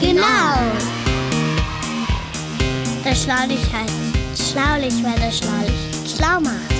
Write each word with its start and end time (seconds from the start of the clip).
Genau. 0.00 0.24
Das 3.04 3.22
Schlaulicht 3.22 3.72
heißt 3.72 4.52
Schlaulicht, 4.52 5.04
weil 5.04 5.18
das 5.20 5.38
Schlaulicht 5.38 6.16
schlau 6.16 6.40
macht. 6.40 6.70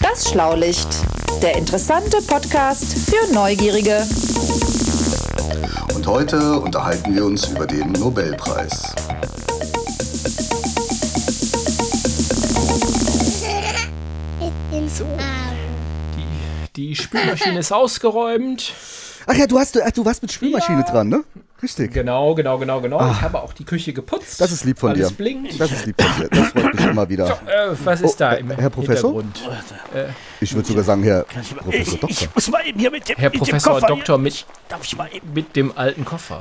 Das 0.00 0.28
Schlaulicht, 0.30 0.88
der 1.40 1.56
interessante 1.56 2.18
Podcast 2.22 2.84
für 2.84 3.32
Neugierige. 3.32 4.06
Und 5.94 6.06
heute 6.06 6.60
unterhalten 6.60 7.14
wir 7.14 7.24
uns 7.24 7.48
über 7.48 7.66
den 7.66 7.92
Nobelpreis. 7.92 8.94
Die, 16.76 16.96
Spülmaschine 16.96 17.58
ist 17.58 17.72
ausgeräumt. 17.72 18.72
Ach 19.26 19.34
ja, 19.34 19.46
du, 19.46 19.58
hast, 19.58 19.78
ach, 19.80 19.90
du 19.90 20.04
warst 20.04 20.22
mit 20.22 20.32
Spülmaschine 20.32 20.80
Ja. 20.80 20.90
dran, 20.90 21.08
ne? 21.08 21.22
Richtig. 21.62 21.92
Genau, 21.92 22.34
genau, 22.34 22.58
genau, 22.58 22.80
genau. 22.80 23.08
Ich 23.12 23.20
habe 23.20 23.40
auch 23.40 23.52
die 23.52 23.64
Küche 23.64 23.92
geputzt. 23.92 24.40
Das 24.40 24.50
ist 24.50 24.64
lieb 24.64 24.78
von 24.80 24.90
Alles 24.90 25.08
dir. 25.10 25.14
blinkt. 25.14 25.60
Das 25.60 25.70
ist 25.70 25.86
lieb 25.86 26.00
von 26.02 26.10
dir. 26.20 26.28
Das 26.28 26.48
freut 26.48 26.74
mich 26.74 26.84
immer 26.86 27.08
wieder. 27.08 27.28
Äh, 27.46 27.76
was 27.84 28.00
ist 28.00 28.14
Oh, 28.14 28.16
da 28.18 28.32
äh, 28.32 28.40
im 28.40 28.50
Herr 28.50 28.70
Professor? 28.70 29.12
Hintergrund? 29.22 30.20
Ich 30.40 30.52
würde 30.54 30.66
sogar 30.66 30.82
sagen, 30.82 31.04
Herr 31.04 31.24
Ich, 31.40 31.54
Professor 31.56 31.98
Doktor. 31.98 32.08
ich 32.10 32.34
muss 32.34 32.50
mal 32.50 32.66
eben 32.66 32.80
hier 32.80 32.90
mit 32.90 33.08
dem, 33.08 33.16
Herr 33.16 33.30
mit 33.30 33.38
Professor 33.38 33.74
dem 33.74 33.80
Koffer 33.82 33.86
Doktor 33.94 34.14
hier. 34.16 34.22
mit, 34.22 34.46
Darf 34.68 34.80
ich 34.82 34.96
mal 34.96 35.08
eben? 35.12 35.32
mit 35.34 35.54
dem 35.54 35.76
alten 35.76 36.04
Koffer. 36.04 36.40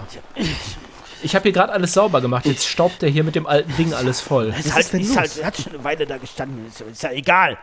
Ich 1.21 1.35
habe 1.35 1.43
hier 1.43 1.51
gerade 1.51 1.71
alles 1.73 1.93
sauber 1.93 2.19
gemacht. 2.21 2.45
Jetzt 2.47 2.65
staubt 2.67 3.03
er 3.03 3.09
hier 3.09 3.23
mit 3.23 3.35
dem 3.35 3.45
alten 3.45 3.75
Ding 3.77 3.93
alles 3.93 4.21
voll. 4.21 4.51
Ist 4.57 4.73
halt, 4.73 4.91
ist 4.93 5.15
halt, 5.17 5.45
hat 5.45 5.55
schon 5.57 5.73
eine 5.73 5.83
Weile 5.83 6.07
da 6.07 6.17
gestanden. 6.17 6.65
Ist 6.67 7.03
ja 7.03 7.11
egal. 7.11 7.59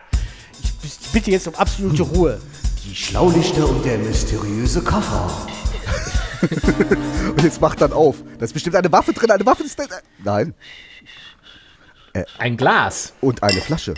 Ich, 0.83 0.97
bitte 1.11 1.31
jetzt 1.31 1.47
um 1.47 1.55
absolute 1.55 2.03
Ruhe. 2.03 2.39
Die 2.85 2.95
Schlaulichter 2.95 3.67
und 3.67 3.83
der 3.85 3.97
mysteriöse 3.97 4.81
Koffer. 4.81 5.47
Und 7.35 7.43
jetzt 7.43 7.59
macht 7.59 7.81
dann 7.81 7.91
auf. 7.91 8.15
Da 8.37 8.45
ist 8.45 8.53
bestimmt 8.53 8.77
eine 8.77 8.89
Waffe 8.93 9.11
drin. 9.11 9.29
Eine 9.29 9.45
Waffe 9.45 9.63
ist 9.63 9.77
drin. 9.77 9.87
Nein. 10.23 10.53
Ein 12.37 12.55
Glas, 12.55 13.11
Und 13.19 13.43
eine 13.43 13.59
Flasche. 13.59 13.93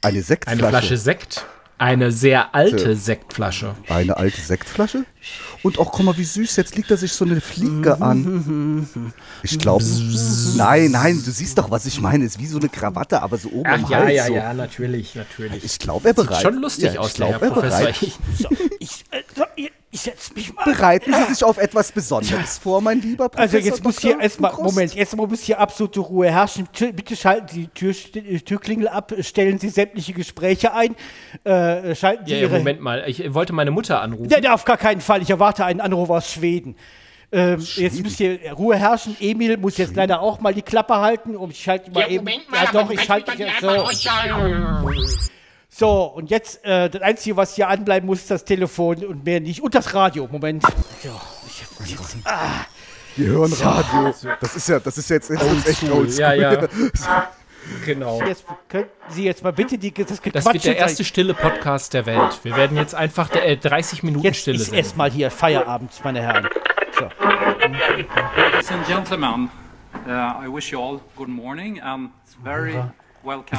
Eine 0.00 0.22
Sektflasche. 0.22 0.58
eine 0.58 0.68
Flasche 0.68 0.96
Sekt, 0.96 1.44
eine 1.82 2.12
sehr 2.12 2.54
alte. 2.54 2.94
Sektflasche. 2.94 3.74
Eine 3.88 4.16
alte 4.16 4.40
Sektflasche. 4.40 5.04
Und 5.64 5.78
auch, 5.78 5.90
guck 5.90 6.06
mal, 6.06 6.16
wie 6.16 6.24
süß. 6.24 6.54
Jetzt 6.56 6.76
liegt 6.76 6.90
da 6.92 6.96
sich 6.96 7.12
so 7.12 7.24
eine 7.24 7.40
Fliege 7.40 8.00
an. 8.00 8.86
Ich 9.42 9.58
glaube. 9.58 9.84
Nein, 10.56 10.92
nein, 10.92 11.20
du 11.24 11.30
siehst 11.32 11.58
doch, 11.58 11.70
was 11.72 11.84
ich 11.86 12.00
meine. 12.00 12.24
Ist 12.24 12.38
wie 12.38 12.46
so 12.46 12.58
eine 12.58 12.68
Krawatte, 12.68 13.20
aber 13.20 13.36
so 13.38 13.48
oben 13.50 13.66
am 13.68 13.84
Ach 13.84 13.90
ja, 13.90 13.98
Hals. 13.98 14.14
ja, 14.14 14.26
so. 14.26 14.34
ja, 14.34 14.54
natürlich, 14.54 15.16
natürlich. 15.16 15.64
Ich 15.64 15.78
glaube, 15.80 16.08
er 16.08 16.14
bereit. 16.14 16.42
Schon 16.42 16.60
lustig 16.60 16.94
ja, 16.94 17.00
aus, 17.00 17.08
ich 17.08 17.14
der 17.14 17.26
Herr 17.26 17.38
glaube, 17.40 17.46
er 17.46 17.52
Professor. 17.52 17.80
bereit. 17.80 18.02
Ich, 18.02 18.18
So, 18.38 18.48
ich, 18.78 19.04
äh, 19.10 19.22
so, 19.34 19.44
ich, 19.92 19.98
ich 19.98 20.00
setz 20.00 20.34
mich 20.34 20.52
mal. 20.54 20.64
Bereiten 20.64 21.12
Sie 21.12 21.34
sich 21.34 21.44
auf 21.44 21.58
etwas 21.58 21.92
Besonderes 21.92 22.58
vor, 22.58 22.80
mein 22.80 23.00
lieber 23.00 23.28
Professor 23.28 23.58
Also 23.58 23.68
jetzt 23.68 23.84
muss 23.84 24.00
hier 24.00 24.18
erstmal? 24.18 24.52
Moment, 24.54 24.96
erstmal 24.96 25.26
muss 25.26 25.42
hier 25.42 25.60
absolute 25.60 26.00
Ruhe 26.00 26.30
herrschen. 26.30 26.68
Bitte 26.72 27.14
schalten 27.14 27.48
Sie 27.48 27.60
die 27.62 27.68
Tür, 27.68 27.94
äh, 28.14 28.38
Türklingel 28.38 28.88
ab, 28.88 29.12
stellen 29.20 29.58
Sie 29.58 29.68
sämtliche 29.68 30.12
Gespräche 30.12 30.74
ein, 30.74 30.96
äh, 31.44 31.94
schalten 31.94 32.26
Sie 32.26 32.32
ja, 32.32 32.38
ja, 32.38 32.42
Ihre... 32.48 32.58
Moment 32.58 32.80
mal. 32.80 33.04
Ich 33.06 33.32
wollte 33.34 33.52
meine 33.52 33.70
Mutter 33.70 34.00
anrufen. 34.00 34.28
Nein, 34.30 34.46
auf 34.48 34.64
gar 34.64 34.78
keinen 34.78 35.00
Fall. 35.00 35.22
Ich 35.22 35.30
erwarte 35.30 35.64
einen 35.64 35.80
Anruf 35.80 36.10
aus 36.10 36.32
Schweden. 36.32 36.74
Ähm, 37.34 37.60
jetzt 37.76 38.02
muss 38.02 38.16
hier 38.16 38.38
Ruhe 38.52 38.76
herrschen. 38.76 39.16
Emil 39.18 39.56
muss 39.56 39.78
jetzt 39.78 39.96
leider 39.96 40.20
auch 40.20 40.40
mal 40.40 40.52
die 40.52 40.62
Klappe 40.62 40.96
halten. 40.96 41.34
Und 41.34 41.50
ich 41.50 41.62
schalte 41.62 41.90
mal 41.90 42.10
eben. 42.10 42.26
ja, 42.28 42.70
doch, 42.72 42.90
ich 42.90 43.02
schalte 43.02 43.32
jetzt 43.38 43.60
so. 43.60 43.68
So, 45.74 46.02
und 46.02 46.28
jetzt 46.28 46.62
äh, 46.66 46.90
das 46.90 47.00
Einzige, 47.00 47.34
was 47.36 47.54
hier 47.54 47.66
anbleiben 47.68 48.06
muss, 48.06 48.18
ist 48.20 48.30
das 48.30 48.44
Telefon 48.44 49.04
und 49.06 49.24
mehr 49.24 49.40
nicht. 49.40 49.62
Und 49.62 49.74
das 49.74 49.94
Radio. 49.94 50.28
Moment. 50.30 50.62
So, 51.02 51.20
ich, 51.46 51.90
jetzt, 51.90 52.16
ah, 52.24 52.66
Wir 53.16 53.28
hören 53.28 53.52
Radio. 53.54 54.14
Das 54.38 54.54
ist 54.54 54.68
ja, 54.68 54.80
das 54.80 54.98
ist 54.98 55.08
jetzt, 55.08 55.30
echt 55.30 55.42
oldschool. 55.42 56.08
Ja, 56.10 56.34
ja. 56.34 56.68
Genau. 57.86 58.20
jetzt 58.26 58.44
könnten 58.68 58.90
Sie 59.08 59.22
jetzt 59.22 59.44
mal 59.44 59.52
bitte 59.52 59.78
die, 59.78 59.94
das 59.94 60.08
Das 60.08 60.20
Gequatsche 60.20 60.52
wird 60.52 60.64
der 60.64 60.76
erste 60.78 61.04
stille 61.04 61.32
Podcast 61.32 61.94
der 61.94 62.06
Welt. 62.06 62.40
Wir 62.42 62.56
werden 62.56 62.76
jetzt 62.76 62.92
einfach 62.92 63.28
der, 63.28 63.46
äh, 63.46 63.56
30 63.56 64.02
Minuten 64.02 64.24
Jetzt 64.24 64.40
Stille 64.40 64.56
ist 64.56 64.72
erstmal 64.72 65.12
hier 65.12 65.30
Feierabend, 65.30 65.92
meine 66.02 66.22
Herren. 66.22 66.48
So. 66.98 67.04
Ladies 68.36 68.68
and 68.72 68.84
gentlemen, 68.88 69.48
uh, 70.08 70.44
I 70.44 70.48
wish 70.52 70.72
you 70.72 70.80
all 70.80 71.00
good 71.14 71.28
morning 71.28 71.80
and 71.80 72.10
very 72.42 72.72
welcome. 72.72 73.01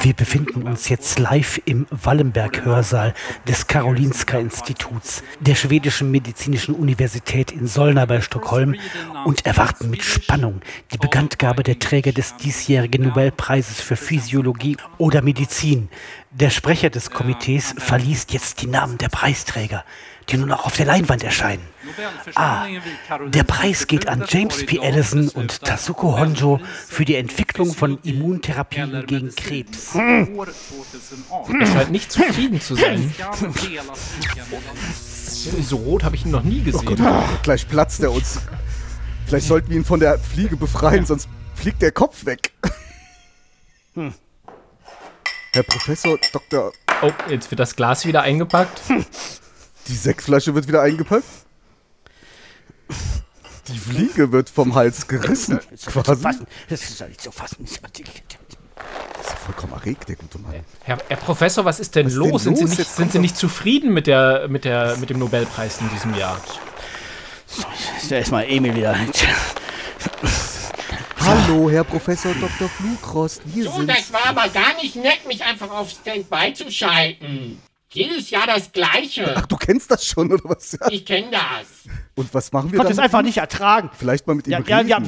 Wir 0.02 0.14
befinden 0.14 0.64
uns 0.64 0.90
jetzt 0.90 1.20
live 1.20 1.62
im 1.64 1.88
Wallenberg-Hörsaal 1.90 3.14
des 3.48 3.68
Karolinska-Instituts 3.68 5.24
der 5.40 5.56
schwedischen 5.56 6.12
medizinischen 6.12 6.76
Universität 6.76 7.52
in 7.52 7.68
Solna 7.68 8.06
bei 8.06 8.20
Stockholm 8.20 8.76
und 9.24 9.46
erwarten 9.46 9.90
mit 9.90 10.04
Spannung 10.04 10.62
die 10.92 10.98
Bekanntgabe 10.98 11.64
der 11.64 11.80
Träger 11.80 12.12
des 12.12 12.36
diesjährigen 12.36 13.04
Nobelpreises 13.04 13.80
für 13.80 13.96
Physiologie 13.96 14.76
oder 14.98 15.22
Medizin. 15.22 15.88
Der 16.32 16.50
Sprecher 16.50 16.90
des 16.90 17.12
Komitees 17.12 17.74
verliest 17.78 18.34
jetzt 18.34 18.62
die 18.64 18.68
Namen 18.68 18.98
der 18.98 19.10
Preisträger, 19.10 19.86
die 20.30 20.38
nun 20.38 20.52
auch 20.52 20.66
auf 20.66 20.76
der 20.76 20.86
Leinwand 20.86 21.24
erscheinen. 21.24 21.64
Ah, 22.36 22.66
der 23.28 23.44
Preis 23.44 23.88
geht 23.88 24.08
an 24.08 24.24
James 24.28 24.66
P. 24.66 24.80
Ellison 24.80 25.30
und 25.30 25.62
Tasuko 25.62 26.18
Honjo 26.18 26.60
für 26.88 27.06
die 27.06 27.16
Entwicklung 27.16 27.74
von 27.74 28.00
Immuntherapien 28.04 29.06
gegen 29.06 29.36
Krebs. 29.36 29.96
Er 29.96 30.28
scheint 31.66 31.92
nicht 31.92 32.12
zufrieden 32.12 32.62
zu 32.62 32.76
sein. 32.76 33.14
So 35.62 35.76
rot 35.76 36.04
habe 36.06 36.16
ich 36.16 36.24
ihn 36.26 36.32
noch 36.32 36.44
nie 36.44 36.62
gesehen. 36.62 36.98
Gleich 37.42 37.68
platzt 37.68 38.02
er 38.02 38.12
uns. 38.12 38.40
Vielleicht 39.26 39.48
sollten 39.48 39.70
wir 39.70 39.78
ihn 39.78 39.84
von 39.84 40.00
der 40.00 40.18
Fliege 40.20 40.56
befreien, 40.56 41.06
sonst 41.06 41.28
fliegt 41.56 41.82
der 41.82 41.92
Kopf 41.92 42.26
weg. 42.26 42.54
Herr 43.96 45.64
Professor 45.64 46.18
Dr. 46.32 46.72
Oh, 47.02 47.12
jetzt 47.30 47.52
wird 47.52 47.60
das 47.60 47.76
Glas 47.76 48.06
wieder 48.06 48.22
eingepackt. 48.22 48.82
Die 49.88 49.96
Sektflasche 49.96 50.56
wird 50.56 50.68
wieder 50.68 50.82
eingepackt. 50.82 51.24
Die 53.68 53.78
Fliege 53.78 54.32
wird 54.32 54.50
vom 54.50 54.76
Hals 54.76 55.08
gerissen. 55.08 55.60
Das 55.72 55.82
ist 55.82 55.86
Quasi. 55.88 56.22
fassen. 56.22 56.48
Das 56.70 56.82
ist 56.84 57.00
doch 57.02 57.08
nicht 57.08 57.22
zu 57.22 57.32
fassen. 57.32 57.64
Ist 57.64 57.80
ja 57.82 59.36
vollkommen 59.46 59.74
erregt, 59.74 60.10
der 60.10 60.16
gute 60.18 60.38
Mann. 60.40 60.54
Herr, 60.84 60.98
Herr 61.08 61.18
Professor, 61.18 61.64
was 61.64 61.80
ist 61.80 61.96
denn 61.96 62.08
Was 62.08 62.14
ist 62.14 62.20
denn 62.22 62.30
los? 62.32 62.44
Sind, 62.44 62.58
Sie 62.58 62.64
los? 62.66 62.78
nicht, 62.78 62.90
sind 62.90 63.12
Sie 63.12 63.20
nicht 63.20 63.38
zufrieden 63.38 63.94
mit, 63.94 64.08
der, 64.08 64.48
mit, 64.50 64.66
der, 64.66 64.98
mit 64.98 65.10
dem 65.10 65.20
Nobelpreis 65.20 65.80
in 65.80 65.90
diesem 65.90 66.14
Jahr? 66.16 66.40
Ist 68.02 68.12
ja 68.12 68.18
erstmal 68.18 68.46
Emil 68.50 68.76
wieder. 68.76 68.98
Hallo, 71.20 71.70
Herr 71.70 71.84
Professor 71.86 72.34
Dr. 72.34 72.68
Flugrost. 72.68 73.42
Wir 73.46 73.72
sind. 73.72 73.90
das 73.90 74.12
war 74.12 74.26
aber 74.26 74.50
gar 74.50 74.76
nicht 74.82 74.96
nett, 74.96 75.26
mich 75.28 75.44
einfach 75.44 75.72
auf 75.72 75.90
Standby 75.90 76.54
zu 76.54 76.70
schalten. 76.70 77.62
Jedes 77.94 78.30
Jahr 78.30 78.48
das 78.48 78.72
Gleiche. 78.72 79.34
Ach, 79.38 79.46
du 79.46 79.56
kennst 79.58 79.90
das 79.92 80.06
schon, 80.06 80.32
oder 80.32 80.44
was? 80.46 80.72
Ja. 80.74 80.88
Ich 80.90 81.06
kenne 81.06 81.28
das. 81.32 81.92
Und 82.16 82.34
was 82.34 82.52
machen 82.52 82.68
Ich 82.68 82.74
wir 82.74 82.78
konnte 82.80 82.94
dann? 82.94 83.00
es 83.00 83.04
einfach 83.04 83.22
nicht 83.22 83.38
ertragen. 83.38 83.90
Vielleicht 83.98 84.26
mal 84.28 84.34
mit 84.36 84.48
ihm 84.48 84.52
Ja, 84.54 84.60
ja, 84.66 84.78
reden. 84.78 84.90
ja. 84.90 85.02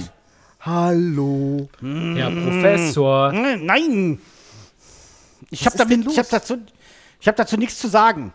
Hallo. 0.62 1.70
Herr 1.82 2.32
Professor, 2.32 3.32
Hm, 3.32 3.66
Nein! 3.66 4.20
Ich 5.52 5.66
habe 5.66 5.78
damit, 5.78 6.08
ich 6.12 6.18
habe 6.18 6.28
dazu, 6.32 6.58
ich 7.22 7.28
habe 7.28 7.38
dazu 7.38 7.56
nichts 7.58 7.78
zu 7.80 7.88
sagen. 7.88 8.34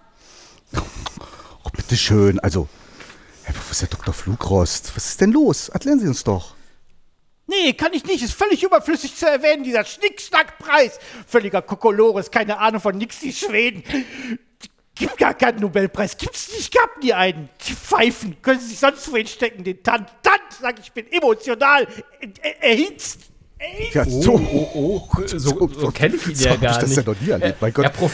Oh, 1.65 1.71
bitteschön. 1.77 2.39
Also, 2.41 2.69
Herr 3.43 3.55
Professor 3.55 3.89
Dr. 3.89 4.15
Flugrost, 4.15 4.93
was 4.95 5.07
ist 5.07 5.21
denn 5.21 5.33
los? 5.33 5.69
Erklären 5.71 5.99
Sie 5.99 6.07
uns 6.07 6.23
doch. 6.23 6.55
Nee, 7.51 7.73
kann 7.73 7.93
ich 7.93 8.05
nicht. 8.05 8.23
Ist 8.23 8.35
völlig 8.35 8.63
überflüssig 8.63 9.17
zu 9.17 9.27
erwähnen, 9.27 9.65
dieser 9.65 9.85
Schnickschnackpreis. 9.85 11.01
Völliger 11.27 11.63
Kokolores, 11.63 12.31
keine 12.31 12.59
Ahnung 12.59 12.81
von 12.81 12.97
nix, 12.97 13.19
die 13.19 13.33
Schweden. 13.33 13.83
Gibt 14.95 15.19
gar 15.19 15.35
keinen 15.35 15.61
Nobelpreis. 15.61 16.17
Gibt's 16.17 16.53
nicht, 16.55 16.73
gab 16.73 17.03
nie 17.03 17.13
einen. 17.13 17.49
Die 17.67 17.73
Pfeifen. 17.73 18.41
Können 18.41 18.61
Sie 18.61 18.69
sich 18.69 18.79
sonst 18.79 19.11
wohin 19.11 19.27
stecken, 19.27 19.65
den 19.65 19.83
Tant. 19.83 20.09
Tant, 20.23 20.41
sag 20.61 20.79
ich, 20.79 20.93
bin 20.93 21.11
emotional 21.11 21.89
er, 22.41 22.63
erhitzt. 22.63 23.21
Erhitzt. 23.59 23.95
Ja, 23.95 24.05
so. 24.05 24.35
oh, 24.35 24.71
oh, 24.75 25.23
so, 25.27 25.69
so 25.69 25.91
kenne 25.91 26.17
ich 26.17 26.27
ihn 26.29 26.35
so 26.37 26.45
ja 26.45 26.51
hab 26.53 26.57
ich 26.59 26.69
gar 26.69 26.79
das 26.79 26.89
nicht. 26.91 26.97
ja 26.99 27.13
noch 27.13 27.21
nie 27.21 27.31
erlebt. 27.31 27.61
Mein 27.61 27.73
Gott. 27.73 27.85
Herr, 27.85 27.91
Prof 27.91 28.13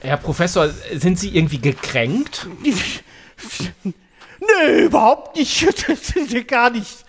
Herr 0.00 0.16
Professor, 0.16 0.70
sind 0.94 1.18
Sie 1.18 1.36
irgendwie 1.36 1.60
gekränkt? 1.60 2.46
Nö, 3.84 4.84
überhaupt 4.84 5.36
nicht. 5.36 5.66
Das 5.88 6.10
ist 6.10 6.48
gar 6.48 6.70
nicht. 6.70 7.04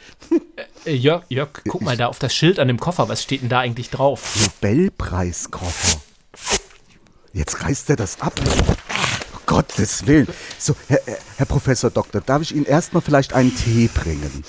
Äh, 0.85 0.93
Jörg, 0.93 1.23
Jörg, 1.29 1.49
guck 1.67 1.81
mal 1.81 1.97
da 1.97 2.07
auf 2.07 2.19
das 2.19 2.33
Schild 2.33 2.59
an 2.59 2.67
dem 2.67 2.79
Koffer. 2.79 3.09
Was 3.09 3.23
steht 3.23 3.41
denn 3.41 3.49
da 3.49 3.59
eigentlich 3.59 3.89
drauf? 3.89 4.35
Nobelpreiskoffer. 4.61 5.99
Jetzt 7.33 7.63
reißt 7.63 7.89
er 7.89 7.95
das 7.95 8.21
ab. 8.21 8.33
Um 8.39 8.75
Gottes 9.45 10.05
Willen. 10.07 10.27
So, 10.57 10.75
Herr, 10.87 10.99
Herr- 11.05 11.17
Herr 11.37 11.45
Professor 11.45 11.89
Doktor, 11.89 12.21
darf 12.21 12.41
ich 12.43 12.55
Ihnen 12.55 12.65
erstmal 12.65 13.01
vielleicht 13.01 13.33
einen 13.33 13.55
Tee 13.55 13.89
bringen? 13.93 14.43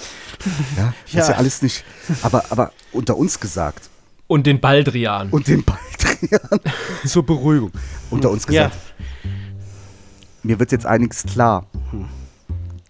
Ja, 0.76 0.94
das 1.04 1.08
ist 1.08 1.14
ja 1.14 1.28
Ja. 1.30 1.36
alles 1.38 1.62
nicht. 1.62 1.84
Aber, 2.22 2.44
aber 2.50 2.72
unter 2.92 3.16
uns 3.16 3.40
gesagt, 3.40 3.88
Und 4.26 4.46
den 4.46 4.60
Baldrian. 4.60 5.30
und 5.30 5.48
den 5.48 5.64
Baldrian 5.64 6.60
zur 7.06 7.24
Beruhigung. 7.24 7.72
Unter 8.10 8.30
uns 8.30 8.46
gesagt. 8.46 8.76
Mir 10.42 10.58
wird 10.58 10.72
jetzt 10.72 10.86
einiges 10.86 11.24
klar. 11.24 11.66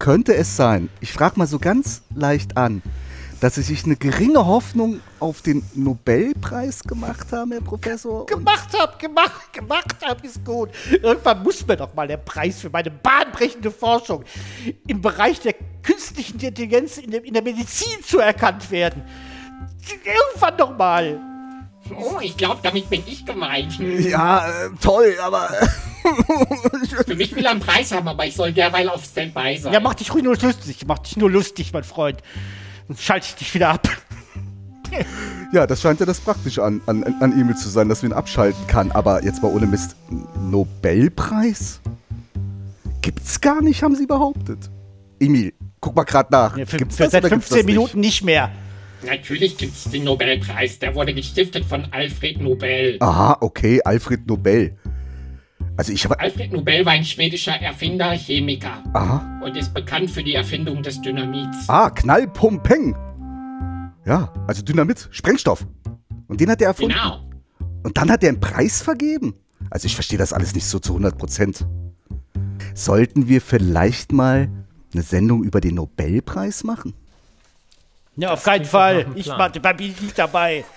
Könnte 0.01 0.33
es 0.33 0.57
sein, 0.57 0.89
ich 0.99 1.13
frage 1.13 1.37
mal 1.37 1.45
so 1.45 1.59
ganz 1.59 2.01
leicht 2.15 2.57
an, 2.57 2.81
dass 3.39 3.53
Sie 3.53 3.61
sich 3.61 3.85
eine 3.85 3.95
geringe 3.95 4.47
Hoffnung 4.47 4.99
auf 5.19 5.43
den 5.43 5.63
Nobelpreis 5.75 6.81
gemacht 6.81 7.31
haben, 7.31 7.51
Herr 7.51 7.61
Professor? 7.61 8.25
Gemacht 8.25 8.69
hab, 8.79 8.97
gemacht, 8.97 9.53
gemacht 9.53 9.95
hab, 10.03 10.23
ist 10.23 10.43
gut. 10.43 10.69
Irgendwann 10.89 11.43
muss 11.43 11.67
mir 11.67 11.77
doch 11.77 11.93
mal 11.93 12.07
der 12.07 12.17
Preis 12.17 12.61
für 12.61 12.71
meine 12.71 12.89
bahnbrechende 12.89 13.69
Forschung 13.69 14.23
im 14.87 15.03
Bereich 15.03 15.39
der 15.39 15.53
künstlichen 15.83 16.39
Intelligenz 16.39 16.97
in 16.97 17.11
der, 17.11 17.23
in 17.23 17.35
der 17.35 17.43
Medizin 17.43 18.03
zuerkannt 18.03 18.71
werden. 18.71 19.03
Irgendwann 20.03 20.57
doch 20.57 20.75
mal. 20.75 21.30
Oh, 21.89 22.19
ich 22.21 22.37
glaube, 22.37 22.59
damit 22.63 22.89
bin 22.89 23.03
ich 23.05 23.25
gemeint. 23.25 23.77
Ja, 23.79 24.47
äh, 24.47 24.69
toll, 24.81 25.15
aber 25.21 25.49
Für 27.05 27.15
mich 27.15 27.35
will 27.35 27.45
er 27.45 27.51
einen 27.51 27.59
Preis 27.59 27.91
haben, 27.91 28.07
aber 28.07 28.25
ich 28.25 28.35
soll 28.35 28.51
derweil 28.51 28.89
auf 28.89 29.03
Standby 29.03 29.57
sein. 29.57 29.73
Ja, 29.73 29.79
mach 29.79 29.93
dich 29.93 30.13
ruhig 30.13 30.23
nur 30.23 30.35
lustig. 30.35 30.85
Mach 30.87 30.99
dich 30.99 31.17
nur 31.17 31.29
lustig, 31.29 31.73
mein 31.73 31.83
Freund. 31.83 32.21
Dann 32.87 32.97
schalte 32.97 33.27
ich 33.29 33.35
dich 33.35 33.53
wieder 33.53 33.69
ab. 33.69 33.87
ja, 35.53 35.67
das 35.67 35.81
scheint 35.81 35.99
ja 35.99 36.05
das 36.05 36.19
Praktische 36.19 36.63
an, 36.63 36.81
an, 36.85 37.03
an 37.19 37.31
Emil 37.39 37.55
zu 37.55 37.69
sein, 37.69 37.89
dass 37.89 38.01
wir 38.01 38.09
ihn 38.09 38.13
abschalten 38.13 38.65
kann. 38.67 38.91
Aber 38.91 39.23
jetzt 39.23 39.41
mal 39.41 39.51
ohne 39.53 39.67
Mist, 39.67 39.95
Nobelpreis? 40.39 41.81
Gibt's 43.01 43.41
gar 43.41 43.61
nicht, 43.61 43.83
haben 43.83 43.95
Sie 43.95 44.05
behauptet. 44.05 44.69
Emil, 45.19 45.53
guck 45.79 45.95
mal 45.95 46.03
gerade 46.03 46.29
nach. 46.31 46.57
Ja, 46.57 46.65
für, 46.65 46.77
Gibt's 46.77 46.97
für 46.97 47.03
das 47.03 47.11
seit 47.13 47.23
oder 47.23 47.29
gibt's 47.29 47.47
15 47.47 47.57
das 47.57 47.65
nicht? 47.65 47.75
Minuten 47.75 47.99
nicht 47.99 48.23
mehr. 48.23 48.51
Natürlich 49.05 49.57
gibt 49.57 49.73
es 49.73 49.85
den 49.85 50.03
Nobelpreis. 50.03 50.79
Der 50.79 50.93
wurde 50.95 51.13
gestiftet 51.13 51.65
von 51.65 51.85
Alfred 51.91 52.39
Nobel. 52.39 52.97
Aha, 52.99 53.37
okay, 53.41 53.81
Alfred 53.83 54.27
Nobel. 54.27 54.77
Also 55.77 55.93
ich 55.93 56.03
habe... 56.03 56.19
Alfred 56.19 56.51
Nobel 56.51 56.85
war 56.85 56.93
ein 56.93 57.05
schwedischer 57.05 57.53
Erfinder, 57.53 58.11
Chemiker 58.11 58.83
Aha. 58.93 59.41
und 59.43 59.57
ist 59.57 59.73
bekannt 59.73 60.11
für 60.11 60.23
die 60.23 60.35
Erfindung 60.35 60.83
des 60.83 61.01
Dynamits. 61.01 61.67
Ah, 61.67 61.89
Knallpumpeng. 61.89 62.95
Ja, 64.05 64.33
also 64.47 64.61
Dynamit, 64.61 65.07
Sprengstoff. 65.11 65.65
Und 66.27 66.39
den 66.41 66.49
hat 66.49 66.61
er 66.61 66.67
erfunden. 66.67 66.93
Genau. 66.93 67.21
Und 67.83 67.97
dann 67.97 68.11
hat 68.11 68.23
er 68.23 68.29
einen 68.29 68.39
Preis 68.39 68.81
vergeben. 68.81 69.35
Also 69.69 69.85
ich 69.85 69.95
verstehe 69.95 70.19
das 70.19 70.33
alles 70.33 70.53
nicht 70.53 70.65
so 70.65 70.79
zu 70.79 70.93
100 70.93 71.17
Prozent. 71.17 71.65
Sollten 72.73 73.27
wir 73.27 73.41
vielleicht 73.41 74.11
mal 74.11 74.49
eine 74.93 75.03
Sendung 75.03 75.43
über 75.43 75.61
den 75.61 75.75
Nobelpreis 75.75 76.63
machen? 76.63 76.93
Ja, 78.15 78.33
auf 78.33 78.43
keinen 78.43 78.65
Fall. 78.65 79.07
Ich 79.15 79.31
bin 79.31 79.79
ich 79.79 80.01
nicht 80.01 80.17
dabei. 80.17 80.65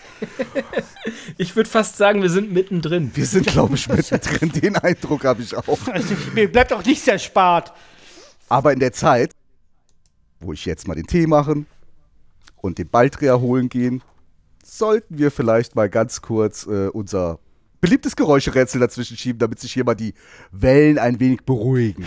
Ich 1.37 1.55
würde 1.55 1.69
fast 1.69 1.97
sagen, 1.97 2.23
wir 2.23 2.31
sind 2.31 2.53
mittendrin. 2.53 3.11
Wir 3.15 3.27
sind, 3.27 3.47
glaube 3.47 3.75
ich, 3.75 3.89
mittendrin. 3.89 4.53
Den 4.61 4.77
Eindruck 4.77 5.25
habe 5.25 5.43
ich 5.43 5.55
auch. 5.55 5.79
Also, 5.89 6.15
mir 6.33 6.51
bleibt 6.51 6.73
auch 6.73 6.85
nichts 6.85 7.07
erspart. 7.07 7.73
Aber 8.49 8.73
in 8.73 8.79
der 8.79 8.93
Zeit, 8.93 9.33
wo 10.41 10.53
ich 10.53 10.65
jetzt 10.65 10.87
mal 10.87 10.95
den 10.95 11.07
Tee 11.07 11.27
machen 11.27 11.67
und 12.57 12.79
den 12.79 12.89
Baldrian 12.89 13.41
holen 13.41 13.69
gehen, 13.69 14.03
sollten 14.65 15.19
wir 15.19 15.31
vielleicht 15.31 15.75
mal 15.75 15.89
ganz 15.91 16.23
kurz 16.23 16.67
äh, 16.67 16.89
unser 16.89 17.39
beliebtes 17.81 18.17
Geräuscherätsel 18.17 18.81
dazwischen 18.81 19.17
schieben, 19.17 19.39
damit 19.39 19.61
sich 19.61 19.73
hier 19.73 19.85
mal 19.85 19.95
die 19.95 20.15
Wellen 20.53 20.99
ein 20.99 21.21
wenig 21.21 21.43
beruhigen. 21.45 22.05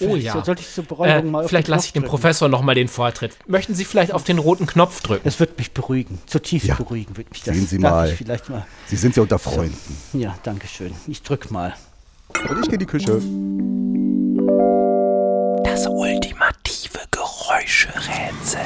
Oh 0.00 0.16
ja. 0.16 0.32
So, 0.32 0.42
sollte 0.44 0.62
ich 0.62 0.72
zur 0.72 0.84
Beruhigung 0.84 1.18
Äh, 1.18 1.22
mal 1.22 1.48
vielleicht 1.48 1.68
lasse 1.68 1.86
ich 1.86 1.92
dem? 1.92 2.04
Professor 2.04 2.48
nochmal 2.48 2.74
den 2.74 2.88
Vortritt. 2.88 3.36
Möchten 3.46 3.74
Sie 3.74 3.84
vielleicht 3.84 4.12
auf 4.12 4.24
den 4.24 4.38
roten 4.38 4.66
Knopf 4.66 5.00
drücken? 5.02 5.22
Das 5.24 5.38
wird 5.40 5.58
mich 5.58 5.72
beruhigen. 5.72 6.18
Zutiefst 6.26 6.68
Ja. 6.68 6.74
beruhigen 6.76 7.16
wird 7.16 7.30
mich 7.30 7.42
das. 7.42 7.54
Sehen 7.54 7.66
Sie 7.66 7.78
mal. 7.78 8.10
Ich 8.10 8.16
vielleicht 8.16 8.48
mal. 8.48 8.66
Sie 8.86 8.96
sind 8.96 9.16
ja 9.16 9.22
unter 9.22 9.38
Freunden. 9.38 9.96
Ja, 10.12 10.36
danke 10.42 10.66
schön. 10.68 10.92
Ich 11.06 11.22
drück 11.22 11.50
mal. 11.50 11.74
Und 12.48 12.58
ich 12.60 12.66
gehe 12.66 12.74
in 12.74 12.78
die 12.80 12.86
Küche. 12.86 13.20
Das 15.64 15.86
ultimative 15.86 17.00
Geräuscherätsel. 17.10 18.60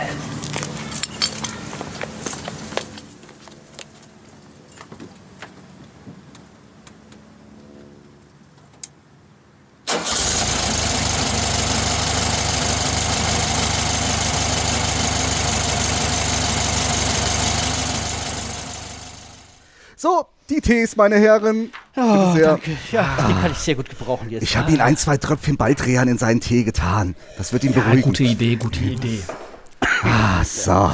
So, 20.00 20.25
die 20.49 20.62
Tees, 20.62 20.97
meine 20.97 21.17
Herren. 21.17 21.70
Oh, 21.94 22.32
sehr. 22.32 22.47
danke. 22.52 22.70
Ja, 22.91 23.19
den 23.29 23.38
kann 23.38 23.52
ich 23.52 23.58
sehr 23.58 23.75
gut 23.75 23.91
gebrauchen 23.91 24.31
jetzt. 24.31 24.43
Ich 24.43 24.56
habe 24.56 24.70
Ihnen 24.70 24.81
ein, 24.81 24.97
zwei 24.97 25.19
Tröpfchen 25.19 25.58
Baldrian 25.58 26.08
in 26.08 26.17
seinen 26.17 26.41
Tee 26.41 26.64
getan. 26.64 27.14
Das 27.37 27.52
wird 27.52 27.64
ihn 27.64 27.75
Ja, 27.75 27.81
beruhigen. 27.81 28.00
gute 28.05 28.23
Idee, 28.23 28.56
gute 28.56 28.81
Idee. 28.81 29.20
Ah, 30.02 30.43
so. 30.43 30.91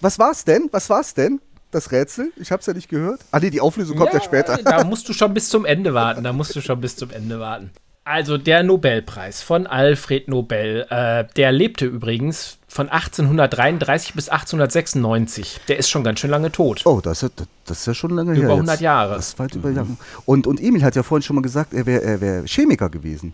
Was 0.00 0.20
war's 0.20 0.44
denn? 0.44 0.68
Was 0.70 0.88
war's 0.88 1.14
denn? 1.14 1.40
Das 1.72 1.90
Rätsel? 1.90 2.30
Ich 2.36 2.52
hab's 2.52 2.66
ja 2.66 2.74
nicht 2.74 2.88
gehört. 2.88 3.22
Ah, 3.32 3.40
nee, 3.40 3.50
die 3.50 3.60
Auflösung 3.60 3.96
kommt 3.96 4.12
ja, 4.12 4.20
später. 4.22 4.56
Da 4.58 4.84
musst 4.84 5.08
du 5.08 5.12
schon 5.12 5.34
bis 5.34 5.48
zum 5.48 5.64
Ende 5.64 5.94
warten. 5.94 6.22
Da 6.22 6.32
musst 6.32 6.54
du 6.54 6.60
schon 6.60 6.80
bis 6.80 6.94
zum 6.94 7.10
Ende 7.10 7.40
warten. 7.40 7.72
Also 8.04 8.38
der 8.38 8.62
Nobelpreis 8.62 9.42
von 9.42 9.66
Alfred 9.66 10.28
Nobel, 10.28 10.86
äh, 10.90 11.24
der 11.34 11.50
lebte 11.50 11.86
übrigens 11.86 12.57
von 12.68 12.88
1833 12.90 14.14
bis 14.14 14.28
1896. 14.28 15.60
Der 15.68 15.78
ist 15.78 15.88
schon 15.90 16.04
ganz 16.04 16.20
schön 16.20 16.30
lange 16.30 16.52
tot. 16.52 16.82
Oh, 16.84 17.00
das 17.02 17.22
ist, 17.22 17.38
ja- 17.40 17.46
das 17.66 17.78
ist 17.80 17.86
ja 17.86 17.94
schon 17.94 18.10
lange 18.10 18.32
her. 18.34 18.38
Über 18.44 18.48
jetzt. 18.50 18.56
100 18.60 18.80
Jahre. 18.80 19.14
Das 19.16 19.28
ist 19.28 19.38
weit 19.38 19.54
über 19.54 19.70
Jahre. 19.70 19.88
Und, 20.26 20.46
und 20.46 20.60
Emil 20.60 20.82
hat 20.84 20.94
ja 20.94 21.02
vorhin 21.02 21.22
schon 21.22 21.36
mal 21.36 21.42
gesagt, 21.42 21.72
er 21.72 21.86
wäre 21.86 22.02
er 22.02 22.20
wär 22.20 22.44
Chemiker 22.46 22.88
gewesen. 22.90 23.32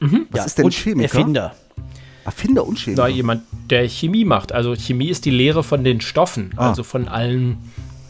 Was 0.00 0.10
Ja, 0.34 0.44
ist 0.44 0.58
denn 0.58 0.64
und 0.66 0.74
Chemiker? 0.74 1.02
Erfinder. 1.18 1.54
Erfinder 2.24 2.66
und 2.66 2.78
Chemiker. 2.78 3.02
Da 3.02 3.08
jemand, 3.08 3.42
der 3.70 3.88
Chemie 3.88 4.24
macht. 4.24 4.52
Also 4.52 4.74
Chemie 4.76 5.08
ist 5.08 5.24
die 5.24 5.30
Lehre 5.30 5.64
von 5.64 5.82
den 5.82 6.00
Stoffen, 6.00 6.52
Ah. 6.56 6.68
also 6.68 6.82
von 6.84 7.08
allen 7.08 7.56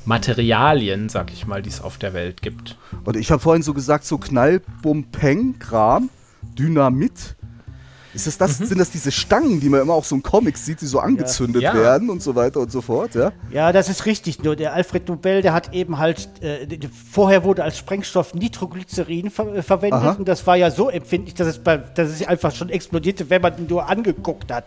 Materialien, 0.05 1.08
sag 1.08 1.32
ich 1.32 1.46
mal, 1.46 1.62
die 1.62 1.69
es 1.70 1.81
auf 1.81 1.99
der 1.99 2.14
Welt 2.14 2.43
gibt. 2.43 2.76
Und 3.05 3.16
ich 3.16 3.31
habe 3.31 3.40
vorhin 3.40 3.62
so 3.62 3.75
gesagt, 3.75 4.05
so 4.05 4.19
Knallbumpeng-Kram, 4.19 6.10
Dynamit. 6.58 7.37
Ist 8.19 8.26
das, 8.26 8.37
das, 8.37 8.59
Sind 8.59 8.79
das 8.81 8.91
diese 8.91 9.12
Stangen, 9.12 9.61
die 9.61 9.69
man 9.69 9.81
immer 9.81 9.94
auch 9.94 10.03
so 10.05 10.17
in 10.17 10.25
Comics 10.25 10.65
sieht, 10.67 10.81
die 10.81 10.87
so 10.87 10.99
angezündet 10.99 11.63
Ja. 11.63 11.72
werden 11.72 12.10
und 12.10 12.20
so 12.20 12.34
weiter 12.34 12.58
und 12.58 12.72
so 12.72 12.81
fort, 12.81 13.15
ja? 13.15 13.31
Ja, 13.53 13.70
das 13.70 13.89
ist 13.89 14.06
richtig. 14.06 14.43
Nur 14.43 14.56
der 14.56 14.72
Alfred 14.75 15.08
Nobel, 15.08 15.41
der 15.41 15.53
hat 15.53 15.72
eben 15.72 15.98
halt, 15.98 16.29
äh, 16.43 16.67
vorher 17.13 17.44
wurde 17.44 17.63
als 17.63 17.79
Sprengstoff 17.79 18.34
Nitroglycerin 18.34 19.31
ver 19.31 19.55
äh, 19.55 19.63
verwendet 19.63 20.01
Aha. 20.01 20.13
und 20.19 20.27
das 20.27 20.44
war 20.48 20.56
ja 20.56 20.70
so 20.72 20.91
empfindlich, 20.91 21.34
dass 21.34 21.46
es, 21.46 21.58
bei, 21.60 21.77
dass 21.77 22.08
es 22.10 22.27
einfach 22.27 22.53
schon 22.55 22.70
explodierte, 22.70 23.31
wenn 23.31 23.41
man 23.41 23.56
ihn 23.56 23.67
nur 23.69 23.89
angeguckt 23.89 24.51
hat. 24.51 24.67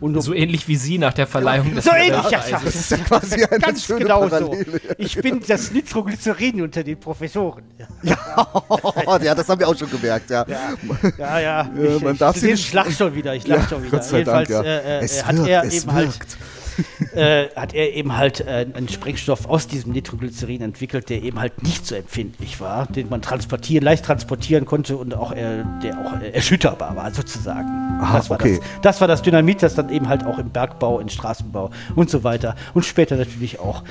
Und 0.00 0.18
So 0.22 0.32
ähnlich 0.32 0.66
wie 0.66 0.76
Sie 0.76 0.96
nach 0.96 1.12
der 1.12 1.26
Verleihung 1.26 1.74
des 1.74 1.84
so 1.84 1.90
ähnlich, 1.90 2.08
ja, 2.08 2.16
Nobelpreises. 2.16 2.50
ja, 2.50 2.60
Das 2.64 2.74
ist 2.74 2.90
ja 2.90 2.96
quasi 2.98 3.44
eine 3.44 3.58
ganz 3.58 3.84
schöne 3.84 4.00
genau 4.00 4.22
so. 4.22 4.28
Parallele. 4.30 4.80
Ich 4.96 5.16
bin 5.20 5.40
das 5.46 5.70
Nitroglycerin 5.72 6.62
unter 6.62 6.82
den 6.82 6.98
Professoren. 6.98 7.64
ja, 8.02 8.14
das 9.34 9.46
haben 9.48 9.60
wir 9.60 9.68
auch 9.68 9.76
schon 9.76 9.90
gemerkt, 9.90 10.30
ja. 10.30 10.46
Ja, 10.48 11.38
ja. 11.38 11.38
Ja, 11.40 11.68
ich, 11.96 12.02
man 12.02 12.12
ich, 12.14 12.18
darf 12.18 12.34
ich, 12.36 12.40
sie 12.40 12.46
ich, 12.48 12.52
nicht- 12.54 12.68
lach 12.86 12.96
schon 12.96 13.14
wieder, 13.14 13.34
ich 13.34 13.46
lach 13.46 13.62
Ja, 13.62 13.68
schon 13.68 13.82
wieder. 13.82 13.98
Gott 13.98 14.04
sei 14.04 14.24
Dank, 14.24 14.48
ja. 14.48 14.62
äh, 14.62 15.04
äh, 15.04 15.22
hat 15.22 15.36
wirkt, 15.36 15.48
er 15.48 15.64
eben 15.64 15.92
halt 15.92 16.08
wirkt. 16.08 16.36
äh, 17.14 17.48
hat 17.56 17.74
er 17.74 17.92
eben 17.92 18.16
halt 18.16 18.40
äh, 18.40 18.66
einen 18.72 18.88
Sprengstoff 18.88 19.46
aus 19.46 19.66
diesem 19.66 19.92
Nitroglycerin 19.92 20.62
entwickelt, 20.62 21.10
der 21.10 21.22
eben 21.22 21.40
halt 21.40 21.62
nicht 21.62 21.86
so 21.86 21.94
empfindlich 21.94 22.60
war, 22.60 22.86
den 22.86 23.08
man 23.08 23.22
transportieren, 23.22 23.84
leicht 23.84 24.04
transportieren 24.04 24.64
konnte 24.64 24.96
und 24.96 25.14
auch 25.14 25.32
äh, 25.32 25.64
der 25.82 25.98
auch 25.98 26.20
äh, 26.20 26.30
erschütterbar 26.30 26.96
war 26.96 27.12
sozusagen. 27.12 27.68
Ah, 28.00 28.16
das, 28.16 28.30
war 28.30 28.40
okay. 28.40 28.58
das, 28.58 28.80
das 28.82 29.00
war 29.00 29.08
das 29.08 29.22
Dynamit, 29.22 29.62
das 29.62 29.74
dann 29.74 29.90
eben 29.90 30.08
halt 30.08 30.24
auch 30.24 30.38
im 30.38 30.50
Bergbau, 30.50 31.00
im 31.00 31.08
Straßenbau 31.08 31.70
und 31.96 32.10
so 32.10 32.24
weiter 32.24 32.56
und 32.74 32.84
später 32.84 33.16
natürlich 33.16 33.58
auch 33.58 33.84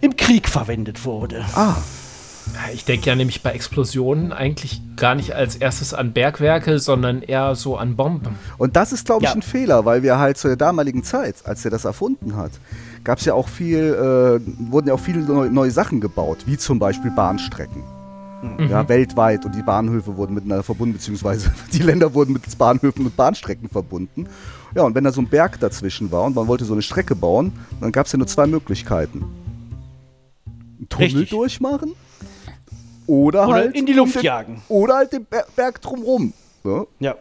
im 0.00 0.16
Krieg 0.16 0.48
verwendet 0.48 1.04
wurde. 1.04 1.44
Ah, 1.54 1.76
Ich 2.74 2.84
denke 2.84 3.06
ja 3.06 3.14
nämlich 3.14 3.42
bei 3.42 3.50
Explosionen 3.52 4.32
eigentlich 4.32 4.80
gar 4.96 5.14
nicht 5.14 5.34
als 5.34 5.56
erstes 5.56 5.94
an 5.94 6.12
Bergwerke, 6.12 6.78
sondern 6.78 7.22
eher 7.22 7.54
so 7.54 7.76
an 7.76 7.96
Bomben. 7.96 8.36
und 8.58 8.76
das 8.76 8.92
ist, 8.92 9.06
glaube 9.06 9.24
ich, 9.24 9.30
Ja. 9.30 9.34
ein 9.34 9.42
Fehler, 9.42 9.84
weil 9.84 10.02
wir 10.02 10.18
halt 10.18 10.36
zu 10.36 10.48
der 10.48 10.56
damaligen 10.56 11.02
Zeit, 11.02 11.36
als 11.44 11.64
er 11.64 11.70
das 11.70 11.84
erfunden 11.84 12.36
hat, 12.36 12.52
gab 13.04 13.18
es 13.18 13.24
ja 13.24 13.34
auch 13.34 13.48
viel, 13.48 13.78
äh, 13.78 14.70
wurden 14.70 14.88
ja 14.88 14.94
auch 14.94 15.00
viele 15.00 15.20
neu, 15.20 15.48
neue 15.48 15.70
Sachen 15.70 16.00
gebaut, 16.00 16.38
wie 16.46 16.56
zum 16.58 16.78
Beispiel 16.78 17.10
Bahnstrecken. 17.10 17.82
Ja, 18.68 18.88
weltweit 18.88 19.44
und 19.44 19.54
die 19.54 19.62
Bahnhöfe 19.62 20.16
wurden 20.16 20.34
miteinander 20.34 20.64
verbunden, 20.64 20.94
beziehungsweise 20.94 21.52
die 21.72 21.78
Länder 21.82 22.12
wurden 22.12 22.32
mit 22.32 22.58
Bahnhöfen 22.58 23.06
und 23.06 23.16
Bahnstrecken 23.16 23.68
verbunden. 23.68 24.26
Ja, 24.74 24.82
und 24.82 24.96
wenn 24.96 25.04
da 25.04 25.12
so 25.12 25.20
ein 25.20 25.28
Berg 25.28 25.60
dazwischen 25.60 26.10
war 26.10 26.24
und 26.24 26.34
man 26.34 26.48
wollte 26.48 26.64
so 26.64 26.72
eine 26.72 26.82
Strecke 26.82 27.14
bauen, 27.14 27.52
dann 27.80 27.92
gab 27.92 28.06
es 28.06 28.12
ja 28.12 28.18
nur 28.18 28.26
zwei 28.26 28.48
Möglichkeiten. 28.48 29.24
Einen 30.78 30.88
Tunnel 30.88 31.06
Richtig. 31.06 31.30
durchmachen 31.30 31.92
oder, 33.12 33.46
Oder 33.46 33.54
halt 33.56 33.76
in 33.76 33.84
die 33.84 33.92
Luft 33.92 34.14
den, 34.16 34.22
jagen. 34.22 34.62
Oder 34.68 34.94
halt 34.96 35.12
den 35.12 35.24
Ber 35.26 35.44
Berg 35.54 35.82
drumrum. 35.82 36.32
Ja? 36.64 36.84
Ja. 36.98 37.14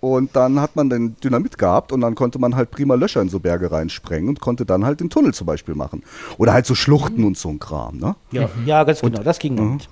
Und 0.00 0.36
dann 0.36 0.60
hat 0.60 0.74
man 0.76 0.88
den 0.90 1.16
Dynamit 1.22 1.56
gehabt 1.58 1.92
und 1.92 2.00
dann 2.00 2.14
konnte 2.14 2.38
man 2.38 2.56
halt 2.56 2.70
prima 2.70 2.94
Löcher 2.94 3.20
in 3.22 3.28
so 3.28 3.40
Berge 3.40 3.70
reinsprengen 3.72 4.28
und 4.28 4.40
konnte 4.40 4.64
dann 4.66 4.84
halt 4.84 5.00
den 5.00 5.08
Tunnel 5.10 5.32
zum 5.34 5.46
Beispiel 5.46 5.74
machen. 5.74 6.02
Oder 6.38 6.52
halt 6.52 6.66
so 6.66 6.74
Schluchten 6.74 7.24
und 7.24 7.36
so 7.38 7.48
ein 7.50 7.58
Kram, 7.58 7.98
ne? 7.98 8.14
Ja, 8.30 8.48
ja 8.66 8.84
ganz 8.84 9.00
genau, 9.00 9.22
das 9.22 9.38
ging 9.38 9.54
Mhm. 9.54 9.74
nicht. 9.74 9.88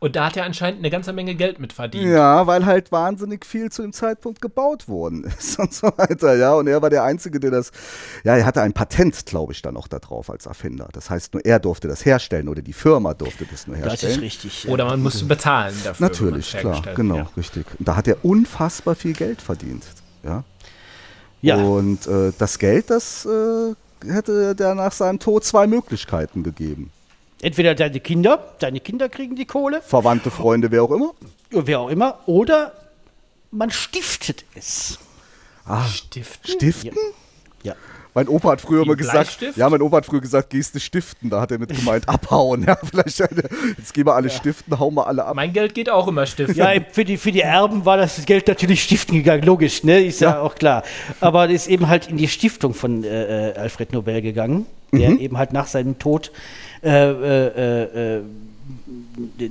Und 0.00 0.14
da 0.14 0.26
hat 0.26 0.36
er 0.36 0.44
anscheinend 0.44 0.78
eine 0.78 0.90
ganze 0.90 1.12
Menge 1.12 1.34
Geld 1.34 1.58
mit 1.58 1.72
verdient. 1.72 2.06
Ja, 2.06 2.46
weil 2.46 2.64
halt 2.66 2.92
wahnsinnig 2.92 3.44
viel 3.44 3.70
zu 3.70 3.82
dem 3.82 3.92
Zeitpunkt 3.92 4.40
gebaut 4.40 4.86
worden 4.88 5.24
ist 5.24 5.58
und 5.58 5.74
so 5.74 5.88
weiter, 5.96 6.36
ja. 6.36 6.54
Und 6.54 6.68
er 6.68 6.80
war 6.82 6.90
der 6.90 7.02
Einzige, 7.02 7.40
der 7.40 7.50
das, 7.50 7.72
ja, 8.22 8.36
er 8.36 8.46
hatte 8.46 8.62
ein 8.62 8.72
Patent, 8.72 9.26
glaube 9.26 9.52
ich, 9.52 9.62
dann 9.62 9.76
auch 9.76 9.88
da 9.88 9.98
drauf 9.98 10.30
als 10.30 10.46
Erfinder. 10.46 10.88
Das 10.92 11.10
heißt, 11.10 11.34
nur 11.34 11.44
er 11.44 11.58
durfte 11.58 11.88
das 11.88 12.04
herstellen 12.04 12.48
oder 12.48 12.62
die 12.62 12.72
Firma 12.72 13.14
durfte 13.14 13.44
das 13.50 13.66
nur 13.66 13.76
Das 13.76 13.86
herstellen. 13.86 14.14
ist 14.14 14.22
richtig. 14.22 14.64
ja. 14.64 14.70
Oder 14.72 14.84
man 14.84 15.02
musste 15.02 15.24
bezahlen 15.24 15.74
dafür. 15.84 16.06
Natürlich, 16.06 16.56
klar, 16.56 16.82
genau, 16.94 17.18
hat. 17.18 17.36
richtig. 17.36 17.66
Und 17.78 17.88
da 17.88 17.96
hat 17.96 18.06
er 18.06 18.24
unfassbar 18.24 18.94
viel 18.94 19.14
Geld 19.14 19.42
verdient, 19.42 19.84
ja. 20.22 20.44
Ja. 21.40 21.56
Und 21.56 22.06
äh, 22.06 22.32
das 22.38 22.58
Geld, 22.58 22.90
das 22.90 23.24
äh, 23.26 23.74
hätte 24.08 24.54
der 24.54 24.74
nach 24.74 24.92
seinem 24.92 25.18
Tod 25.18 25.44
zwei 25.44 25.66
Möglichkeiten 25.66 26.42
gegeben. 26.42 26.90
Entweder 27.40 27.74
deine 27.74 28.00
Kinder, 28.00 28.54
deine 28.58 28.80
Kinder 28.80 29.08
kriegen 29.08 29.36
die 29.36 29.46
Kohle, 29.46 29.80
Verwandte, 29.82 30.30
Freunde, 30.30 30.70
wer 30.70 30.82
auch 30.82 30.90
immer. 30.90 31.12
wer 31.50 31.80
auch 31.80 31.88
immer, 31.88 32.18
oder 32.26 32.72
man 33.50 33.70
stiftet 33.70 34.44
es. 34.54 34.98
Ah, 35.64 35.84
Stiften? 35.86 36.50
Stiften? 36.50 36.92
Ja. 37.62 37.74
Mein 38.14 38.26
Opa 38.26 38.50
hat 38.50 38.60
früher 38.60 38.82
immer 38.82 38.96
gesagt, 38.96 39.38
ja, 39.54 39.68
mein 39.68 39.80
Opa 39.80 39.98
hat 39.98 40.06
früher 40.06 40.20
gesagt, 40.20 40.50
gehst 40.50 40.74
du 40.74 40.80
stiften. 40.80 41.30
Da 41.30 41.40
hat 41.40 41.52
er 41.52 41.58
mit 41.58 41.68
gemeint, 41.68 42.08
abhauen. 42.08 42.64
Ja, 42.66 42.76
vielleicht, 42.76 43.18
jetzt 43.78 43.94
gehen 43.94 44.06
wir 44.06 44.14
alle 44.14 44.30
stiften, 44.30 44.76
hauen 44.78 44.94
wir 44.94 45.06
alle 45.06 45.24
ab. 45.24 45.36
Mein 45.36 45.52
Geld 45.52 45.74
geht 45.74 45.88
auch 45.88 46.08
immer 46.08 46.26
stiften. 46.26 46.56
Ja, 46.56 46.72
für 46.90 47.04
die, 47.04 47.16
für 47.16 47.30
die 47.30 47.42
Erben 47.42 47.84
war 47.84 47.96
das 47.96 48.24
Geld 48.26 48.48
natürlich 48.48 48.82
stiften 48.82 49.18
gegangen, 49.18 49.44
logisch, 49.44 49.84
ne? 49.84 50.00
Ist 50.04 50.20
ja, 50.20 50.40
auch 50.40 50.54
klar. 50.56 50.82
Aber 51.20 51.46
das 51.46 51.54
ist 51.54 51.68
eben 51.68 51.86
halt 51.86 52.08
in 52.08 52.16
die 52.16 52.26
Stiftung 52.26 52.74
von 52.74 53.04
äh, 53.04 53.50
äh, 53.50 53.54
Alfred 53.56 53.92
Nobel 53.92 54.20
gegangen, 54.22 54.66
der 54.92 55.10
Mhm. 55.10 55.18
eben 55.18 55.38
halt 55.38 55.52
nach 55.52 55.66
seinem 55.66 55.98
Tod 55.98 56.32
äh, 56.82 56.88
äh, 57.10 58.16
äh, 58.18 58.22
d- 59.38 59.50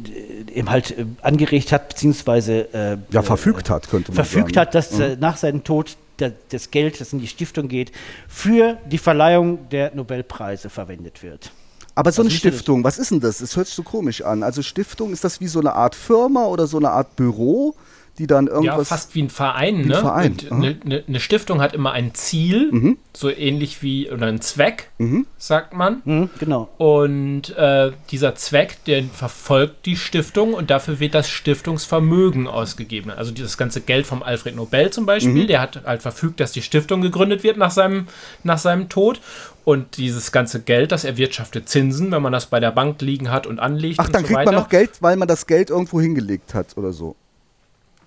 eben 0.54 0.70
halt 0.70 0.92
äh, 0.98 1.06
angeregt 1.22 1.72
hat, 1.72 1.90
beziehungsweise 1.90 2.74
äh, 2.74 2.98
Ja, 3.12 3.22
verfügt 3.22 3.70
hat, 3.70 3.90
könnte 3.90 4.12
man 4.12 4.16
verfügt 4.16 4.56
sagen. 4.56 4.68
hat, 4.68 4.76
dass 4.76 5.00
äh, 5.00 5.18
nach 5.20 5.38
seinem 5.38 5.64
Tod 5.64 5.98
da, 6.18 6.30
das 6.50 6.72
Geld, 6.72 7.00
das 7.00 7.14
in 7.14 7.20
die 7.20 7.28
Stiftung 7.28 7.68
geht, 7.68 7.92
für 8.28 8.78
die 8.90 8.98
Verleihung 8.98 9.70
der 9.70 9.94
Nobelpreise 9.94 10.70
verwendet 10.70 11.22
wird. 11.24 11.52
Aber 11.96 12.12
so 12.12 12.22
eine 12.22 12.30
das? 12.30 12.38
Stiftung, 12.38 12.84
was 12.84 12.98
ist 13.00 13.12
denn 13.12 13.20
das? 13.20 13.40
Das 13.40 13.56
hört 13.56 13.68
sich 13.68 13.76
so 13.76 13.84
komisch 13.84 14.22
an. 14.22 14.44
Also 14.44 14.62
Stiftung, 14.62 15.12
ist 15.14 15.24
das 15.24 15.42
wie 15.42 15.48
so 15.48 15.60
eine 15.60 15.74
Art 15.74 15.96
Firma 15.96 16.46
oder 16.46 16.68
so 16.68 16.78
eine 16.78 16.92
Art 16.92 17.16
Büro, 17.16 17.76
die 18.20 18.28
dann 18.28 18.48
Ja, 18.48 18.54
irgendwas... 18.54 18.88
fast 18.90 19.16
wie 19.16 19.24
ein 19.24 19.30
Verein, 19.30 19.78
Wie 19.78 19.82
ein 19.84 19.88
ne? 19.88 19.96
Verein, 19.98 20.32
Und 20.32 20.52
aha. 20.52 20.56
Eine 20.58 20.80
ne, 20.84 21.04
ne 21.08 21.20
Stiftung 21.20 21.62
hat 21.62 21.74
immer 21.74 21.92
ein 21.92 22.14
Ziel, 22.14 22.70
Mhm. 22.72 22.98
so 23.14 23.30
ähnlich 23.30 23.82
wie, 23.84 24.10
oder 24.12 24.28
einen 24.28 24.42
Zweck, 24.42 24.90
sagt 25.38 25.74
man. 25.74 26.02
Mhm, 26.06 26.30
genau. 26.40 26.70
Und 26.78 27.56
äh, 27.58 27.92
dieser 28.12 28.36
Zweck, 28.36 28.84
den 28.86 29.10
verfolgt 29.12 29.86
die 29.86 29.96
Stiftung 29.98 30.54
und 30.54 30.70
dafür 30.70 31.00
wird 31.00 31.14
das 31.14 31.30
Stiftungsvermögen 31.30 32.48
ausgegeben. 32.48 33.12
Also 33.12 33.32
dieses 33.32 33.58
ganze 33.58 33.82
Geld 33.82 34.06
vom 34.08 34.24
Alfred 34.24 34.56
Nobel 34.56 34.90
zum 34.90 35.06
Beispiel, 35.06 35.44
Mhm. 35.44 35.48
der 35.48 35.62
hat 35.62 35.82
halt 35.86 36.02
verfügt, 36.02 36.40
dass 36.40 36.52
die 36.52 36.62
Stiftung 36.62 37.02
gegründet 37.02 37.44
wird 37.44 37.58
nach 37.58 37.72
seinem, 37.72 38.08
nach 38.44 38.58
seinem 38.58 38.90
Tod. 38.90 39.22
Und 39.64 39.98
dieses 39.98 40.32
ganze 40.32 40.62
Geld, 40.62 40.94
das 40.94 41.04
erwirtschaftet 41.04 41.68
Zinsen, 41.68 42.10
wenn 42.12 42.22
man 42.22 42.32
das 42.32 42.46
bei 42.46 42.62
der 42.62 42.72
Bank 42.72 43.02
liegen 43.02 43.30
hat 43.32 43.46
und 43.46 43.60
anlegt 43.60 44.00
Ach, 44.00 44.06
und 44.08 44.16
dann 44.16 44.22
so 44.22 44.28
kriegt 44.28 44.40
weiter. 44.40 44.52
man 44.54 44.62
noch 44.62 44.70
Geld, 44.70 44.92
weil 45.02 45.18
man 45.18 45.28
das 45.28 45.46
Geld 45.46 45.70
irgendwo 45.70 46.00
hingelegt 46.00 46.54
hat 46.54 46.78
oder 46.78 46.94
so. 46.94 47.16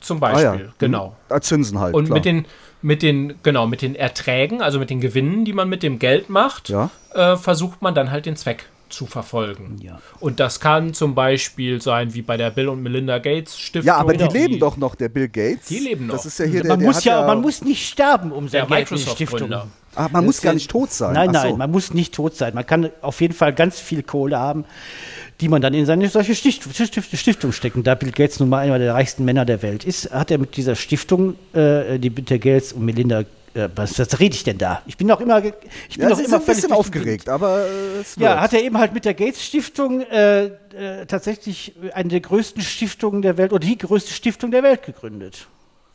Zum 0.01 0.19
Ah 0.19 0.33
Beispiel, 0.33 0.67
ja. 0.67 0.73
genau. 0.79 1.09
Mhm. 1.29 1.33
Als 1.35 1.47
Zinsen 1.49 1.79
halt, 1.79 1.95
Und 1.95 2.07
klar. 2.07 2.17
mit 2.17 2.25
den, 2.25 2.47
mit 2.83 3.03
den, 3.03 3.35
genau, 3.43 3.67
mit 3.67 3.83
den 3.83 3.95
Erträgen, 3.95 4.63
also 4.63 4.79
mit 4.79 4.91
den 4.91 5.01
Gewinnen, 5.01 5.45
die 5.45 5.53
man 5.53 5.69
mit 5.69 5.83
dem 5.83 5.99
Geld 5.99 6.31
macht, 6.31 6.69
Ja. 6.71 6.91
äh, 7.15 7.37
versucht 7.37 7.83
man 7.83 7.95
dann 7.95 8.11
halt 8.11 8.27
den 8.27 8.37
Zweck 8.37 8.67
zu 8.89 9.07
verfolgen. 9.07 9.77
Ja. 9.81 10.01
Und 10.19 10.41
das 10.41 10.59
kann 10.59 10.95
zum 10.95 11.15
Beispiel 11.15 11.81
sein, 11.81 12.13
wie 12.15 12.23
bei 12.23 12.37
der 12.37 12.51
Bill 12.51 12.69
und 12.69 12.83
Melinda 12.83 13.19
Gates 13.19 13.57
Stiftung. 13.59 13.87
Ja, 13.87 13.99
aber 13.99 14.15
die 14.15 14.25
leben 14.25 14.59
doch 14.59 14.77
noch, 14.77 14.97
der 14.97 15.09
Bill 15.09 15.29
Gates. 15.29 15.67
Die 15.69 15.79
leben 15.79 16.07
noch. 16.09 16.15
Das 16.17 16.27
ist 16.27 16.39
ja 16.41 16.45
hier 16.47 16.63
der, 16.63 16.71
man, 16.71 16.79
der 16.81 16.89
muss 16.89 16.97
hat 16.97 17.05
ja, 17.05 17.25
man 17.27 17.41
muss 17.41 17.63
nicht 17.63 17.87
sterben, 17.89 18.33
um 18.33 18.49
Der 18.51 18.63
sein 18.63 18.69
Geld 18.69 18.91
in 18.91 18.97
die 18.97 19.03
Stiftung. 19.05 19.53
Ah, 19.95 20.09
man 20.11 20.25
muss 20.25 20.41
gar 20.41 20.55
nicht 20.55 20.71
tot 20.71 20.91
sein. 20.93 21.13
Nein, 21.15 21.31
Ach 21.37 21.43
so. 21.43 21.49
nein, 21.49 21.59
man 21.59 21.71
muss 21.71 21.93
nicht 21.95 22.15
tot 22.15 22.35
sein. 22.35 22.55
Man 22.55 22.67
kann 22.67 22.91
auf 23.03 23.21
jeden 23.21 23.35
Fall 23.35 23.53
ganz 23.53 23.79
viel 23.79 24.03
Kohle 24.03 24.39
haben, 24.39 24.65
die 25.41 25.49
man 25.49 25.63
dann 25.63 25.75
in 25.75 25.87
seine 25.87 26.09
solche 26.09 26.35
Stift, 26.35 26.63
Stift, 26.75 27.17
Stiftung 27.17 27.53
stecken. 27.53 27.83
Da 27.83 27.95
Bill 27.95 28.13
Gates 28.13 28.41
nun 28.41 28.49
mal 28.49 28.59
einer 28.59 28.79
der 28.79 28.95
reichsten 28.95 29.25
Männer 29.25 29.45
der 29.45 29.63
Welt 29.63 29.85
ist, 29.85 30.11
hat 30.11 30.31
er 30.31 30.39
mit 30.39 30.57
dieser 30.57 30.77
Stiftung, 30.77 31.37
äh, 31.55 31.99
die 31.99 32.11
Bill 32.11 32.39
Gates 32.39 32.73
und 32.73 32.85
Melinda, 32.85 33.21
äh, 33.55 33.69
was, 33.75 33.99
was 33.99 34.21
rede 34.21 34.35
ich 34.35 34.45
denn 34.45 34.59
da? 34.59 34.83
Ich 34.87 34.97
bin 34.97 35.07
noch 35.07 35.21
immer, 35.21 35.39
ich 35.39 35.53
bin 35.97 36.03
Ja, 36.03 36.09
noch 36.11 36.19
immer 36.19 36.37
ein 36.37 36.45
bisschen 36.45 36.73
aufgeregt, 36.73 37.29
aber 37.29 37.65
äh, 37.65 38.21
Ja, 38.23 38.41
hat 38.41 38.53
er 38.53 38.63
eben 38.63 38.79
halt 38.79 38.93
mit 38.93 39.05
der 39.05 39.15
Gates 39.15 39.45
Stiftung 39.45 40.03
äh, 40.03 40.45
äh, 40.45 41.07
tatsächlich 41.07 41.75
eine 41.95 42.11
der 42.11 42.21
größten 42.21 42.63
Stiftungen 42.63 43.23
der 43.23 43.39
Welt 43.39 43.53
oder 43.53 43.67
die 43.67 43.79
größte 43.79 44.13
Stiftung 44.13 44.51
der 44.51 44.63
Welt 44.63 44.85
gegründet. 44.85 45.47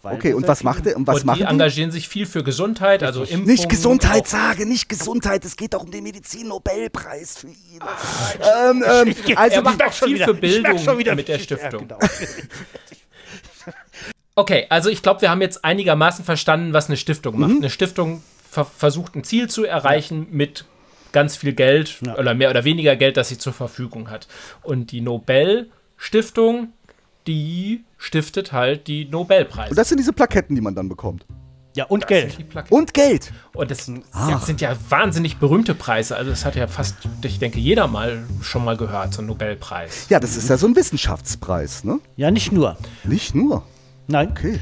Weil 0.06 0.14
Okay, 0.16 0.34
und 0.34 0.44
ja 0.44 0.48
was 0.48 0.64
macht 0.64 0.86
er? 0.86 0.96
Und 0.96 1.08
was 1.08 1.22
und 1.22 1.26
machen 1.26 1.40
die 1.40 1.44
die? 1.46 1.50
engagieren 1.50 1.90
sich 1.92 2.08
viel 2.08 2.26
für 2.28 2.44
Gesundheit, 2.44 3.02
also 3.04 3.22
Impfungen. 3.24 3.46
Nicht 3.46 3.68
Gesundheit 3.70 4.28
sage, 4.28 4.66
nicht 4.68 4.88
Gesundheit. 4.88 5.44
Es 5.44 5.56
geht 5.56 5.74
doch 5.74 5.84
um 5.84 5.90
den 5.92 6.04
Medizin-Nobelpreis 6.04 7.40
für 7.40 7.48
ihn. 7.48 7.80
ähm, 8.70 8.84
ähm, 8.88 9.16
also 9.36 9.56
er 9.56 9.62
macht 9.64 9.84
auch 9.84 9.92
viel 9.92 10.18
für 10.18 10.22
Ich 10.22 10.28
merk 10.28 10.40
Bildung 10.42 10.78
schon 10.80 10.98
wieder, 11.00 11.16
mit 11.16 11.28
der 11.28 11.38
ja, 11.38 11.44
Stiftung. 11.44 11.88
genau. 11.88 12.00
Okay, 14.38 14.66
also 14.70 14.90
ich 14.90 15.02
glaube, 15.02 15.22
wir 15.22 15.30
haben 15.30 15.42
jetzt 15.42 15.64
einigermaßen 15.64 16.26
verstanden, 16.26 16.74
was 16.74 16.88
eine 16.88 16.98
Stiftung 16.98 17.36
Mhm. 17.36 17.40
macht. 17.42 17.52
Eine 17.52 17.70
Stiftung 17.70 18.22
ver 18.52 18.66
versucht 18.66 19.16
ein 19.16 19.24
Ziel 19.24 19.50
zu 19.50 19.64
erreichen 19.64 20.28
mit 20.32 20.66
ganz 21.14 21.38
viel 21.38 21.54
Geld 21.54 22.00
oder 22.18 22.34
mehr 22.34 22.50
oder 22.50 22.66
weniger 22.66 22.98
Geld, 22.98 23.16
das 23.16 23.30
sie 23.30 23.38
zur 23.38 23.54
Verfügung 23.54 24.10
hat. 24.10 24.28
Und 24.62 24.92
die 24.92 25.00
Nobel-Stiftung, 25.00 26.74
die 27.28 27.85
stiftet 27.98 28.52
halt 28.52 28.88
die 28.88 29.06
Nobelpreise. 29.06 29.72
und 29.72 29.78
das 29.78 29.90
sind 29.90 30.00
diese 30.00 30.14
Plaketten, 30.14 30.56
die 30.56 30.62
man 30.62 30.76
dann 30.76 30.90
bekommt. 30.90 31.26
Ja, 31.76 31.86
und 31.86 32.08
Geld. 32.08 32.38
Die 32.38 32.44
Plaketten. 32.44 32.78
Und 32.78 32.94
Geld. 32.94 33.34
Und 33.54 33.70
das, 33.70 33.92
das 34.14 34.46
sind 34.46 34.62
ja 34.62 34.76
wahnsinnig 34.90 35.38
berühmte 35.38 35.76
Preise. 35.76 36.16
Also 36.16 36.30
das 36.30 36.46
hat 36.46 36.56
ja 36.56 36.68
fast, 36.68 36.96
ich 37.22 37.38
denke, 37.38 37.60
jeder 37.60 37.88
mal 37.88 38.24
schon 38.42 38.64
mal 38.64 38.78
gehört, 38.78 39.14
so 39.14 39.22
ein 39.22 39.26
Nobelpreis. 39.26 40.08
Ja, 40.10 40.22
das 40.22 40.38
ist 40.38 40.50
ja 40.50 40.56
so 40.56 40.68
ein 40.68 40.76
Wissenschaftspreis, 40.76 41.84
ne? 41.84 42.00
Ja, 42.16 42.32
nicht 42.32 42.54
nur. 42.54 42.78
Nicht 43.04 43.36
nur. 43.36 43.64
Nein. 44.08 44.30
Okay. 44.32 44.60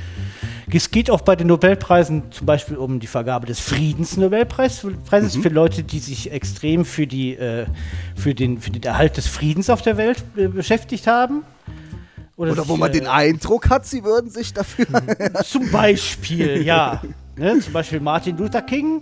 Es 0.72 0.90
geht 0.90 1.12
auch 1.12 1.22
bei 1.22 1.36
den 1.36 1.48
Nobelpreisen 1.48 2.32
zum 2.32 2.48
Beispiel 2.48 2.78
um 2.78 3.00
die 3.00 3.08
Vergabe 3.08 3.46
des 3.46 3.60
Friedensnobelpreises 3.60 4.88
Preises 5.06 5.36
für 5.36 5.50
Leute, 5.50 5.84
die 5.84 6.00
sich 6.00 6.32
extrem 6.32 6.84
für, 6.84 7.06
die, 7.06 7.36
äh, 7.36 7.68
für, 8.16 8.34
den, 8.34 8.60
für 8.60 8.72
den 8.72 8.82
Erhalt 8.82 9.18
des 9.18 9.28
Friedens 9.28 9.70
auf 9.70 9.82
der 9.84 9.98
Welt 9.98 10.24
äh, 10.36 10.48
beschäftigt 10.48 11.06
haben. 11.06 11.44
Oder 12.36 12.56
sich, 12.56 12.68
wo 12.68 12.78
man 12.78 12.90
äh, 12.90 12.94
den 12.94 13.08
Eindruck 13.08 13.70
hat, 13.70 13.86
sie 13.86 14.04
würden 14.04 14.30
sich 14.30 14.54
dafür. 14.54 14.86
Zum 15.44 15.70
Beispiel, 15.72 16.62
ja. 16.66 17.02
Ne, 17.38 17.60
zum 17.60 17.74
Beispiel 17.74 18.00
Martin 18.00 18.38
Luther 18.38 18.62
King, 18.62 19.02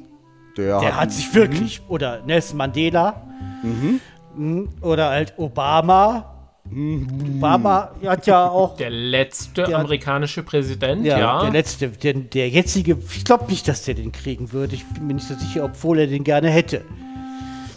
der 0.57 0.95
hat 1.00 1.11
sich 1.11 1.33
wirklich, 1.33 1.81
oder 1.88 2.21
Nelson 2.25 2.57
Mandela, 2.57 3.21
Mhm. 3.63 4.69
oder 4.81 5.09
halt 5.09 5.33
Obama. 5.38 6.25
Obama 6.65 7.91
hat 8.05 8.27
ja 8.27 8.47
auch 8.47 8.75
Der 8.77 8.89
letzte 8.89 9.63
Der- 9.63 9.77
amerikanische 9.79 10.41
Präsident, 10.43 11.05
Ja, 11.05 11.19
ja. 11.19 11.41
der 11.41 11.51
letzte, 11.51 11.89
der, 11.89 12.13
der 12.13 12.50
jetzige, 12.50 12.97
ich 13.13 13.25
glaube 13.25 13.45
nicht, 13.50 13.67
dass 13.67 13.83
der 13.83 13.93
den 13.95 14.11
kriegen 14.11 14.51
würde. 14.53 14.75
Ich 14.75 14.85
bin 14.88 15.07
mir 15.07 15.13
nicht 15.15 15.27
so 15.27 15.35
sicher, 15.35 15.63
obwohl 15.65 16.00
er 16.00 16.07
den 16.07 16.23
gerne 16.23 16.50
hätte. 16.50 16.81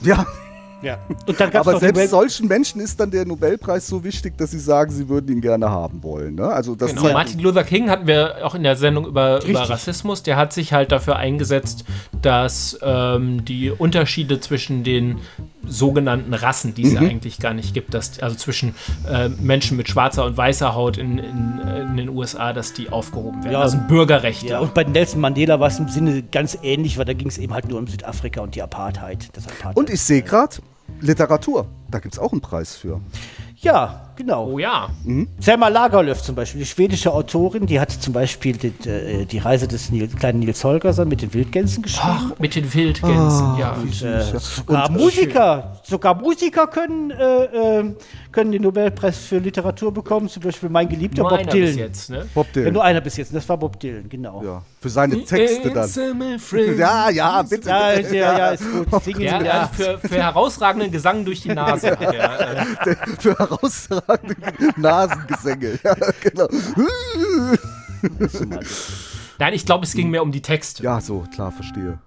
Ja, 0.03 0.27
Ja. 0.85 0.99
Und 1.27 1.41
dann 1.41 1.51
gab's 1.51 1.67
aber 1.67 1.81
selbst 1.81 2.11
solchen 2.11 2.47
Menschen 2.47 2.81
ist 2.81 3.01
dann 3.01 3.11
der 3.11 3.25
Nobelpreis 3.25 3.87
so 3.87 4.05
wichtig, 4.05 4.37
dass 4.37 4.51
sie 4.51 4.59
sagen, 4.59 4.91
sie 4.93 5.09
würden 5.09 5.29
ihn 5.33 5.41
gerne 5.41 5.71
haben 5.71 6.03
wollen. 6.03 6.35
Ne? 6.35 6.47
Also 6.47 6.75
das 6.75 6.95
Genau. 6.95 7.13
Martin 7.13 7.41
Luther 7.41 7.65
King 7.65 7.89
hatten 7.91 8.07
wir 8.07 8.45
auch 8.45 8.55
in 8.55 8.63
der 8.63 8.77
Sendung 8.77 9.07
über, 9.07 9.43
über. 9.45 9.69
Rassismus. 9.69 10.23
Der 10.23 10.37
hat 10.37 10.53
sich 10.53 10.73
halt 10.73 10.93
dafür 10.93 11.17
eingesetzt, 11.17 11.85
dass 12.23 12.79
ähm, 12.83 13.45
die 13.45 13.71
Unterschiede 13.71 14.41
zwischen 14.41 14.85
den 14.85 15.19
sogenannten 15.67 16.35
Rassen, 16.35 16.75
die 16.75 16.83
es 16.85 16.93
ja 16.93 17.01
Mhm. 17.01 17.09
eigentlich 17.09 17.39
gar 17.39 17.55
nicht 17.55 17.73
gibt, 17.73 17.95
dass, 17.95 18.21
also 18.21 18.37
zwischen 18.37 18.75
äh, 19.11 19.29
Menschen 19.31 19.77
mit 19.79 19.89
schwarzer 19.89 20.25
und 20.27 20.37
weißer 20.37 20.75
Haut 20.75 20.99
in, 20.99 21.19
in, 21.19 21.61
in 21.91 21.97
den 21.97 22.09
USA, 22.11 22.53
dass 22.53 22.75
die 22.75 22.91
aufgehoben 22.91 23.43
werden. 23.45 23.53
Ja. 23.55 23.61
also 23.61 23.79
Bürgerrechte. 23.89 24.47
Ja, 24.49 24.59
und 24.59 24.75
bei 24.75 24.85
Nelson 24.85 25.21
Mandela 25.23 25.61
war 25.61 25.69
es 25.69 25.79
im 25.79 25.89
Sinne 25.89 26.23
ganz 26.23 26.59
ähnlich, 26.63 26.99
weil 26.99 27.07
da 27.07 27.15
ging 27.15 27.29
es 27.29 27.39
eben 27.39 27.55
halt 27.55 27.69
nur 27.69 27.79
um 27.79 27.87
Südafrika 27.87 28.43
und 28.43 28.55
die 28.55 28.63
Apartheid. 28.63 29.29
Das 29.33 29.47
Apartheid. 29.47 29.77
Und 29.77 29.89
ich 29.91 30.03
sehe 30.03 30.21
gerade 30.23 30.57
Literatur. 31.01 31.67
Da 31.91 31.99
gibt 31.99 32.15
es 32.15 32.21
auch 32.21 32.33
einen 32.33 32.41
Preis 32.41 32.77
für. 32.77 33.01
ja, 33.57 34.14
genau. 34.17 34.47
Oh 34.53 34.59
ja. 34.59 34.89
Selma 35.41 35.69
Lagerlöf 35.69 36.23
zum 36.23 36.35
Beispiel, 36.35 36.61
die 36.61 36.67
schwedische 36.67 37.13
Autorin, 37.13 37.67
die 37.67 37.81
hat 37.81 37.91
zum 37.91 38.13
Beispiel 38.13 38.57
die, 38.57 38.89
äh, 38.89 39.25
die 39.25 39.39
Reise 39.39 39.69
des 39.69 39.91
Nil, 39.91 40.09
kleinen 40.09 40.41
Nils 40.41 40.63
Holgersson 40.65 41.09
mit 41.09 41.23
den 41.23 41.33
Wildgänsen 41.35 41.83
geschrieben. 41.83 42.33
Ach, 42.35 42.39
mit 42.39 42.55
den 42.55 42.73
Wildgänsen, 42.73 43.57
ja. 43.59 43.73
Und, 43.73 44.03
äh, 44.03 44.23
sogar 44.39 44.91
Musiker, 44.91 45.81
sogar 45.83 46.15
Musiker 46.15 46.67
können, 46.67 47.11
äh, 47.11 47.45
äh, 47.81 47.95
können 48.33 48.53
den 48.53 48.63
Nobelpreis 48.63 49.19
für 49.19 49.39
Literatur 49.39 49.93
bekommen, 49.93 50.29
zum 50.29 50.43
Beispiel 50.43 50.69
mein 50.69 50.89
geliebter 50.89 51.23
Nur 51.23 51.31
Bob 51.31 51.39
einer 51.41 51.53
Dylan. 51.53 51.67
bis 51.69 51.77
jetzt, 51.77 52.11
ne? 52.11 52.27
Bob 52.35 52.47
Ja, 52.49 52.53
Dylan. 52.55 52.73
nur 52.73 52.85
einer 52.85 53.01
bis 53.01 53.17
jetzt, 53.17 53.29
und 53.31 53.37
das 53.37 53.49
war 53.49 53.57
Bob 53.57 53.79
Dylan, 53.79 54.09
genau. 54.09 54.43
Ja, 54.45 54.63
für 54.81 54.89
seine 54.89 55.23
Texte 55.25 55.71
dann. 55.71 55.89
Ja, 56.79 57.11
ja, 57.11 57.43
bitte. 57.43 57.69
Ja, 57.69 57.93
ja, 57.99 58.39
ja, 58.39 58.49
ist 58.51 58.65
gut. 58.71 59.03
Singen 59.05 59.21
Ja, 59.23 59.43
ja. 59.43 59.71
Für, 59.73 59.99
für 59.99 60.17
herausragenden 60.17 60.91
Gesang 60.91 61.25
durch 61.25 61.43
die 61.43 61.49
Nase. 61.51 61.91
hat 61.99 62.15
er, 62.15 62.67
herausragende 64.07 64.37
Nasengesänge. 64.77 65.79
Ja, 65.85 65.95
genau. 66.23 66.49
Nein, 69.39 69.55
ich 69.55 69.67
glaube, 69.67 69.85
es 69.85 69.95
ging 69.95 70.11
mehr 70.11 70.23
um 70.23 70.33
die 70.33 70.43
Texte. 70.43 70.83
Ja, 70.83 71.01
so, 71.01 71.25
klar, 71.35 71.53
verstehe. 71.53 71.99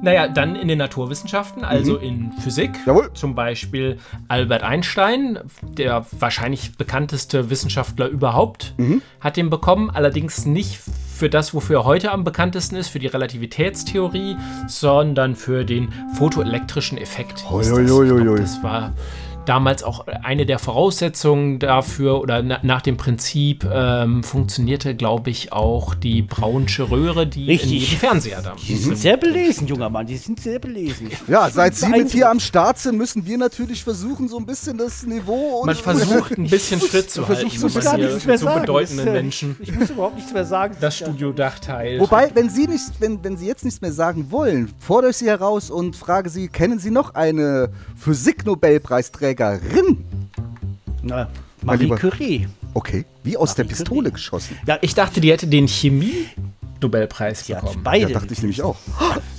Naja, 0.00 0.28
dann 0.28 0.54
in 0.54 0.68
den 0.68 0.78
Naturwissenschaften, 0.78 1.64
also 1.64 1.96
in 1.96 2.32
Physik. 2.32 2.70
Jawohl. 2.86 3.12
Zum 3.14 3.34
Beispiel 3.34 3.98
Albert 4.28 4.62
Einstein, 4.62 5.40
der 5.62 6.06
wahrscheinlich 6.18 6.76
bekannteste 6.76 7.50
Wissenschaftler 7.50 8.06
überhaupt, 8.06 8.74
hat 9.20 9.36
den 9.36 9.50
bekommen. 9.50 9.90
Allerdings 9.90 10.46
nicht 10.46 10.78
für 11.12 11.28
das, 11.28 11.52
wofür 11.52 11.80
er 11.80 11.84
heute 11.84 12.12
am 12.12 12.22
bekanntesten 12.22 12.76
ist, 12.76 12.88
für 12.88 13.00
die 13.00 13.08
Relativitätstheorie, 13.08 14.36
sondern 14.68 15.34
für 15.34 15.64
den 15.64 15.92
photoelektrischen 16.14 16.96
Effekt. 16.96 17.44
Ich 17.44 17.48
glaub, 17.48 17.78
Uiuiuiui. 17.78 18.38
Das 18.38 18.62
war 18.62 18.92
damals 19.48 19.82
auch 19.82 20.06
eine 20.06 20.44
der 20.44 20.58
Voraussetzungen 20.58 21.58
dafür 21.58 22.20
oder 22.20 22.42
na, 22.42 22.58
nach 22.62 22.82
dem 22.82 22.96
Prinzip 22.96 23.64
ähm, 23.72 24.22
funktionierte, 24.22 24.94
glaube 24.94 25.30
ich, 25.30 25.52
auch 25.52 25.94
die 25.94 26.22
Braunsche 26.22 26.90
Röhre, 26.90 27.26
die 27.26 27.46
Richtig. 27.46 27.72
in 27.72 27.78
jedem 27.78 27.98
Fernseher 27.98 28.42
da 28.42 28.56
Die 28.58 28.76
sind 28.76 28.98
sehr 28.98 29.16
belesen, 29.16 29.66
junger 29.66 29.88
Mann, 29.88 30.06
die 30.06 30.16
sind 30.18 30.40
sehr 30.40 30.58
belesen. 30.58 31.10
Ja, 31.26 31.48
seit 31.50 31.74
Sie 31.76 31.88
mit 31.88 32.10
hier 32.10 32.28
am 32.30 32.40
Start 32.40 32.78
sind, 32.78 32.98
müssen 32.98 33.24
wir 33.26 33.38
natürlich 33.38 33.82
versuchen, 33.82 34.28
so 34.28 34.36
ein 34.38 34.44
bisschen 34.44 34.76
das 34.76 35.06
Niveau 35.06 35.60
und 35.60 35.66
Man 35.66 35.76
versucht 35.76 36.32
ein 36.38 36.48
bisschen 36.48 36.80
Schritt 36.80 37.10
zu 37.10 37.26
halten, 37.26 37.46
Ich 37.46 37.58
muss 37.60 37.74
gar 37.74 37.96
nichts 37.96 38.26
mehr 38.26 38.38
so 38.38 38.46
sagen. 38.46 38.60
bedeutenden 38.60 39.06
Das, 39.06 39.14
Menschen 39.14 39.56
Ich 39.60 39.74
muss 39.74 39.88
überhaupt 39.90 40.16
nichts 40.16 40.32
mehr 40.32 40.44
sagen. 40.44 40.76
das 40.80 40.96
Studiodach 40.98 41.58
teilt. 41.58 42.00
Wobei, 42.00 42.30
wenn 42.34 42.50
Sie 42.50 42.66
nicht, 42.66 42.84
wenn, 42.98 43.24
wenn 43.24 43.36
Sie 43.38 43.46
jetzt 43.46 43.64
nichts 43.64 43.80
mehr 43.80 43.92
sagen 43.92 44.30
wollen, 44.30 44.70
fordere 44.78 45.10
ich 45.12 45.16
Sie 45.16 45.26
heraus 45.26 45.70
und 45.70 45.96
frage 45.96 46.28
Sie, 46.28 46.48
kennen 46.48 46.78
Sie 46.78 46.90
noch 46.90 47.14
eine 47.14 47.70
Physik-Nobelpreisträgerin? 47.96 49.37
Na, 51.02 51.28
Marie 51.62 51.78
lieber- 51.84 51.96
Curie. 51.96 52.48
Okay, 52.74 53.04
wie 53.24 53.36
aus 53.36 53.54
der 53.54 53.64
Marie 53.64 53.74
Pistole 53.76 54.00
Curie. 54.02 54.12
geschossen. 54.12 54.56
Ja, 54.66 54.78
ich 54.82 54.94
dachte, 54.94 55.20
die 55.20 55.30
hätte 55.32 55.46
den 55.46 55.66
Chemie-Nobelpreis 55.68 57.46
Sie 57.46 57.54
hat 57.54 57.62
bekommen. 57.62 57.82
beide. 57.82 58.12
Ja, 58.12 58.18
dachte 58.20 58.32
ich 58.32 58.40
nämlich 58.40 58.62
auch. 58.62 58.76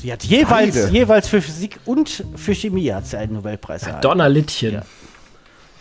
Sie 0.01 0.12
hat 0.12 0.24
jeweils, 0.24 0.75
Beide. 0.75 0.89
jeweils 0.91 1.27
für 1.27 1.41
Physik 1.41 1.79
und 1.86 2.24
für 2.36 2.56
Chemie 2.56 2.91
hat 2.91 3.06
sie 3.08 3.18
einen 3.18 3.34
Nobelpreis 3.34 3.84
erhalten. 3.84 4.01
Donnerlittchen. 4.01 4.74
Ja. 4.75 4.86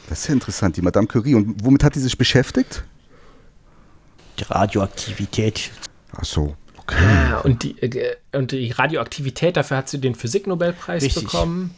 Das 0.08 0.20
ist 0.20 0.28
ja 0.28 0.34
interessant, 0.34 0.76
die 0.76 0.82
Madame 0.82 1.06
Curie. 1.06 1.34
Und 1.34 1.64
womit 1.64 1.84
hat 1.84 1.94
die 1.94 2.00
sich 2.00 2.16
beschäftigt? 2.16 2.84
Die 4.38 4.44
Radioaktivität. 4.44 5.70
Ach 6.16 6.24
so, 6.24 6.54
okay. 6.78 6.96
Ja, 7.30 7.38
und, 7.40 7.62
die, 7.62 7.80
äh, 7.82 8.16
und 8.32 8.52
die 8.52 8.70
Radioaktivität, 8.70 9.56
dafür 9.56 9.76
hat 9.78 9.88
sie 9.88 10.00
den 10.00 10.14
Physiknobelpreis 10.14 11.02
Richtig. 11.02 11.24
bekommen. 11.24 11.74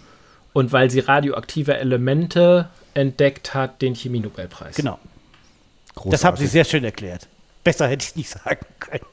Und 0.53 0.73
weil 0.73 0.91
sie 0.91 1.01
radioaktive 1.01 1.77
Elemente 1.77 2.69
entdeckt 2.95 3.55
hat, 3.55 3.83
den 3.83 3.95
Chemie-Nobelpreis. 3.95 4.75
Genau. 4.75 4.99
Großartig. 5.95 6.11
Das 6.11 6.25
haben 6.25 6.37
Sie 6.37 6.47
sehr 6.47 6.65
schön 6.65 6.85
erklärt. 6.85 7.29
Besser 7.63 7.89
hätte 7.89 8.07
ich 8.09 8.17
nicht 8.17 8.31
sagen 8.31 8.65
können. 8.79 9.05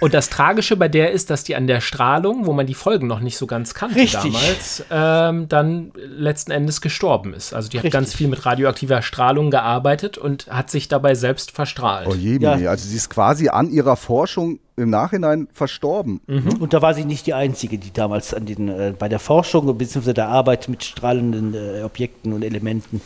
Und 0.00 0.12
das 0.12 0.28
Tragische 0.28 0.76
bei 0.76 0.88
der 0.88 1.12
ist, 1.12 1.30
dass 1.30 1.42
die 1.42 1.56
an 1.56 1.66
der 1.66 1.80
Strahlung, 1.80 2.44
wo 2.44 2.52
man 2.52 2.66
die 2.66 2.74
Folgen 2.74 3.06
noch 3.06 3.20
nicht 3.20 3.38
so 3.38 3.46
ganz 3.46 3.72
kannte 3.72 3.96
Richtig. 3.96 4.22
damals, 4.22 4.84
ähm, 4.90 5.48
dann 5.48 5.92
letzten 5.94 6.50
Endes 6.50 6.82
gestorben 6.82 7.32
ist. 7.32 7.54
Also 7.54 7.70
die 7.70 7.78
hat 7.78 7.84
Richtig. 7.84 7.98
ganz 7.98 8.14
viel 8.14 8.28
mit 8.28 8.44
radioaktiver 8.44 9.00
Strahlung 9.00 9.50
gearbeitet 9.50 10.18
und 10.18 10.48
hat 10.48 10.70
sich 10.70 10.88
dabei 10.88 11.14
selbst 11.14 11.50
verstrahlt. 11.50 12.06
Oh 12.10 12.14
je, 12.14 12.38
Ja. 12.38 12.52
Also 12.52 12.88
sie 12.88 12.96
ist 12.96 13.08
quasi 13.08 13.48
an 13.48 13.70
ihrer 13.70 13.96
Forschung 13.96 14.58
im 14.76 14.90
Nachhinein 14.90 15.48
verstorben. 15.54 16.20
Und 16.26 16.74
da 16.74 16.82
war 16.82 16.92
sie 16.92 17.06
nicht 17.06 17.26
die 17.26 17.32
Einzige, 17.32 17.78
die 17.78 17.92
damals 17.92 18.34
an 18.34 18.44
den, 18.44 18.68
äh, 18.68 18.92
bei 18.96 19.08
der 19.08 19.18
Forschung 19.18 19.76
bzw. 19.78 20.12
der 20.12 20.28
Arbeit 20.28 20.68
mit 20.68 20.84
strahlenden 20.84 21.54
äh, 21.54 21.82
Objekten 21.82 22.34
und 22.34 22.44
Elementen 22.44 23.00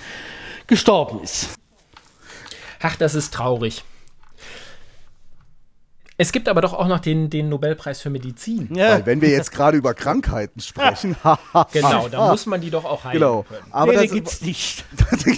gestorben 0.66 1.20
ist. 1.22 1.50
Ach, 2.82 2.96
das 2.96 3.14
ist 3.14 3.32
traurig. 3.32 3.84
Es 6.20 6.32
gibt 6.32 6.50
aber 6.50 6.60
doch 6.60 6.74
auch 6.74 6.86
noch 6.86 6.98
den, 7.00 7.30
den 7.30 7.48
Nobelpreis 7.48 8.02
für 8.02 8.10
Medizin. 8.10 8.68
Weil 8.72 9.06
wenn 9.06 9.22
wir 9.22 9.30
jetzt 9.30 9.52
gerade 9.52 9.78
über 9.78 9.94
Krankheiten 9.94 10.60
sprechen, 10.60 11.16
haha. 11.24 11.66
Genau, 11.72 12.08
da 12.10 12.30
muss 12.30 12.44
man 12.44 12.60
die 12.60 12.68
doch 12.68 12.84
auch 12.84 13.04
heilen 13.04 13.14
Genau. 13.14 13.42
können. 13.44 13.64
Aber 13.70 13.92
nee, 13.92 14.02
das 14.02 14.12
gibt's 14.12 14.40
nicht. 14.42 14.84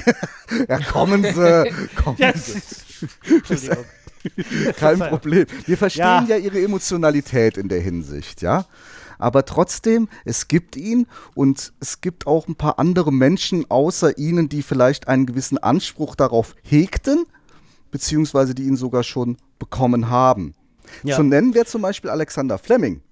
ja, 0.68 0.80
kommen 0.80 1.22
Sie, 1.22 1.72
kommen 2.02 2.16
Ja, 2.18 2.32
Sie. 2.36 2.60
Entschuldigung. 3.32 3.84
Kein 4.76 4.98
Problem. 4.98 5.46
Wir 5.66 5.78
verstehen 5.78 6.02
Ja. 6.02 6.24
ja. 6.26 6.36
Ihre 6.38 6.60
Emotionalität 6.60 7.58
in 7.58 7.68
der 7.68 7.80
Hinsicht, 7.80 8.42
ja. 8.42 8.66
Aber 9.20 9.44
trotzdem, 9.44 10.08
es 10.24 10.48
gibt 10.48 10.74
ihn 10.74 11.06
und 11.36 11.72
es 11.78 12.00
gibt 12.00 12.26
auch 12.26 12.48
ein 12.48 12.56
paar 12.56 12.80
andere 12.80 13.12
Menschen 13.12 13.70
außer 13.70 14.18
Ihnen, 14.18 14.48
die 14.48 14.62
vielleicht 14.62 15.06
einen 15.06 15.26
gewissen 15.26 15.58
Anspruch 15.58 16.16
darauf 16.16 16.56
hegten, 16.64 17.24
beziehungsweise 17.92 18.56
die 18.56 18.64
ihn 18.64 18.76
sogar 18.76 19.04
schon 19.04 19.36
bekommen 19.60 20.10
haben. 20.10 20.54
Ja. 21.02 21.16
Zu 21.16 21.22
nennen 21.22 21.54
wäre 21.54 21.66
zum 21.66 21.82
Beispiel 21.82 22.10
Alexander 22.10 22.58
Fleming. 22.58 23.02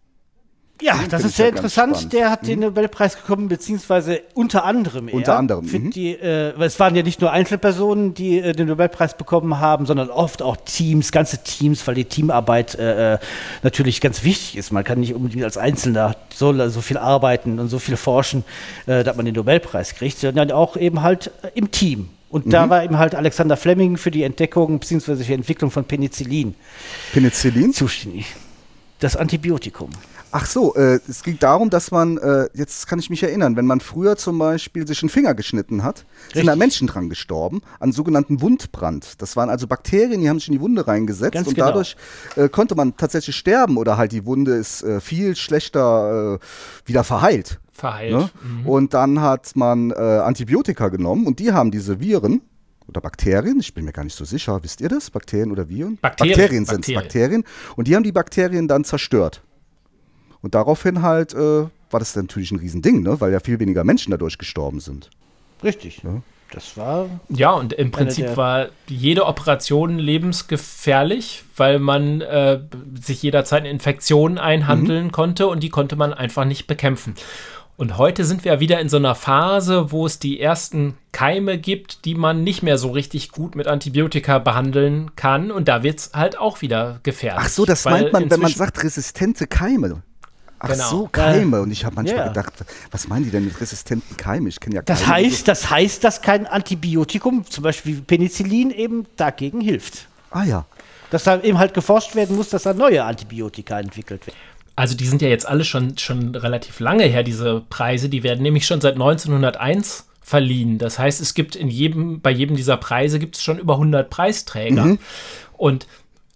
Ja, 0.83 0.97
Den 0.97 1.11
das 1.11 1.25
ist 1.25 1.37
sehr 1.37 1.47
ja 1.47 1.51
interessant. 1.51 2.13
Der 2.13 2.31
hat 2.31 2.47
den 2.47 2.61
Nobelpreis 2.61 3.17
bekommen, 3.17 3.49
beziehungsweise 3.49 4.23
unter 4.35 4.65
anderem 4.65 5.09
er. 5.09 5.15
Unter 5.15 5.37
anderem, 5.37 5.67
Für 5.67 5.79
mhm. 5.79 5.91
die, 5.91 6.13
äh, 6.13 6.59
es 6.63 6.81
waren 6.81 6.95
ja 6.95 7.03
nicht 7.03 7.21
nur 7.21 7.31
Einzelpersonen, 7.33 8.15
die 8.15 8.39
äh, 8.39 8.53
den 8.53 8.69
Nobelpreis 8.69 9.17
bekommen 9.17 9.59
haben, 9.59 9.87
sondern 9.87 10.11
oft 10.11 10.43
auch 10.43 10.57
Teams, 10.57 11.13
ganze 11.13 11.43
Teams, 11.43 11.87
weil 11.87 11.95
die 11.95 12.07
Teamarbeit 12.07 12.77
äh, 12.77 13.15
äh, 13.15 13.19
natürlich 13.63 14.01
ganz 14.01 14.25
wichtig 14.25 14.57
ist. 14.57 14.73
Man 14.73 14.85
kann 14.85 15.01
nicht 15.01 15.15
unbedingt 15.15 15.45
als 15.45 15.59
Einzelner 15.59 16.17
so, 16.35 16.69
so 16.69 16.81
viel 16.81 16.97
arbeiten 16.97 17.59
und 17.59 17.69
so 17.69 17.79
viel 17.79 17.97
forschen, 17.97 18.45
äh, 18.87 19.05
dass 19.05 19.17
man 19.17 19.27
den 19.27 19.35
Nobelpreis 19.35 19.95
kriegt, 19.95 20.19
sondern 20.19 20.51
auch 20.51 20.77
eben 20.77 21.03
halt 21.03 21.31
im 21.55 21.71
Team. 21.71 22.09
Und 22.31 22.53
da 22.53 22.71
war 22.71 22.85
eben 22.85 22.97
halt 22.97 23.15
Alexander 23.17 23.57
Fleming 23.57 23.97
für 23.97 24.13
die 24.13 24.23
Entdeckung 24.23 24.79
bzw. 24.79 25.17
für 25.17 25.25
die 25.25 25.33
Entwicklung 25.33 25.71
von 25.71 25.85
Penicillin 25.85 26.55
Penicillin? 27.13 27.73
zuständig. 27.73 28.35
Das 29.01 29.17
Antibiotikum. 29.17 29.91
Ach 30.33 30.47
so, 30.47 30.77
äh, 30.77 31.01
es 31.09 31.25
ging 31.25 31.39
darum, 31.41 31.71
dass 31.71 31.91
man, 31.91 32.17
äh, 32.19 32.49
jetzt 32.55 32.87
kann 32.87 33.01
ich 33.01 33.11
mich 33.11 33.23
erinnern, 33.23 33.57
wenn 33.57 33.67
man 33.67 33.81
früher 33.81 34.17
zum 34.17 34.39
Beispiel 34.39 34.87
sich 34.87 35.03
einen 35.03 35.09
Finger 35.09 35.35
geschnitten 35.35 35.83
hat, 35.83 35.99
sind 35.99 36.07
Richtig. 36.27 36.47
da 36.47 36.57
Menschen 36.57 36.87
dran 36.87 37.09
gestorben, 37.09 37.63
an 37.81 37.91
sogenannten 37.91 38.41
Wundbrand. 38.41 39.21
Das 39.21 39.35
waren 39.35 39.51
also 39.51 39.67
Bakterien, 39.67 40.21
die 40.21 40.29
haben 40.29 40.39
sich 40.39 40.49
in 40.49 40.55
die 40.55 40.61
Wunde 40.61 40.87
reingesetzt 40.87 41.33
Ganz 41.33 41.49
und 41.49 41.55
genau. 41.55 41.69
dadurch 41.69 41.97
äh, 42.37 42.49
konnte 42.49 42.77
man 42.77 42.97
tatsächlich 42.97 43.35
sterben 43.35 43.77
oder 43.77 43.97
halt 43.97 44.13
die 44.13 44.25
Wunde 44.25 44.53
ist 44.53 44.83
äh, 44.85 45.01
viel 45.01 45.35
schlechter 45.35 46.39
äh, 46.39 46.89
wieder 46.89 47.03
verheilt. 47.03 47.59
Verheilt. 47.81 48.13
Ne? 48.13 48.31
Und 48.65 48.95
dann 48.95 49.21
hat 49.21 49.57
man 49.57 49.91
äh, 49.91 49.95
Antibiotika 49.95 50.89
genommen 50.89 51.27
und 51.27 51.39
die 51.39 51.53
haben 51.53 51.71
diese 51.71 52.01
Viren 52.01 52.43
oder 52.91 53.01
Bakterien, 53.01 53.61
ich 53.61 53.73
bin 53.73 53.85
mir 53.85 53.93
gar 53.93 54.05
nicht 54.05 54.17
so 54.17 54.25
sicher, 54.25 54.63
wisst 54.63 54.81
ihr 54.81 54.89
das? 54.89 55.11
Bakterien 55.11 55.53
oder 55.53 55.69
Viren? 55.69 55.97
Bakterien. 55.97 56.67
sind 56.67 56.79
Bakterien. 56.79 57.03
Bakterien. 57.03 57.45
Und 57.77 57.89
die 57.89 57.97
haben 57.97 58.03
die 58.03 58.13
Bakterien 58.13 58.69
dann 58.69 58.85
zerstört. 58.85 59.43
Und 60.43 60.55
daraufhin 60.55 61.03
halt 61.03 61.33
äh, 61.35 61.67
war 61.91 62.01
das 62.01 62.15
natürlich 62.17 62.51
ein 62.51 62.59
Riesending, 62.59 63.03
ne? 63.03 63.21
weil 63.21 63.33
ja 63.33 63.41
viel 63.41 63.61
weniger 63.61 63.85
Menschen 63.85 64.11
dadurch 64.11 64.39
gestorben 64.39 64.81
sind. 64.81 65.11
Richtig. 65.63 66.03
Das 66.53 66.77
war 66.77 67.09
Ja, 67.29 67.53
und 67.53 67.73
im 67.73 67.93
Prinzip 67.93 68.37
war 68.37 68.69
jede 68.89 69.27
Operation 69.27 69.99
lebensgefährlich, 69.99 71.45
weil 71.57 71.79
man 71.79 72.23
äh, 72.23 72.61
sich 73.01 73.23
jederzeit 73.23 73.61
eine 73.61 73.71
Infektion 73.71 74.39
einhandeln 74.39 75.13
konnte 75.13 75.47
und 75.47 75.63
die 75.63 75.69
konnte 75.69 75.95
man 75.95 76.13
einfach 76.13 76.45
nicht 76.45 76.67
bekämpfen. 76.67 77.15
Und 77.81 77.97
heute 77.97 78.27
sind 78.27 78.45
wir 78.45 78.53
ja 78.53 78.61
wieder 78.61 78.79
in 78.79 78.91
so 78.91 78.99
einer 78.99 79.15
Phase, 79.15 79.91
wo 79.91 80.05
es 80.05 80.19
die 80.19 80.39
ersten 80.39 80.99
Keime 81.13 81.57
gibt, 81.57 82.05
die 82.05 82.15
man 82.15 82.45
nicht 82.45 82.63
mehr 82.63 82.77
so 82.77 82.91
richtig 82.91 83.33
gut 83.33 83.55
mit 83.55 83.69
Antibiotika 83.69 84.39
behandeln 84.39 85.13
kann. 85.17 85.51
Und 85.51 85.67
da 85.67 85.83
wird 85.83 85.99
es 85.99 86.11
halt 86.13 86.39
auch 86.39 86.61
wieder 86.61 87.01
gefährlich. 87.05 87.43
Ach 87.47 87.49
so, 87.49 87.65
das 87.65 87.87
meint 87.87 88.13
man, 88.13 88.31
wenn 88.31 88.39
man 88.39 88.53
sagt 88.53 88.83
resistente 88.85 89.47
Keime. 89.47 90.03
Ach 90.59 90.69
Genau. 90.69 90.91
so, 90.91 91.09
Keime. 91.11 91.63
Und 91.63 91.71
ich 91.71 91.87
habe 91.87 91.95
manchmal 91.95 92.19
Ja. 92.19 92.29
gedacht, 92.29 92.53
was 92.91 93.09
meinen 93.09 93.25
die 93.25 93.31
denn 93.31 93.47
mit 93.47 93.59
resistenten 93.59 94.15
Keimen? 94.19 94.49
Ich 94.49 94.61
kenne 94.61 94.77
ja 94.77 94.83
Das 94.83 95.01
Keime 95.05 95.15
heißt, 95.31 95.49
das 95.49 95.71
heißt, 95.71 96.05
dass 96.05 96.21
kein 96.21 96.47
Antibiotikum, 96.47 97.47
zum 97.49 97.65
Beispiel 97.65 98.03
Penicillin, 98.03 98.73
eben 98.73 99.07
dagegen 99.17 99.63
hilft. 99.63 100.07
Ah 100.31 100.45
ja. 100.45 100.67
Dass 101.11 101.25
da 101.25 101.41
eben 101.41 101.57
halt 101.57 101.73
geforscht 101.73 102.15
werden 102.15 102.37
muss, 102.37 102.51
dass 102.51 102.65
da 102.65 102.75
neue 102.75 103.03
Antibiotika 103.05 103.81
entwickelt 103.81 104.27
werden. 104.27 104.37
Also 104.77 104.97
die 104.97 105.07
sind 105.07 105.23
ja 105.23 105.29
jetzt 105.29 105.47
alle 105.47 105.65
schon, 105.65 105.99
schon 105.99 106.35
relativ 106.35 106.81
lange 106.81 107.05
her, 107.05 107.23
diese 107.23 107.63
Preise. 107.69 108.09
Die 108.09 108.23
werden 108.23 108.43
nämlich 108.43 108.67
schon 108.67 108.81
seit 108.81 108.95
1901 108.95 110.09
verliehen. 110.23 110.79
Das 110.79 110.99
heißt, 110.99 111.21
es 111.21 111.35
gibt 111.35 111.57
in 111.57 111.69
jedem, 111.69 112.21
bei 112.21 112.31
jedem 112.31 112.57
dieser 112.57 112.77
Preise 112.77 113.19
gibt 113.19 113.37
es 113.37 113.43
schon 113.43 113.59
über 113.59 113.75
100 113.75 114.09
Preisträger. 114.09 114.85
Mhm. 114.85 114.99
Und 115.57 115.87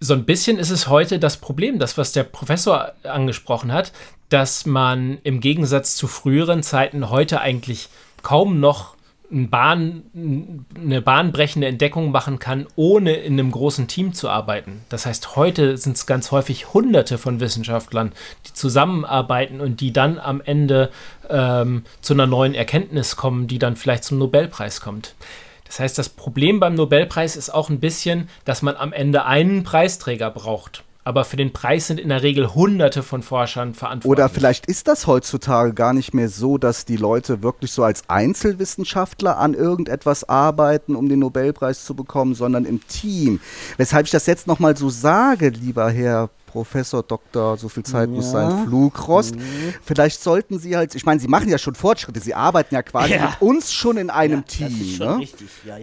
so 0.00 0.14
ein 0.14 0.24
bisschen 0.24 0.58
ist 0.58 0.70
es 0.70 0.88
heute 0.88 1.18
das 1.18 1.38
Problem, 1.38 1.78
das, 1.78 1.96
was 1.96 2.12
der 2.12 2.24
Professor 2.24 2.92
angesprochen 3.04 3.72
hat, 3.72 3.92
dass 4.28 4.66
man 4.66 5.18
im 5.22 5.40
Gegensatz 5.40 5.96
zu 5.96 6.08
früheren 6.08 6.62
Zeiten 6.62 7.08
heute 7.10 7.40
eigentlich 7.40 7.88
kaum 8.22 8.58
noch 8.60 8.93
ein 9.32 9.48
Bahn, 9.50 10.04
eine 10.76 11.00
bahnbrechende 11.00 11.66
Entdeckung 11.66 12.10
machen 12.10 12.38
kann, 12.38 12.66
ohne 12.76 13.14
in 13.14 13.34
einem 13.34 13.50
großen 13.50 13.88
Team 13.88 14.12
zu 14.12 14.28
arbeiten. 14.28 14.82
Das 14.88 15.06
heißt, 15.06 15.36
heute 15.36 15.76
sind 15.76 15.96
es 15.96 16.06
ganz 16.06 16.30
häufig 16.30 16.74
Hunderte 16.74 17.18
von 17.18 17.40
Wissenschaftlern, 17.40 18.12
die 18.46 18.52
zusammenarbeiten 18.52 19.60
und 19.60 19.80
die 19.80 19.92
dann 19.92 20.18
am 20.18 20.40
Ende 20.40 20.90
ähm, 21.28 21.84
zu 22.00 22.12
einer 22.12 22.26
neuen 22.26 22.54
Erkenntnis 22.54 23.16
kommen, 23.16 23.46
die 23.46 23.58
dann 23.58 23.76
vielleicht 23.76 24.04
zum 24.04 24.18
Nobelpreis 24.18 24.80
kommt. 24.80 25.14
Das 25.66 25.80
heißt, 25.80 25.98
das 25.98 26.10
Problem 26.10 26.60
beim 26.60 26.74
Nobelpreis 26.74 27.36
ist 27.36 27.50
auch 27.50 27.70
ein 27.70 27.80
bisschen, 27.80 28.28
dass 28.44 28.62
man 28.62 28.76
am 28.76 28.92
Ende 28.92 29.24
einen 29.24 29.64
Preisträger 29.64 30.30
braucht. 30.30 30.84
Aber 31.06 31.24
für 31.26 31.36
den 31.36 31.52
Preis 31.52 31.86
sind 31.86 32.00
in 32.00 32.08
der 32.08 32.22
Regel 32.22 32.54
hunderte 32.54 33.02
von 33.02 33.22
Forschern 33.22 33.74
verantwortlich. 33.74 34.10
Oder 34.10 34.28
vielleicht 34.30 34.66
ist 34.66 34.88
das 34.88 35.06
heutzutage 35.06 35.74
gar 35.74 35.92
nicht 35.92 36.14
mehr 36.14 36.30
so, 36.30 36.56
dass 36.56 36.86
die 36.86 36.96
Leute 36.96 37.42
wirklich 37.42 37.72
so 37.72 37.84
als 37.84 38.08
Einzelwissenschaftler 38.08 39.36
an 39.38 39.52
irgendetwas 39.52 40.26
arbeiten, 40.26 40.96
um 40.96 41.10
den 41.10 41.18
Nobelpreis 41.18 41.84
zu 41.84 41.94
bekommen, 41.94 42.34
sondern 42.34 42.64
im 42.64 42.86
Team. 42.88 43.40
Weshalb 43.76 44.06
ich 44.06 44.12
das 44.12 44.26
jetzt 44.26 44.46
nochmal 44.46 44.78
so 44.78 44.88
sage, 44.88 45.50
lieber 45.50 45.90
Herr 45.90 46.30
Professor 46.54 47.02
Doktor, 47.02 47.56
so 47.56 47.68
viel 47.68 47.82
Zeit 47.82 48.08
muss 48.08 48.26
Ja. 48.26 48.48
sein, 48.48 48.66
Flugrost. 48.68 49.34
Mhm. 49.34 49.74
Vielleicht 49.82 50.22
sollten 50.22 50.60
Sie 50.60 50.76
halt, 50.76 50.94
ich 50.94 51.04
meine, 51.04 51.18
Sie 51.18 51.26
machen 51.26 51.48
ja 51.48 51.58
schon 51.58 51.74
Fortschritte, 51.74 52.20
Sie 52.20 52.32
arbeiten 52.32 52.72
ja 52.76 52.82
quasi 52.84 53.14
Ja. 53.14 53.22
mit 53.30 53.42
uns 53.42 53.72
schon 53.72 53.96
in 53.96 54.08
einem 54.08 54.46
Team. 54.46 54.98
ne? 55.00 55.26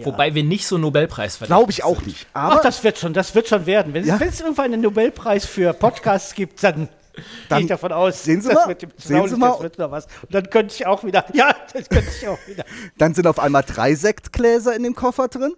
Wobei 0.04 0.34
wir 0.34 0.42
nicht 0.44 0.66
so 0.66 0.78
Nobelpreis 0.78 1.36
verdienen. 1.36 1.58
Glaube 1.58 1.72
ich 1.72 1.84
auch 1.84 2.00
nicht. 2.06 2.26
Aber 2.32 2.54
Ach, 2.54 2.60
das 2.62 2.82
wird 2.82 2.96
schon, 2.96 3.12
das 3.12 3.34
wird 3.34 3.48
schon 3.48 3.66
werden. 3.66 3.92
Wenn, 3.92 4.06
Ja. 4.06 4.16
es, 4.18 4.40
irgendwann 4.40 4.72
einen 4.72 4.80
Nobelpreis 4.80 5.44
für 5.44 5.74
Podcasts 5.74 6.34
gibt, 6.34 6.64
dann, 6.64 6.88
Dann- 7.50 7.58
gehe 7.58 7.64
ich 7.66 7.68
davon 7.68 7.92
aus, 7.92 8.24
Sehen 8.24 8.40
Sie 8.40 8.48
das 8.48 8.54
mal? 8.60 8.68
mit 8.68 8.80
dem 8.80 8.90
Sehen 8.96 9.28
Sie 9.28 9.36
mal? 9.36 9.60
wird 9.60 9.78
noch 9.78 9.90
was. 9.90 10.06
Und 10.22 10.34
dann 10.34 10.48
könnte 10.48 10.74
ich 10.74 10.86
auch 10.86 11.04
wieder, 11.04 11.26
ja, 11.34 11.54
das 11.74 11.86
könnte 11.90 12.08
ich 12.18 12.26
auch 12.26 12.38
wieder. 12.46 12.64
Dann 12.96 13.12
sind 13.12 13.26
auf 13.26 13.38
einmal 13.38 13.62
drei 13.62 13.94
Sektgläser 13.94 14.74
in 14.74 14.84
dem 14.84 14.94
Koffer 14.94 15.28
drin 15.28 15.52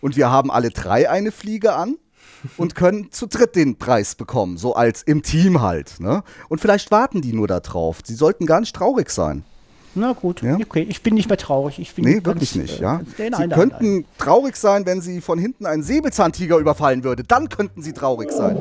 und 0.00 0.14
wir 0.16 0.30
haben 0.30 0.52
alle 0.52 0.70
drei 0.70 1.10
eine 1.10 1.32
Fliege 1.32 1.72
an 1.74 1.96
und 2.56 2.74
können 2.74 3.10
zu 3.12 3.26
dritt 3.26 3.54
den 3.56 3.76
Preis 3.76 4.14
bekommen, 4.14 4.56
so 4.56 4.74
als 4.74 5.02
im 5.02 5.22
Team 5.22 5.60
halt. 5.60 6.00
Ne? 6.00 6.22
Und 6.48 6.60
vielleicht 6.60 6.90
warten 6.90 7.20
die 7.20 7.32
nur 7.32 7.46
da 7.48 7.60
drauf. 7.60 7.98
Sie 8.04 8.14
sollten 8.14 8.46
gar 8.46 8.60
nicht 8.60 8.74
traurig 8.74 9.10
sein. 9.10 9.44
Na 9.94 10.12
gut, 10.12 10.40
Ja? 10.42 10.56
okay, 10.56 10.86
ich 10.88 11.02
bin 11.02 11.14
nicht 11.14 11.28
mehr 11.28 11.36
traurig. 11.36 11.78
Ich 11.80 11.92
bin 11.94 12.04
Nee, 12.04 12.14
ganz, 12.20 12.26
wirklich 12.26 12.54
nicht, 12.54 12.78
äh, 12.78 12.82
ja. 12.82 13.00
Sie 13.16 13.22
nein, 13.28 13.32
nein, 13.32 13.50
könnten 13.50 14.04
traurig 14.18 14.54
sein, 14.56 14.86
wenn 14.86 15.00
sie 15.00 15.20
von 15.20 15.38
hinten 15.38 15.66
einen 15.66 15.82
Säbelzahntiger 15.82 16.58
überfallen 16.58 17.02
würde. 17.02 17.24
Dann 17.24 17.48
könnten 17.48 17.82
sie 17.82 17.92
traurig 17.92 18.30
sein. 18.30 18.56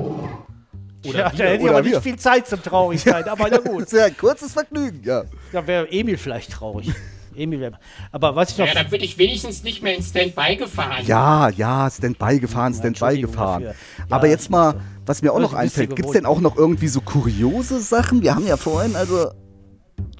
Oder 1.05 1.19
ja, 1.19 1.29
da 1.29 1.37
wir. 1.37 1.45
hätte 1.45 1.63
ich 1.63 1.69
aber 1.69 1.85
wir. 1.85 1.91
nicht 1.91 2.01
viel 2.03 2.17
Zeit 2.17 2.47
zum 2.47 2.61
traurig 2.63 3.01
sein, 3.01 3.23
aber 3.29 3.47
na 3.49 3.57
gut. 3.59 3.87
Sehr 3.89 4.05
ein 4.05 4.17
kurzes 4.17 4.53
Vergnügen, 4.53 5.01
ja. 5.03 5.23
Da 5.51 5.65
wäre 5.67 5.89
Emil 5.91 6.17
vielleicht 6.17 6.51
traurig. 6.51 6.91
Emil 7.39 7.59
wäre. 7.59 7.79
Aber 8.11 8.35
was 8.35 8.51
ich 8.51 8.57
noch. 8.57 8.67
Ja, 8.67 8.73
dann 8.73 8.91
würde 8.91 9.05
ich 9.05 9.17
wenigstens 9.17 9.63
nicht 9.63 9.81
mehr 9.81 9.95
in 9.95 10.03
Standby 10.03 10.55
gefahren. 10.57 11.05
Ja, 11.05 11.49
ja, 11.49 11.89
Standby 11.89 12.39
gefahren, 12.39 12.73
Standby 12.73 12.87
Entschuldigung 12.87 13.31
gefahren. 13.31 13.63
dafür. 13.63 14.15
Aber 14.15 14.27
jetzt 14.27 14.49
mal, 14.49 14.75
was 15.05 15.21
mir 15.21 15.31
auch 15.31 15.37
Ja, 15.37 15.41
noch 15.41 15.53
ja 15.53 15.59
einfällt, 15.59 15.95
gibt 15.95 16.07
es 16.07 16.13
denn 16.13 16.25
auch 16.25 16.41
noch 16.41 16.57
irgendwie 16.57 16.87
so 16.87 17.01
kuriose 17.01 17.79
Sachen? 17.79 18.21
Wir 18.21 18.35
haben 18.35 18.45
ja 18.47 18.57
vorhin 18.57 18.95
also 18.95 19.31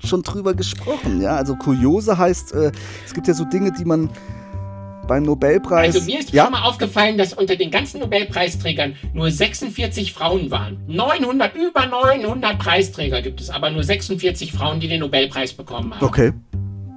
schon 0.04 0.24
drüber 0.24 0.54
gesprochen, 0.54 1.22
ja. 1.22 1.36
Also 1.36 1.56
kuriose 1.56 2.18
heißt, 2.18 2.54
äh, 2.54 2.72
es 3.06 3.14
gibt 3.14 3.28
ja 3.28 3.34
so 3.34 3.46
Dinge, 3.46 3.72
die 3.72 3.86
man 3.86 4.10
beim 5.08 5.24
Nobelpreis. 5.24 5.96
Also 5.96 6.06
mir 6.06 6.20
ist 6.20 6.32
ja, 6.32 6.44
schon 6.44 6.54
mal 6.54 6.64
aufgefallen, 6.64 7.18
dass 7.18 7.34
unter 7.34 7.56
den 7.56 7.72
ganzen 7.72 8.00
Nobelpreisträgern 8.00 8.96
nur 9.14 9.32
46 9.32 10.14
Frauen 10.14 10.52
waren. 10.52 10.78
900, 10.88 11.56
über 11.56 11.86
900 11.88 12.60
Preisträger 12.60 13.22
gibt 13.22 13.42
es, 13.42 13.50
aber 13.50 13.72
nur 13.72 13.84
46 13.84 14.54
Frauen, 14.54 14.80
die 14.80 14.88
den 14.88 15.00
Nobelpreis 15.02 15.54
bekommen 15.54 15.94
haben. 15.96 16.06
okay. 16.06 16.32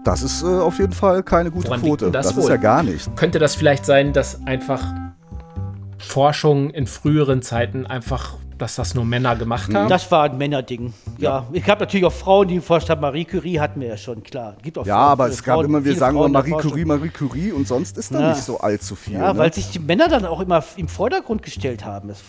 Das 0.05 0.23
ist 0.23 0.43
äh, 0.43 0.47
auf 0.47 0.79
jeden 0.79 0.93
Fall 0.93 1.23
keine 1.23 1.51
gute 1.51 1.69
Woran 1.69 1.81
Quote. 1.83 2.11
Das, 2.11 2.29
das 2.29 2.37
ist 2.37 2.45
wohl? 2.45 2.51
ja 2.51 2.57
gar 2.57 2.83
nicht. 2.83 3.15
Könnte 3.17 3.39
das 3.39 3.55
vielleicht 3.55 3.87
sein, 3.87 4.13
dass 4.13 4.45
einfach 4.47 4.85
Forschung 5.99 6.71
in 6.71 6.87
früheren 6.87 7.43
Zeiten 7.43 7.87
einfach, 7.87 8.35
dass 8.63 8.77
das 8.77 8.95
nur 8.95 9.05
Männer 9.05 9.35
gemacht 9.35 9.75
haben? 9.75 9.89
Das 9.89 10.09
war 10.13 10.23
ein 10.25 10.39
Männerding. 10.39 10.95
Ja, 11.19 11.47
ich 11.53 11.69
habe 11.69 11.81
natürlich 11.81 12.07
auch 12.07 12.13
Frauen, 12.13 12.47
die 12.47 12.55
geforscht 12.55 12.89
haben. 12.89 13.01
Marie 13.01 13.25
Curie 13.25 13.59
hatten 13.59 13.81
wir 13.81 13.89
ja 13.89 13.97
schon, 13.97 14.23
klar. 14.23 14.55
Gibt 14.63 14.79
auch 14.79 14.87
Ja, 14.87 14.95
Frauen, 14.95 15.09
aber 15.11 15.29
es 15.29 15.43
gab 15.43 15.57
Frauen, 15.57 15.65
immer, 15.67 15.85
wir 15.85 15.97
sagen 15.97 16.17
immer 16.17 16.23
Frauen 16.27 16.33
Marie. 16.33 16.51
Curie, 16.53 16.85
Marie 16.85 17.09
Curie 17.09 17.51
und 17.53 17.67
sonst 17.67 17.99
ist 17.99 18.15
da 18.15 18.21
Ja. 18.21 18.29
nicht 18.31 18.43
so 18.43 18.61
allzu 18.61 18.95
viel. 18.95 19.15
Ja, 19.15 19.33
ne? 19.33 19.39
weil 19.39 19.53
sich 19.53 19.69
die 19.71 19.81
Männer 19.81 20.07
dann 20.09 20.25
auch 20.25 20.41
immer 20.41 20.63
im 20.77 20.87
Vordergrund 20.87 21.43
gestellt 21.43 21.85
haben. 21.85 22.09
Das, 22.09 22.23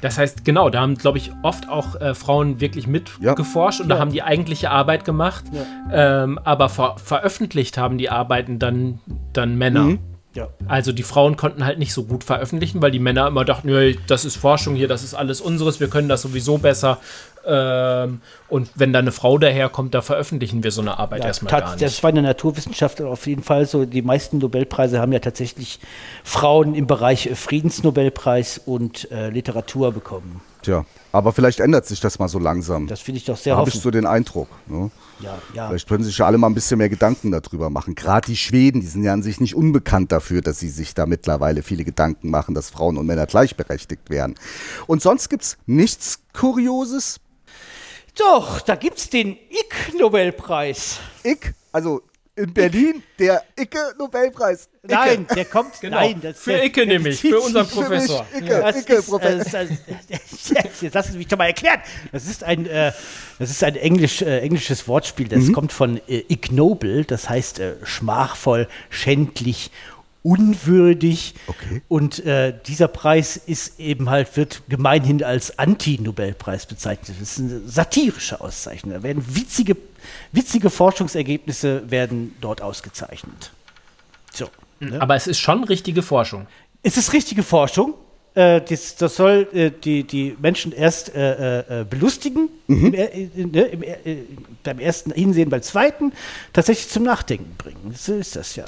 Das 0.00 0.18
heißt, 0.18 0.44
genau, 0.44 0.70
da 0.70 0.82
haben, 0.82 0.94
glaube 0.96 1.18
ich, 1.18 1.32
oft 1.42 1.68
auch 1.68 2.00
äh, 2.00 2.14
Frauen 2.14 2.60
wirklich 2.60 2.86
mitgeforscht 2.86 3.80
und 3.80 3.88
da 3.88 3.96
Ja. 3.96 4.00
haben 4.00 4.12
die 4.12 4.22
eigentliche 4.22 4.70
Arbeit 4.70 5.04
gemacht. 5.04 5.44
Ähm, 5.92 6.38
aber 6.44 6.68
ver 6.68 6.94
veröffentlicht 7.02 7.76
haben 7.76 7.98
die 7.98 8.08
Arbeiten 8.08 8.58
dann, 8.60 9.00
dann 9.32 9.56
Männer. 9.58 9.82
Mhm. 9.82 9.98
Ja. 10.36 10.48
Also 10.68 10.92
die 10.92 11.02
Frauen 11.02 11.36
konnten 11.36 11.64
halt 11.64 11.78
nicht 11.78 11.92
so 11.92 12.04
gut 12.04 12.24
veröffentlichen, 12.24 12.82
weil 12.82 12.90
die 12.90 12.98
Männer 12.98 13.26
immer 13.26 13.44
dachten, 13.44 13.96
das 14.06 14.24
ist 14.24 14.36
Forschung 14.36 14.74
hier, 14.74 14.88
das 14.88 15.02
ist 15.02 15.14
alles 15.14 15.40
unseres, 15.40 15.80
wir 15.80 15.88
können 15.88 16.08
das 16.08 16.22
sowieso 16.22 16.58
besser. 16.58 16.98
Ähm, 17.46 18.20
und 18.48 18.70
wenn 18.74 18.92
da 18.92 18.98
eine 18.98 19.12
Frau 19.12 19.38
daherkommt, 19.38 19.94
da 19.94 20.02
veröffentlichen 20.02 20.64
wir 20.64 20.72
so 20.72 20.80
eine 20.80 20.98
Arbeit 20.98 21.20
ja, 21.20 21.26
erstmal 21.28 21.60
gar 21.60 21.70
nicht. 21.70 21.82
das 21.82 22.02
war 22.02 22.10
in 22.10 22.16
der 22.16 22.24
Naturwissenschaft 22.24 23.00
auf 23.00 23.26
jeden 23.26 23.42
Fall 23.42 23.66
so. 23.66 23.84
Die 23.84 24.02
meisten 24.02 24.38
Nobelpreise 24.38 25.00
haben 25.00 25.12
ja 25.12 25.20
tatsächlich 25.20 25.78
Frauen 26.24 26.74
im 26.74 26.86
Bereich 26.86 27.30
Friedensnobelpreis 27.34 28.60
und 28.64 29.10
äh, 29.12 29.30
Literatur 29.30 29.92
bekommen. 29.92 30.40
Tja, 30.66 30.84
aber 31.12 31.32
vielleicht 31.32 31.60
ändert 31.60 31.86
sich 31.86 32.00
das 32.00 32.18
mal 32.18 32.26
so 32.26 32.40
langsam. 32.40 32.88
Das 32.88 33.00
finde 33.00 33.18
ich 33.18 33.24
doch 33.24 33.36
sehr 33.36 33.54
Da 33.54 33.60
habe 33.60 33.70
ich 33.70 33.78
so 33.78 33.92
den 33.92 34.04
Eindruck. 34.04 34.48
Ne? 34.66 34.90
Ja, 35.20 35.38
ja. 35.54 35.68
Vielleicht 35.68 35.88
können 35.88 36.02
sich 36.02 36.18
ja 36.18 36.26
alle 36.26 36.38
mal 36.38 36.48
ein 36.48 36.54
bisschen 36.54 36.78
mehr 36.78 36.88
Gedanken 36.88 37.30
darüber 37.30 37.70
machen. 37.70 37.94
Gerade 37.94 38.26
die 38.26 38.36
Schweden, 38.36 38.80
die 38.80 38.88
sind 38.88 39.04
ja 39.04 39.12
an 39.12 39.22
sich 39.22 39.38
nicht 39.38 39.54
unbekannt 39.54 40.10
dafür, 40.10 40.40
dass 40.40 40.58
sie 40.58 40.68
sich 40.68 40.92
da 40.92 41.06
mittlerweile 41.06 41.62
viele 41.62 41.84
Gedanken 41.84 42.30
machen, 42.30 42.52
dass 42.52 42.70
Frauen 42.70 42.98
und 42.98 43.06
Männer 43.06 43.26
gleichberechtigt 43.26 44.10
werden. 44.10 44.34
Und 44.88 45.02
sonst 45.02 45.28
gibt 45.28 45.44
es 45.44 45.56
nichts 45.66 46.18
Kurioses. 46.32 47.20
Doch, 48.18 48.60
da 48.60 48.74
gibt's 48.74 49.08
den 49.08 49.36
Ig-Nobelpreis. 49.50 50.98
Ig, 51.22 51.54
also 51.70 52.02
in 52.36 52.52
Berlin 52.52 53.02
der 53.18 53.42
Icke-Nobelpreis. 53.58 54.68
Icke. 54.84 54.94
Nein, 54.94 55.26
der 55.34 55.44
kommt. 55.46 55.80
Genau, 55.80 55.96
Nein, 55.96 56.20
das, 56.20 56.38
für 56.38 56.52
der, 56.52 56.64
Icke 56.64 56.86
der 56.86 56.98
nämlich, 56.98 57.20
für 57.20 57.40
unseren 57.40 57.66
Professor. 57.66 58.26
Icke, 58.34 58.60
Das 58.60 58.76
Icke, 58.76 58.94
ist, 58.94 59.08
Professor. 59.08 59.60
äh, 59.60 59.68
das, 60.08 60.52
das, 60.54 60.82
jetzt 60.82 60.94
lassen 60.94 61.12
Sie 61.12 61.18
mich 61.18 61.28
doch 61.28 61.38
mal 61.38 61.46
erklären. 61.46 61.80
Das 62.12 62.26
ist 62.26 62.44
ein, 62.44 62.66
äh, 62.66 62.92
das 63.38 63.50
ist 63.50 63.64
ein 63.64 63.74
Englisch, 63.76 64.22
äh, 64.22 64.40
englisches 64.40 64.86
Wortspiel. 64.86 65.28
Das 65.28 65.50
kommt 65.52 65.72
von 65.72 66.00
äh, 66.08 66.24
ignoble, 66.28 67.04
das 67.04 67.28
heißt 67.28 67.58
äh, 67.58 67.74
schmachvoll, 67.84 68.68
schändlich, 68.90 69.70
unwürdig. 70.26 71.34
Okay. 71.46 71.82
Und 71.86 72.24
äh, 72.26 72.52
dieser 72.66 72.88
Preis 72.88 73.36
ist 73.36 73.78
eben 73.78 74.10
halt, 74.10 74.36
wird 74.36 74.62
gemeinhin 74.68 75.22
als 75.22 75.58
Anti-Nobelpreis 75.58 76.66
bezeichnet. 76.66 77.16
Das 77.20 77.30
ist 77.30 77.38
eine 77.38 77.60
satirische 77.66 78.40
Auszeichnung. 78.40 78.92
Da 78.94 79.02
werden 79.04 79.24
witzige, 79.36 79.76
witzige 80.32 80.70
Forschungsergebnisse 80.70 81.90
werden 81.90 82.34
dort 82.40 82.60
ausgezeichnet. 82.60 83.52
So. 84.34 84.48
Ne? 84.80 85.00
Aber 85.00 85.14
es 85.14 85.26
ist 85.28 85.38
schon 85.38 85.62
richtige 85.64 86.02
Forschung. 86.02 86.46
Es 86.82 86.96
ist 86.96 87.12
richtige 87.12 87.42
Forschung. 87.44 87.94
Äh, 88.34 88.60
das, 88.62 88.96
das 88.96 89.14
soll 89.16 89.48
äh, 89.54 89.70
die, 89.70 90.04
die 90.04 90.36
Menschen 90.40 90.72
erst 90.72 91.14
äh, 91.14 91.80
äh, 91.80 91.84
belustigen, 91.84 92.48
im, 92.66 92.92
er- 92.92 93.14
äh, 93.14 93.28
ne, 93.36 93.62
im, 93.62 93.82
äh, 93.82 93.96
beim 94.64 94.78
ersten 94.80 95.12
Hinsehen, 95.12 95.48
beim 95.50 95.62
zweiten 95.62 96.12
tatsächlich 96.52 96.88
zum 96.90 97.04
Nachdenken 97.04 97.54
bringen. 97.56 97.94
So 97.96 98.14
ist 98.14 98.34
das 98.34 98.56
ja. 98.56 98.64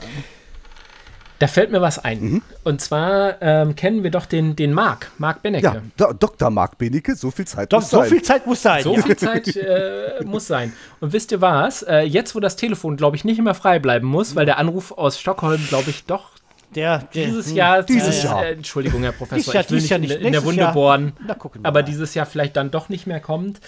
Da 1.39 1.47
fällt 1.47 1.71
mir 1.71 1.81
was 1.81 1.99
ein. 2.01 2.43
Und 2.65 2.81
zwar 2.81 3.41
ähm, 3.41 3.77
kennen 3.77 4.03
wir 4.03 4.11
doch 4.11 4.27
den, 4.27 4.57
den 4.57 4.73
Marc, 4.73 5.13
Marc 5.19 5.41
Benecke. 5.43 5.83
Ja, 5.99 6.13
Dr. 6.13 6.51
Marc 6.51 6.79
Benecke, 6.79 7.15
so 7.15 7.31
viel 7.31 7.47
Zeit 7.47 7.73
Doch, 7.73 7.81
muss 7.81 7.91
so 7.91 7.99
sein. 7.99 8.09
viel 8.09 8.23
Zeit 8.23 8.47
muss 8.47 8.63
sein. 8.63 8.83
So 8.83 8.97
ja. 8.97 9.03
viel 9.07 9.17
Zeit 9.17 9.57
äh, 9.57 10.25
muss 10.25 10.49
sein. 10.49 10.73
Und 11.01 11.13
wisst 11.13 11.31
ihr 11.31 11.41
was? 11.41 11.83
Äh, 11.83 12.01
jetzt, 12.01 12.35
wo 12.35 12.41
das 12.41 12.57
Telefon, 12.57 12.97
glaube 12.97 13.15
ich, 13.17 13.25
nicht 13.25 13.41
mehr 13.41 13.55
frei 13.55 13.79
bleiben 13.79 14.09
muss, 14.09 14.35
weil 14.35 14.47
der 14.47 14.59
Anruf 14.59 14.91
aus 14.93 15.21
Stockholm, 15.21 15.65
glaube 15.69 15.91
ich, 15.91 16.05
doch 16.07 16.31
Der, 16.75 16.99
der, 17.15 17.27
dieses 17.27 17.49
hm. 17.51 17.57
Jahr. 17.57 17.83
Dieses 17.85 18.25
äh, 18.25 18.27
Jahr. 18.27 18.45
Äh, 18.45 18.53
Entschuldigung, 18.55 19.03
Herr 19.03 19.13
Professor, 19.13 19.37
Dieses 19.39 19.55
Jahr, 19.55 19.63
ich 19.63 19.71
will 19.71 19.81
nicht 19.81 19.91
Jahr 19.91 19.99
in, 19.99 20.03
nicht. 20.03 20.15
in 20.15 20.21
der 20.23 20.31
Nächstes 20.31 20.47
Wunde 20.49 20.63
Jahr. 20.63 20.73
bohren, 20.73 21.13
Na, 21.25 21.35
gucken 21.35 21.63
wir 21.63 21.69
aber 21.69 21.81
mal. 21.81 21.85
dieses 21.85 22.15
Jahr 22.15 22.27
vielleicht 22.27 22.57
dann 22.57 22.73
doch 22.73 22.89
nicht 22.89 23.07
mehr 23.07 23.21
kommt. 23.21 23.61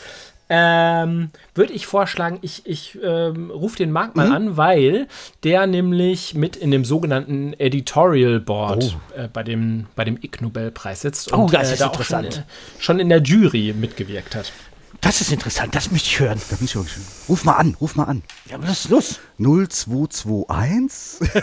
Ähm, 0.53 1.31
Würde 1.55 1.73
ich 1.73 1.87
vorschlagen, 1.87 2.39
ich, 2.43 2.67
ich 2.67 2.99
ähm, 3.03 3.51
rufe 3.51 3.77
den 3.77 3.93
Marc 3.93 4.17
Mhm. 4.17 4.23
mal 4.23 4.33
an, 4.33 4.57
weil 4.57 5.07
der 5.45 5.69
nämlich 5.69 6.35
mit 6.35 6.57
in 6.57 6.73
dem 6.73 6.85
sogenannten 6.85 7.55
Editorial 7.59 8.41
Board 8.41 8.97
äh, 9.17 9.29
bei 9.33 9.45
dem, 9.45 9.87
bei 9.95 10.05
dem 10.05 10.17
Ig 10.21 10.39
Nobelpreis 10.41 11.03
sitzt 11.03 11.33
Oh, 11.33 11.43
und 11.45 11.55
das 11.55 11.71
äh, 11.71 11.75
ist 11.75 11.81
da 11.83 11.87
auch 11.87 12.03
schon, 12.03 12.25
interessant. 12.25 12.45
äh, 12.49 12.83
schon 12.83 12.99
in 12.99 13.09
der 13.09 13.23
Jury 13.23 13.73
mitgewirkt 13.79 14.35
hat. 14.35 14.53
Das 15.01 15.21
ist 15.21 15.31
interessant, 15.33 15.75
das 15.77 15.91
möchte 15.93 16.09
ich 16.09 16.19
hören. 16.21 16.41
Da 16.51 16.57
bin 16.57 16.65
ich 16.67 16.77
auch 16.77 16.87
schon. 16.87 17.03
Ruf 17.29 17.45
mal 17.45 17.55
an, 17.55 17.77
ruf 17.81 17.95
mal 17.95 18.05
an. 18.05 18.23
Ja, 18.51 18.61
was 18.61 18.71
ist 18.85 18.91
los? 18.91 19.21
0221? 19.39 21.31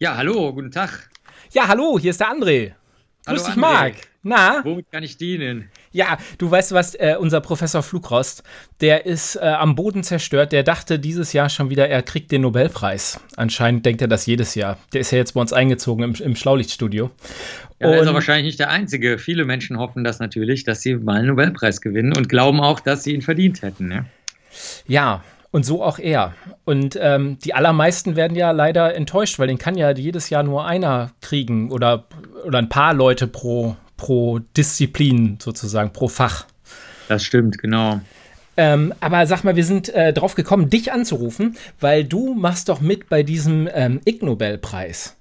Ja, 0.00 0.16
hallo, 0.16 0.52
guten 0.52 0.70
Tag. 0.70 1.10
Ja, 1.52 1.66
hallo, 1.66 1.98
hier 1.98 2.10
ist 2.10 2.20
der 2.20 2.28
André. 2.28 2.70
Hallo, 3.26 3.36
Grüß 3.36 3.46
dich, 3.46 3.54
André. 3.54 3.58
Marc. 3.58 3.94
Na? 4.22 4.60
Womit 4.62 4.92
kann 4.92 5.02
ich 5.02 5.16
dienen? 5.16 5.70
Ja, 5.90 6.18
du 6.38 6.48
weißt 6.48 6.70
was, 6.70 6.94
äh, 6.94 7.16
unser 7.18 7.40
Professor 7.40 7.82
Flugrost, 7.82 8.44
der 8.80 9.06
ist 9.06 9.34
äh, 9.34 9.40
am 9.40 9.74
Boden 9.74 10.04
zerstört. 10.04 10.52
Der 10.52 10.62
dachte 10.62 11.00
dieses 11.00 11.32
Jahr 11.32 11.48
schon 11.48 11.68
wieder, 11.68 11.88
er 11.88 12.02
kriegt 12.02 12.30
den 12.30 12.42
Nobelpreis. 12.42 13.18
Anscheinend 13.36 13.86
denkt 13.86 14.00
er 14.00 14.06
das 14.06 14.24
jedes 14.26 14.54
Jahr. 14.54 14.78
Der 14.92 15.00
ist 15.00 15.10
ja 15.10 15.18
jetzt 15.18 15.32
bei 15.32 15.40
uns 15.40 15.52
eingezogen 15.52 16.04
im, 16.04 16.14
im 16.14 16.36
Schlaulichtstudio. 16.36 17.10
Ja, 17.80 17.88
er 17.88 18.00
ist 18.00 18.06
aber 18.06 18.14
wahrscheinlich 18.14 18.46
nicht 18.46 18.60
der 18.60 18.70
Einzige. 18.70 19.18
Viele 19.18 19.44
Menschen 19.46 19.78
hoffen 19.78 20.04
das 20.04 20.20
natürlich, 20.20 20.62
dass 20.62 20.80
sie 20.80 20.94
mal 20.94 21.16
einen 21.16 21.26
Nobelpreis 21.26 21.80
gewinnen 21.80 22.16
und 22.16 22.28
glauben 22.28 22.60
auch, 22.60 22.78
dass 22.78 23.02
sie 23.02 23.14
ihn 23.14 23.22
verdient 23.22 23.62
hätten. 23.62 23.88
Ne? 23.88 24.06
Ja, 24.86 25.24
und 25.50 25.64
so 25.64 25.82
auch 25.82 25.98
er. 25.98 26.34
Und 26.64 26.98
ähm, 27.00 27.38
die 27.38 27.54
allermeisten 27.54 28.16
werden 28.16 28.36
ja 28.36 28.50
leider 28.50 28.94
enttäuscht, 28.94 29.38
weil 29.38 29.48
den 29.48 29.58
kann 29.58 29.76
ja 29.76 29.90
jedes 29.90 30.30
Jahr 30.30 30.42
nur 30.42 30.66
einer 30.66 31.12
kriegen 31.20 31.70
oder, 31.70 32.04
oder 32.44 32.58
ein 32.58 32.68
paar 32.68 32.94
Leute 32.94 33.26
pro, 33.26 33.76
pro 33.96 34.40
Disziplin 34.56 35.38
sozusagen, 35.40 35.92
pro 35.92 36.08
Fach. 36.08 36.46
Das 37.08 37.24
stimmt, 37.24 37.58
genau. 37.58 38.00
Ähm, 38.56 38.92
aber 39.00 39.24
sag 39.26 39.44
mal, 39.44 39.56
wir 39.56 39.64
sind 39.64 39.88
äh, 39.90 40.12
drauf 40.12 40.34
gekommen, 40.34 40.68
dich 40.68 40.92
anzurufen, 40.92 41.56
weil 41.80 42.04
du 42.04 42.34
machst 42.34 42.68
doch 42.68 42.80
mit 42.80 43.08
bei 43.08 43.22
diesem 43.22 43.68
ähm, 43.72 44.00
Ig 44.04 44.22
Nobelpreis. 44.22 45.14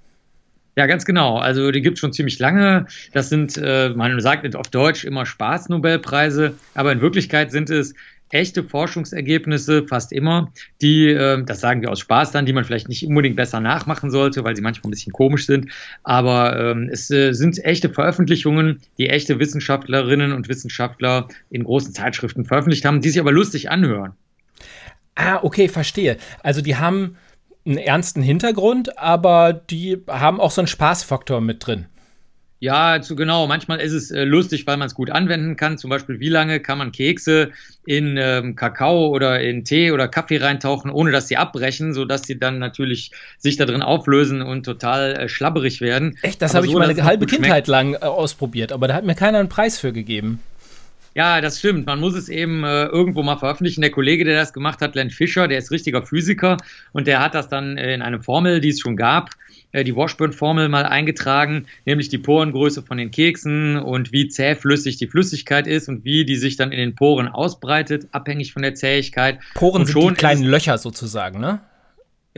Ja, 0.76 0.86
ganz 0.86 1.06
genau. 1.06 1.38
Also 1.38 1.72
die 1.72 1.82
gibt 1.82 1.96
es 1.96 2.00
schon 2.02 2.14
ziemlich 2.14 2.38
lange. 2.40 2.86
Das 3.14 3.30
sind, 3.30 3.58
äh, 3.58 3.90
man 3.90 4.20
sagt 4.20 4.56
auf 4.56 4.68
Deutsch 4.68 5.06
immer 5.06 5.26
Spaß-Nobelpreise, 5.26 6.54
aber 6.76 6.92
in 6.92 7.02
Wirklichkeit 7.02 7.52
sind 7.52 7.70
es 7.70 7.96
echte 8.30 8.64
Forschungsergebnisse, 8.64 9.88
fast 9.88 10.12
immer, 10.12 10.52
die, 10.82 11.08
äh, 11.08 11.44
das 11.44 11.60
sagen 11.60 11.82
wir 11.82 11.92
aus 11.92 12.00
Spaß 12.00 12.32
dann, 12.32 12.46
die 12.46 12.54
man 12.54 12.64
vielleicht 12.64 12.90
nicht 12.90 13.06
unbedingt 13.06 13.36
besser 13.36 13.60
nachmachen 13.60 14.12
sollte, 14.12 14.44
weil 14.44 14.56
sie 14.56 14.62
manchmal 14.62 14.90
ein 14.90 14.92
bisschen 14.92 15.14
komisch 15.14 15.46
sind. 15.46 15.68
Aber 16.04 16.60
ähm, 16.60 16.90
es 16.92 17.10
äh, 17.12 17.34
sind 17.34 17.64
echte 17.64 17.90
Veröffentlichungen, 17.90 18.82
die 18.98 19.10
echte 19.10 19.40
Wissenschaftlerinnen 19.40 20.34
und 20.34 20.50
Wissenschaftler 20.50 21.28
in 21.50 21.64
großen 21.64 21.94
Zeitschriften 21.94 22.46
veröffentlicht 22.46 22.86
haben, 22.86 23.02
die 23.02 23.10
sich 23.10 23.20
aber 23.20 23.32
lustig 23.32 23.70
anhören. 23.70 24.14
Ah, 25.16 25.40
okay, 25.42 25.68
verstehe. 25.68 26.18
Also 26.44 26.62
die 26.62 26.76
haben 26.76 27.18
einen 27.66 27.78
ernsten 27.78 28.22
Hintergrund, 28.22 28.98
aber 28.98 29.52
die 29.54 29.98
haben 30.08 30.40
auch 30.40 30.52
so 30.52 30.62
einen 30.62 30.68
Spaßfaktor 30.68 31.42
mit 31.42 31.66
drin. 31.66 31.88
Ja, 32.60 33.02
zu 33.02 33.16
genau. 33.16 33.46
Manchmal 33.46 33.80
ist 33.80 33.94
es 33.94 34.10
äh, 34.10 34.24
lustig, 34.24 34.66
weil 34.66 34.78
man 34.78 34.88
es 34.88 34.96
gut 34.96 35.12
anwenden 35.12 35.58
kann. 35.58 35.78
Zum 35.78 35.92
Beispiel, 35.92 36.20
wie 36.20 36.30
lange 36.30 36.60
kann 36.60 36.80
man 36.80 36.92
Kekse 36.92 37.52
in 37.86 38.18
ähm, 38.18 38.56
Kakao 38.56 39.10
oder 39.10 39.40
in 39.42 39.64
Tee 39.64 39.92
oder 39.92 40.08
Kaffee 40.08 40.38
reintauchen, 40.38 40.90
ohne 40.90 41.12
dass 41.12 41.28
sie 41.28 41.38
abbrechen, 41.38 41.94
sodass 41.94 42.24
sie 42.24 42.40
dann 42.40 42.58
natürlich 42.58 43.12
sich 43.38 43.58
da 43.58 43.66
drin 43.66 43.84
auflösen 43.84 44.42
und 44.42 44.64
total 44.64 45.14
äh, 45.14 45.30
schlabberig 45.30 45.82
werden. 45.82 46.18
Echt, 46.24 46.42
das 46.42 46.56
habe 46.56 46.66
ich 46.66 46.72
so, 46.72 46.80
dass 46.80 46.88
meine 46.88 47.04
halbe. 47.04 47.28
Kindheit 47.28 47.68
lang 47.68 47.94
äh, 47.94 47.98
ausprobiert, 47.98 48.72
aber 48.72 48.88
da 48.88 48.96
hat 48.96 49.04
mir 49.04 49.16
keiner 49.16 49.40
einen 49.40 49.50
Preis 49.50 49.78
für 49.78 49.94
gegeben. 49.94 50.40
Ja, 51.18 51.42
das 51.42 51.58
stimmt. 51.58 51.88
Man 51.88 52.00
muss 52.00 52.14
es 52.14 52.30
eben 52.30 52.64
äh, 52.64 52.86
irgendwo 52.86 53.24
mal 53.24 53.38
veröffentlichen. 53.38 53.82
Der 53.82 53.90
Kollege, 53.90 54.24
der 54.24 54.36
das 54.36 54.54
gemacht 54.54 54.82
hat, 54.82 54.94
Len 54.94 55.10
Fischer, 55.10 55.48
der 55.48 55.58
ist 55.58 55.72
richtiger 55.72 56.04
Physiker 56.04 56.58
und 56.92 57.08
der 57.08 57.20
hat 57.22 57.34
das 57.34 57.50
dann 57.50 57.76
äh, 57.76 57.96
in 57.96 58.04
eine 58.04 58.22
Formel, 58.22 58.62
die 58.62 58.70
es 58.70 58.80
schon 58.80 58.96
gab, 58.96 59.32
äh, 59.72 59.84
die 59.84 59.96
Washburn-Formel 59.96 60.70
mal 60.70 60.86
eingetragen, 60.86 61.66
nämlich 61.86 62.10
die 62.10 62.20
Porengröße 62.20 62.84
von 62.84 63.00
den 63.00 63.10
Keksen 63.10 63.78
und 63.78 64.12
wie 64.12 64.28
zähflüssig 64.28 64.98
die 64.98 65.08
Flüssigkeit 65.08 65.66
ist 65.66 65.90
und 65.90 66.06
wie 66.06 66.24
die 66.24 66.36
sich 66.36 66.56
dann 66.56 66.72
in 66.72 66.78
den 66.78 66.94
Poren 66.94 67.28
ausbreitet, 67.28 68.06
abhängig 68.12 68.54
von 68.54 68.62
der 68.62 68.76
Zähigkeit. 68.76 69.40
Poren 69.56 69.82
und 69.82 69.86
sind 69.88 69.94
schon 69.94 70.04
die 70.10 70.12
ist 70.12 70.20
kleinen 70.20 70.44
Löcher 70.44 70.78
sozusagen, 70.78 71.40
ne? 71.40 71.62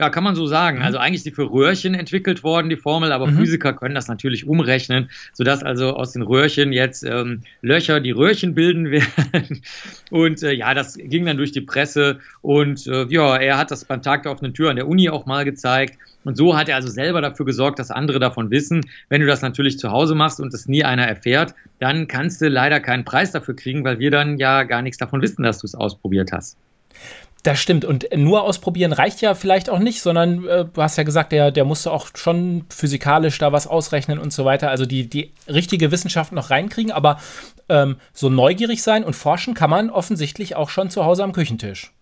Ja, 0.00 0.08
kann 0.08 0.24
man 0.24 0.34
so 0.34 0.46
sagen. 0.46 0.80
Also 0.80 0.96
eigentlich 0.96 1.18
ist 1.18 1.26
die 1.26 1.30
für 1.30 1.50
Röhrchen 1.50 1.92
entwickelt 1.92 2.42
worden, 2.42 2.70
die 2.70 2.76
Formel, 2.76 3.12
aber 3.12 3.26
Mhm. 3.26 3.36
Physiker 3.36 3.74
können 3.74 3.94
das 3.94 4.08
natürlich 4.08 4.46
umrechnen, 4.46 5.10
sodass 5.34 5.62
also 5.62 5.94
aus 5.94 6.12
den 6.12 6.22
Röhrchen 6.22 6.72
jetzt 6.72 7.04
ähm, 7.04 7.42
Löcher, 7.60 8.00
die 8.00 8.10
Röhrchen 8.10 8.54
bilden 8.54 8.90
werden. 8.90 9.62
Und 10.10 10.42
äh, 10.42 10.52
ja, 10.52 10.72
das 10.72 10.94
ging 10.94 11.26
dann 11.26 11.36
durch 11.36 11.52
die 11.52 11.60
Presse 11.60 12.18
und 12.40 12.86
äh, 12.86 13.04
ja, 13.10 13.36
er 13.36 13.58
hat 13.58 13.70
das 13.70 13.84
beim 13.84 14.00
Tag 14.00 14.22
der 14.22 14.32
offenen 14.32 14.54
Tür 14.54 14.70
an 14.70 14.76
der 14.76 14.88
Uni 14.88 15.10
auch 15.10 15.26
mal 15.26 15.44
gezeigt. 15.44 15.98
Und 16.24 16.38
so 16.38 16.56
hat 16.56 16.70
er 16.70 16.76
also 16.76 16.88
selber 16.88 17.20
dafür 17.20 17.44
gesorgt, 17.44 17.78
dass 17.78 17.90
andere 17.90 18.18
davon 18.18 18.50
wissen. 18.50 18.80
Wenn 19.10 19.20
du 19.20 19.26
das 19.26 19.42
natürlich 19.42 19.78
zu 19.78 19.90
Hause 19.90 20.14
machst 20.14 20.40
und 20.40 20.54
es 20.54 20.66
nie 20.66 20.82
einer 20.82 21.06
erfährt, 21.06 21.54
dann 21.78 22.08
kannst 22.08 22.40
du 22.40 22.48
leider 22.48 22.80
keinen 22.80 23.04
Preis 23.04 23.32
dafür 23.32 23.54
kriegen, 23.54 23.84
weil 23.84 23.98
wir 23.98 24.10
dann 24.10 24.38
ja 24.38 24.62
gar 24.62 24.80
nichts 24.80 24.96
davon 24.96 25.20
wissen, 25.20 25.42
dass 25.42 25.58
du 25.58 25.66
es 25.66 25.74
ausprobiert 25.74 26.32
hast. 26.32 26.56
Das 27.42 27.58
stimmt. 27.58 27.84
Und 27.84 28.06
nur 28.14 28.42
ausprobieren 28.42 28.92
reicht 28.92 29.22
ja 29.22 29.34
vielleicht 29.34 29.70
auch 29.70 29.78
nicht, 29.78 30.02
sondern 30.02 30.46
äh, 30.46 30.66
du 30.66 30.82
hast 30.82 30.98
ja 30.98 31.04
gesagt, 31.04 31.32
der, 31.32 31.50
der 31.50 31.64
musste 31.64 31.90
auch 31.90 32.08
schon 32.14 32.66
physikalisch 32.68 33.38
da 33.38 33.50
was 33.52 33.66
ausrechnen 33.66 34.18
und 34.18 34.32
so 34.32 34.44
weiter. 34.44 34.70
Also 34.70 34.84
die, 34.84 35.08
die 35.08 35.32
richtige 35.48 35.90
Wissenschaft 35.90 36.32
noch 36.32 36.50
reinkriegen, 36.50 36.92
aber 36.92 37.18
ähm, 37.68 37.96
so 38.12 38.28
neugierig 38.28 38.82
sein 38.82 39.04
und 39.04 39.16
forschen 39.16 39.54
kann 39.54 39.70
man 39.70 39.88
offensichtlich 39.90 40.54
auch 40.56 40.68
schon 40.68 40.90
zu 40.90 41.04
Hause 41.04 41.24
am 41.24 41.32
Küchentisch. 41.32 41.92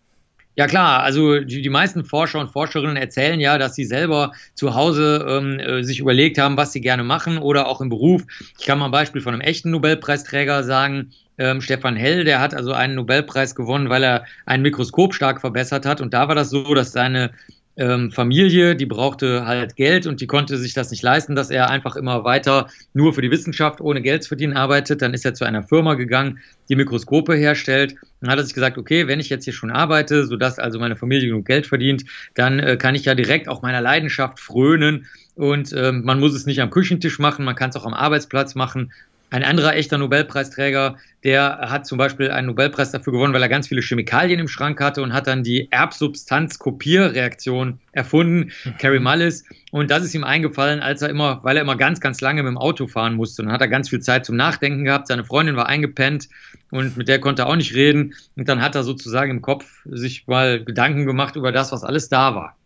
Ja 0.58 0.66
klar, 0.66 1.04
also 1.04 1.38
die, 1.38 1.62
die 1.62 1.68
meisten 1.70 2.04
Forscher 2.04 2.40
und 2.40 2.50
Forscherinnen 2.50 2.96
erzählen 2.96 3.38
ja, 3.38 3.58
dass 3.58 3.76
sie 3.76 3.84
selber 3.84 4.32
zu 4.54 4.74
Hause 4.74 5.24
ähm, 5.28 5.60
äh, 5.60 5.84
sich 5.84 6.00
überlegt 6.00 6.36
haben, 6.36 6.56
was 6.56 6.72
sie 6.72 6.80
gerne 6.80 7.04
machen 7.04 7.38
oder 7.38 7.68
auch 7.68 7.80
im 7.80 7.90
Beruf. 7.90 8.24
Ich 8.58 8.66
kann 8.66 8.80
mal 8.80 8.86
ein 8.86 8.90
Beispiel 8.90 9.22
von 9.22 9.34
einem 9.34 9.40
echten 9.40 9.70
Nobelpreisträger 9.70 10.64
sagen. 10.64 11.12
Ähm, 11.38 11.60
Stefan 11.60 11.94
Hell, 11.94 12.24
der 12.24 12.40
hat 12.40 12.54
also 12.54 12.72
einen 12.72 12.96
Nobelpreis 12.96 13.54
gewonnen, 13.54 13.88
weil 13.88 14.02
er 14.02 14.24
ein 14.46 14.62
Mikroskop 14.62 15.14
stark 15.14 15.40
verbessert 15.40 15.86
hat. 15.86 16.00
Und 16.00 16.12
da 16.12 16.26
war 16.26 16.34
das 16.34 16.50
so, 16.50 16.74
dass 16.74 16.90
seine 16.90 17.30
ähm, 17.78 18.10
Familie, 18.10 18.74
die 18.74 18.86
brauchte 18.86 19.46
halt 19.46 19.76
Geld 19.76 20.06
und 20.06 20.20
die 20.20 20.26
konnte 20.26 20.58
sich 20.58 20.74
das 20.74 20.90
nicht 20.90 21.02
leisten, 21.02 21.36
dass 21.36 21.50
er 21.50 21.70
einfach 21.70 21.96
immer 21.96 22.24
weiter 22.24 22.68
nur 22.92 23.14
für 23.14 23.22
die 23.22 23.30
Wissenschaft 23.30 23.80
ohne 23.80 24.02
Geld 24.02 24.24
zu 24.24 24.28
verdienen 24.28 24.56
arbeitet. 24.56 25.00
Dann 25.00 25.14
ist 25.14 25.24
er 25.24 25.34
zu 25.34 25.44
einer 25.44 25.62
Firma 25.62 25.94
gegangen, 25.94 26.40
die 26.68 26.76
Mikroskope 26.76 27.34
herstellt. 27.34 27.94
Dann 28.20 28.30
hat 28.30 28.38
er 28.38 28.44
sich 28.44 28.54
gesagt, 28.54 28.78
okay, 28.78 29.06
wenn 29.06 29.20
ich 29.20 29.28
jetzt 29.28 29.44
hier 29.44 29.52
schon 29.52 29.70
arbeite, 29.70 30.26
sodass 30.26 30.58
also 30.58 30.80
meine 30.80 30.96
Familie 30.96 31.28
genug 31.28 31.46
Geld 31.46 31.66
verdient, 31.66 32.04
dann 32.34 32.58
äh, 32.58 32.76
kann 32.76 32.96
ich 32.96 33.04
ja 33.04 33.14
direkt 33.14 33.48
auch 33.48 33.62
meiner 33.62 33.80
Leidenschaft 33.80 34.40
frönen. 34.40 35.06
Und 35.36 35.72
ähm, 35.72 36.02
man 36.04 36.18
muss 36.18 36.34
es 36.34 36.46
nicht 36.46 36.60
am 36.60 36.70
Küchentisch 36.70 37.20
machen, 37.20 37.44
man 37.44 37.54
kann 37.54 37.70
es 37.70 37.76
auch 37.76 37.86
am 37.86 37.94
Arbeitsplatz 37.94 38.56
machen. 38.56 38.92
Ein 39.30 39.44
anderer 39.44 39.76
echter 39.76 39.98
Nobelpreisträger, 39.98 40.96
der 41.22 41.68
hat 41.70 41.86
zum 41.86 41.98
Beispiel 41.98 42.30
einen 42.30 42.46
Nobelpreis 42.46 42.92
dafür 42.92 43.12
gewonnen, 43.12 43.34
weil 43.34 43.42
er 43.42 43.50
ganz 43.50 43.68
viele 43.68 43.82
Chemikalien 43.82 44.40
im 44.40 44.48
Schrank 44.48 44.80
hatte 44.80 45.02
und 45.02 45.12
hat 45.12 45.26
dann 45.26 45.42
die 45.42 45.70
Erbsubstanz-Kopierreaktion 45.70 47.78
erfunden, 47.92 48.52
Carrie 48.78 49.00
Mullis. 49.00 49.44
Und 49.70 49.90
das 49.90 50.02
ist 50.02 50.14
ihm 50.14 50.24
eingefallen, 50.24 50.80
als 50.80 51.02
er 51.02 51.10
immer, 51.10 51.40
weil 51.42 51.56
er 51.56 51.62
immer 51.62 51.76
ganz, 51.76 52.00
ganz 52.00 52.22
lange 52.22 52.42
mit 52.42 52.48
dem 52.50 52.56
Auto 52.56 52.86
fahren 52.86 53.16
musste. 53.16 53.42
Und 53.42 53.48
dann 53.48 53.54
hat 53.54 53.60
er 53.60 53.68
ganz 53.68 53.90
viel 53.90 54.00
Zeit 54.00 54.24
zum 54.24 54.36
Nachdenken 54.36 54.84
gehabt. 54.84 55.08
Seine 55.08 55.24
Freundin 55.24 55.56
war 55.56 55.66
eingepennt 55.66 56.30
und 56.70 56.96
mit 56.96 57.08
der 57.08 57.20
konnte 57.20 57.42
er 57.42 57.48
auch 57.48 57.56
nicht 57.56 57.74
reden. 57.74 58.14
Und 58.36 58.48
dann 58.48 58.62
hat 58.62 58.76
er 58.76 58.82
sozusagen 58.82 59.30
im 59.30 59.42
Kopf 59.42 59.82
sich 59.84 60.26
mal 60.26 60.64
Gedanken 60.64 61.04
gemacht 61.04 61.36
über 61.36 61.52
das, 61.52 61.70
was 61.70 61.84
alles 61.84 62.08
da 62.08 62.34
war. 62.34 62.56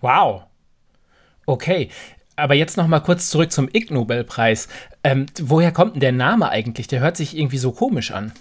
Wow. 0.00 0.46
Okay. 1.46 1.90
Aber 2.36 2.54
jetzt 2.54 2.76
noch 2.76 2.86
mal 2.86 3.00
kurz 3.00 3.30
zurück 3.30 3.50
zum 3.50 3.68
Ig 3.72 3.90
Nobelpreis. 3.90 4.68
Ähm, 5.02 5.26
woher 5.40 5.72
kommt 5.72 5.94
denn 5.94 6.00
der 6.00 6.12
Name 6.12 6.50
eigentlich? 6.50 6.86
Der 6.86 7.00
hört 7.00 7.16
sich 7.16 7.36
irgendwie 7.36 7.58
so 7.58 7.72
komisch 7.72 8.10
an. 8.10 8.32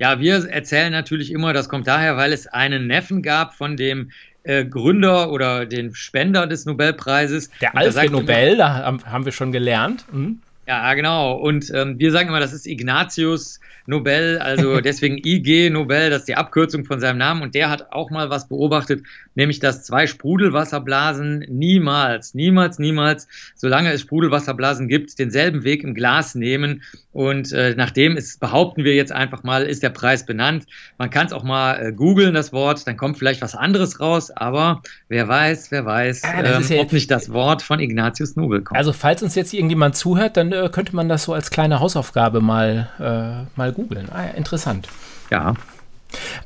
Ja, 0.00 0.18
wir 0.18 0.48
erzählen 0.50 0.90
natürlich 0.90 1.30
immer, 1.30 1.52
das 1.52 1.68
kommt 1.68 1.86
daher, 1.86 2.16
weil 2.16 2.32
es 2.32 2.48
einen 2.48 2.88
Neffen 2.88 3.22
gab 3.22 3.54
von 3.54 3.76
dem 3.76 4.10
äh, 4.42 4.64
Gründer 4.64 5.30
oder 5.30 5.66
den 5.66 5.94
Spender 5.94 6.48
des 6.48 6.66
Nobelpreises. 6.66 7.50
Der 7.60 7.76
Alfred 7.76 8.06
immer- 8.10 8.20
Nobel, 8.20 8.56
da 8.56 8.98
haben, 9.04 9.24
wir 9.24 9.30
schon 9.30 9.52
gelernt. 9.52 10.04
Hm? 10.10 10.40
Ja, 10.66 10.92
genau. 10.94 11.34
Und 11.34 11.70
ähm, 11.74 11.98
wir 12.00 12.10
sagen 12.10 12.28
immer, 12.28 12.40
das 12.40 12.52
ist 12.52 12.66
Ignatius 12.66 13.60
Nobel, 13.86 14.38
also 14.38 14.80
deswegen 14.82 15.18
IG 15.24 15.70
Nobel, 15.70 16.10
das 16.10 16.20
ist 16.20 16.28
die 16.28 16.36
Abkürzung 16.36 16.84
von 16.84 17.00
seinem 17.00 17.18
Namen. 17.18 17.42
Und 17.42 17.54
der 17.54 17.70
hat 17.70 17.92
auch 17.92 18.10
mal 18.10 18.30
was 18.30 18.48
beobachtet, 18.48 19.02
nämlich 19.34 19.58
dass 19.60 19.82
zwei 19.84 20.06
Sprudelwasserblasen 20.06 21.40
niemals, 21.48 22.34
niemals, 22.34 22.78
niemals, 22.78 23.28
solange 23.54 23.92
es 23.92 24.00
Sprudelwasserblasen 24.02 24.88
gibt, 24.88 25.18
denselben 25.18 25.64
Weg 25.64 25.82
im 25.84 25.94
Glas 25.94 26.34
nehmen. 26.34 26.82
Und 27.12 27.52
äh, 27.52 27.74
nachdem 27.76 28.16
ist, 28.16 28.40
behaupten 28.40 28.84
wir 28.84 28.94
jetzt 28.94 29.12
einfach 29.12 29.42
mal, 29.42 29.64
ist 29.64 29.82
der 29.82 29.90
Preis 29.90 30.24
benannt. 30.24 30.64
Man 30.98 31.10
kann 31.10 31.26
es 31.26 31.32
auch 31.32 31.42
mal 31.44 31.74
äh, 31.88 31.92
googeln, 31.92 32.32
das 32.34 32.52
Wort, 32.52 32.86
dann 32.86 32.96
kommt 32.96 33.18
vielleicht 33.18 33.42
was 33.42 33.54
anderes 33.54 34.00
raus, 34.00 34.30
aber 34.30 34.82
wer 35.08 35.28
weiß, 35.28 35.70
wer 35.70 35.84
weiß, 35.84 36.22
Ah, 36.24 36.42
ähm, 36.42 36.64
ja- 36.68 36.80
ob 36.80 36.92
nicht 36.92 37.10
das 37.10 37.30
Wort 37.32 37.60
von 37.62 37.80
Ignatius 37.80 38.36
Nobel 38.36 38.62
kommt. 38.62 38.78
Also, 38.78 38.92
falls 38.92 39.22
uns 39.22 39.34
jetzt 39.34 39.52
irgendjemand 39.52 39.94
zuhört, 39.96 40.36
dann 40.36 40.52
äh, 40.52 40.68
könnte 40.72 40.96
man 40.96 41.08
das 41.08 41.24
so 41.24 41.34
als 41.34 41.50
kleine 41.50 41.80
Hausaufgabe 41.80 42.40
mal, 42.40 42.88
äh, 42.98 43.58
mal 43.58 43.71
googeln. 43.72 44.08
Ah, 44.12 44.24
ja, 44.26 44.30
interessant. 44.30 44.88
Ja. 45.30 45.54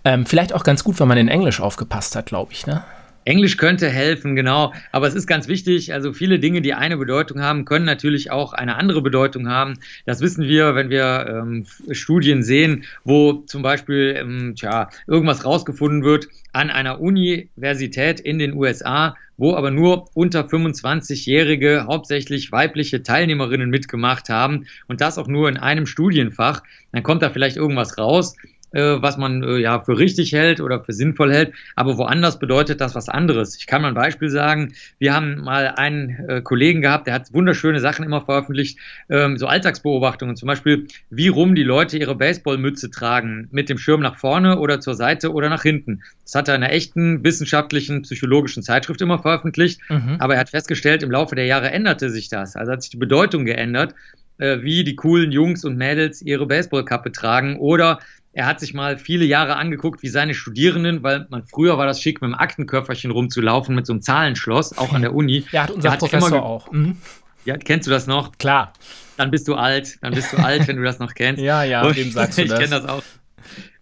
Ähm, 0.05 0.27
vielleicht 0.27 0.53
auch 0.53 0.63
ganz 0.63 0.85
gut, 0.85 1.01
wenn 1.01 1.09
man 1.09 1.19
in 1.19 1.29
Englisch 1.29 1.61
aufgepasst 1.61 2.17
hat, 2.17 2.27
glaube 2.27 2.53
ich, 2.53 2.67
ne? 2.67 2.85
Englisch 3.27 3.57
könnte 3.57 3.89
helfen, 3.89 4.37
genau. 4.37 4.73
Aber 4.93 5.09
es 5.09 5.15
ist 5.15 5.27
ganz 5.27 5.49
wichtig. 5.49 5.93
Also 5.93 6.13
viele 6.13 6.39
Dinge, 6.39 6.63
die 6.63 6.75
eine 6.75 6.97
Bedeutung 6.97 7.41
haben, 7.41 7.65
können 7.65 7.85
natürlich 7.85 8.31
auch 8.31 8.53
eine 8.53 8.77
andere 8.77 9.03
Bedeutung 9.03 9.49
haben. 9.49 9.75
Das 10.07 10.21
wissen 10.21 10.45
wir, 10.45 10.77
wenn 10.77 10.91
wir 10.91 11.27
ähm, 11.29 11.67
Studien 11.91 12.45
sehen, 12.45 12.85
wo 13.03 13.33
zum 13.47 13.63
Beispiel 13.63 14.15
ähm, 14.17 14.55
tja, 14.55 14.89
irgendwas 15.09 15.45
rausgefunden 15.45 16.05
wird 16.05 16.29
an 16.53 16.71
einer 16.71 17.01
Universität 17.01 18.21
in 18.21 18.39
den 18.39 18.55
USA, 18.55 19.17
wo 19.37 19.55
aber 19.55 19.73
nur 19.73 20.09
unter 20.15 20.43
25-jährige, 20.47 21.87
hauptsächlich 21.89 22.53
weibliche 22.53 23.03
Teilnehmerinnen 23.03 23.69
mitgemacht 23.69 24.29
haben 24.29 24.67
und 24.87 25.01
das 25.01 25.19
auch 25.19 25.27
nur 25.27 25.49
in 25.49 25.57
einem 25.57 25.87
Studienfach. 25.87 26.63
Dann 26.93 27.03
kommt 27.03 27.23
da 27.23 27.31
vielleicht 27.31 27.57
irgendwas 27.57 27.99
raus 27.99 28.37
äh, 28.77 29.03
was 29.03 29.17
man 29.17 29.43
äh, 29.43 29.57
ja 29.57 29.81
für 29.81 29.99
richtig 29.99 30.33
hält 30.33 30.61
oder 30.61 30.85
für 30.85 30.93
sinnvoll 30.93 31.33
hält, 31.33 31.53
aber 31.75 31.97
woanders 31.97 32.39
bedeutet 32.39 32.81
das 32.81 32.95
was 32.95 33.09
anderes. 33.09 33.57
Ich 33.57 33.67
kann 33.67 33.83
mal 33.83 33.89
ein 33.89 33.95
Beispiel 33.95 34.29
sagen. 34.29 34.75
Wir 34.99 35.15
haben 35.15 35.41
mal 35.41 35.69
einen 35.77 36.29
äh, 36.29 36.43
Kollegen 36.43 36.83
gehabt, 36.83 37.07
der 37.07 37.15
hat 37.15 37.33
wunderschöne 37.33 37.81
Sachen 37.81 38.05
immer 38.05 38.21
veröffentlicht, 38.21 38.79
ähm, 39.09 39.39
so 39.39 39.47
Alltagsbeobachtungen, 39.47 40.37
zum 40.37 40.47
Beispiel, 40.47 40.87
wie 41.11 41.29
rum 41.29 41.55
die 41.55 41.63
Leute 41.63 41.97
ihre 41.97 42.15
Baseballmütze 42.15 42.91
tragen, 42.91 43.49
mit 43.51 43.69
dem 43.71 43.79
Schirm 43.79 44.01
nach 44.01 44.19
vorne 44.19 44.59
oder 44.59 44.81
zur 44.81 44.95
Seite 44.95 45.33
oder 45.33 45.49
nach 45.49 45.63
hinten. 45.63 46.03
Das 46.25 46.35
hat 46.35 46.49
er 46.49 46.57
in 46.57 46.63
einer 46.63 46.73
echten 46.73 47.25
wissenschaftlichen, 47.25 48.03
psychologischen 48.03 48.63
Zeitschrift 48.63 49.01
immer 49.01 49.19
veröffentlicht, 49.19 49.81
mhm. 49.89 50.17
aber 50.19 50.35
er 50.35 50.41
hat 50.41 50.51
festgestellt, 50.51 51.03
im 51.03 51.11
Laufe 51.11 51.35
der 51.35 51.47
Jahre 51.47 51.71
änderte 51.71 52.11
sich 52.11 52.29
das. 52.29 52.57
Also 52.57 52.73
hat 52.73 52.83
sich 52.83 52.91
die 52.91 52.99
Bedeutung 52.99 53.47
geändert 53.47 53.95
äh, 54.39 54.63
wie 54.63 54.85
die 54.85 54.97
coolen 54.97 55.33
Jungs 55.33 55.65
und 55.65 55.77
Mädels 55.77 56.23
ihre 56.23 56.47
Baseballkappe 56.47 57.13
tragen 57.13 57.59
oder 57.59 58.01
er 58.37 58.45
hat 58.45 58.61
sich 58.61 58.75
mal 58.75 58.99
viele 58.99 59.25
Jahre 59.25 59.57
angeguckt, 59.57 60.03
wie 60.03 60.09
seine 60.09 60.35
Studierenden, 60.35 61.03
weil 61.03 61.27
man 61.31 61.47
früher 61.47 61.79
war 61.79 61.87
das 61.87 62.03
schick, 62.03 62.21
mit 62.21 62.29
einem 62.29 62.35
Aktenköfferchen 62.39 63.11
rumzulaufen, 63.11 63.75
mit 63.75 63.87
so 63.87 63.95
einem 63.95 64.03
Zahlenschloss, 64.03 64.77
auch 64.77 64.93
an 64.93 65.01
der 65.01 65.15
Uni. 65.15 65.45
Ja, 65.53 65.63
hat 65.63 65.71
unser 65.71 65.93
hat 65.93 66.01
Professor 66.01 66.45
auch. 66.45 66.71
Mhm. 66.71 66.99
Ja, 67.47 67.57
kennst 67.57 67.87
du 67.87 67.91
das 67.91 68.07
noch? 68.07 68.37
Klar. 68.37 68.75
Dann 69.17 69.31
bist 69.31 69.49
du 69.49 69.55
alt, 69.55 69.97
dann 70.03 70.13
bist 70.13 70.35
du 70.35 70.37
alt, 70.37 70.69
wenn 70.69 70.77
du 70.77 70.83
das 70.83 70.99
noch 70.99 71.15
kennst. 71.15 71.41
Ja, 71.43 71.65
ja, 71.65 71.83
und 71.83 71.97
dem 71.97 72.11
sagst 72.11 72.37
du 72.37 72.43
ich 72.43 72.49
das. 72.51 72.61
Ich 72.61 72.69
kenne 72.69 72.83
das 72.83 72.91
auch. 72.91 73.03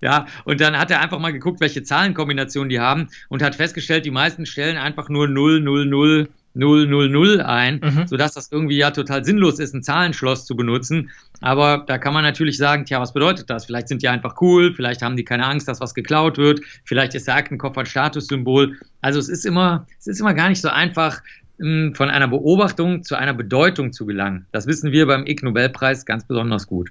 Ja, 0.01 0.27
und 0.45 0.61
dann 0.61 0.79
hat 0.79 0.89
er 0.93 1.01
einfach 1.01 1.19
mal 1.19 1.33
geguckt, 1.33 1.61
welche 1.61 1.83
Zahlenkombinationen 1.83 2.69
die 2.69 2.79
haben 2.79 3.09
und 3.29 3.43
hat 3.43 3.57
festgestellt, 3.57 4.07
die 4.07 4.13
meisten 4.13 4.47
stellen 4.47 4.77
einfach 4.77 5.09
nur 5.09 5.27
0, 5.27 5.63
0, 5.63 5.87
0, 5.87 6.29
000 6.55 7.41
ein, 7.41 7.81
mhm. 7.83 8.07
sodass 8.07 8.35
das 8.35 8.51
irgendwie 8.51 8.77
ja 8.77 8.91
total 8.91 9.25
sinnlos 9.25 9.59
ist, 9.59 9.75
ein 9.75 9.83
Zahlenschloss 9.83 10.45
zu 10.47 10.57
benutzen. 10.57 11.11
Aber 11.41 11.85
da 11.87 11.99
kann 11.99 12.15
man 12.15 12.23
natürlich 12.23 12.57
sagen, 12.57 12.85
tja, 12.85 13.01
was 13.01 13.13
bedeutet 13.13 13.51
das? 13.51 13.67
Vielleicht 13.67 13.89
sind 13.89 14.03
die 14.03 14.09
einfach 14.09 14.41
cool, 14.41 14.73
vielleicht 14.75 15.03
haben 15.03 15.17
die 15.17 15.25
keine 15.25 15.47
Angst, 15.47 15.69
dass 15.69 15.81
was 15.81 15.95
geklaut 15.95 16.39
wird, 16.39 16.61
vielleicht 16.85 17.15
ist 17.15 17.27
der 17.27 17.37
Aktenkoffer 17.37 17.81
ein 17.81 17.87
Statussymbol. 17.87 18.77
Also 19.01 19.19
es 19.19 19.29
ist 19.29 19.45
immer, 19.45 19.87
es 19.99 20.07
ist 20.07 20.21
immer 20.21 20.35
gar 20.35 20.49
nicht 20.49 20.61
so 20.61 20.69
einfach, 20.69 21.21
hm, 21.59 21.95
von 21.95 22.11
einer 22.11 22.29
Beobachtung 22.29 23.05
zu 23.05 23.15
einer 23.15 23.35
Bedeutung 23.35 23.93
zu 23.93 24.07
gelangen. 24.07 24.47
Das 24.53 24.67
wissen 24.67 24.93
wir 24.93 25.07
beim 25.07 25.27
Ig 25.27 25.43
Nobelpreis 25.43 26.05
ganz 26.05 26.25
besonders 26.25 26.67
gut. 26.67 26.91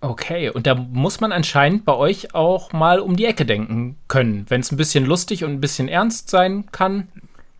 Okay, 0.00 0.50
und 0.50 0.66
da 0.66 0.74
muss 0.74 1.20
man 1.20 1.30
anscheinend 1.30 1.84
bei 1.84 1.94
euch 1.94 2.34
auch 2.34 2.72
mal 2.72 2.98
um 2.98 3.14
die 3.16 3.24
Ecke 3.24 3.44
denken 3.44 3.96
können, 4.08 4.46
wenn 4.48 4.60
es 4.60 4.72
ein 4.72 4.76
bisschen 4.76 5.06
lustig 5.06 5.44
und 5.44 5.52
ein 5.52 5.60
bisschen 5.60 5.86
ernst 5.86 6.28
sein 6.28 6.64
kann. 6.72 7.06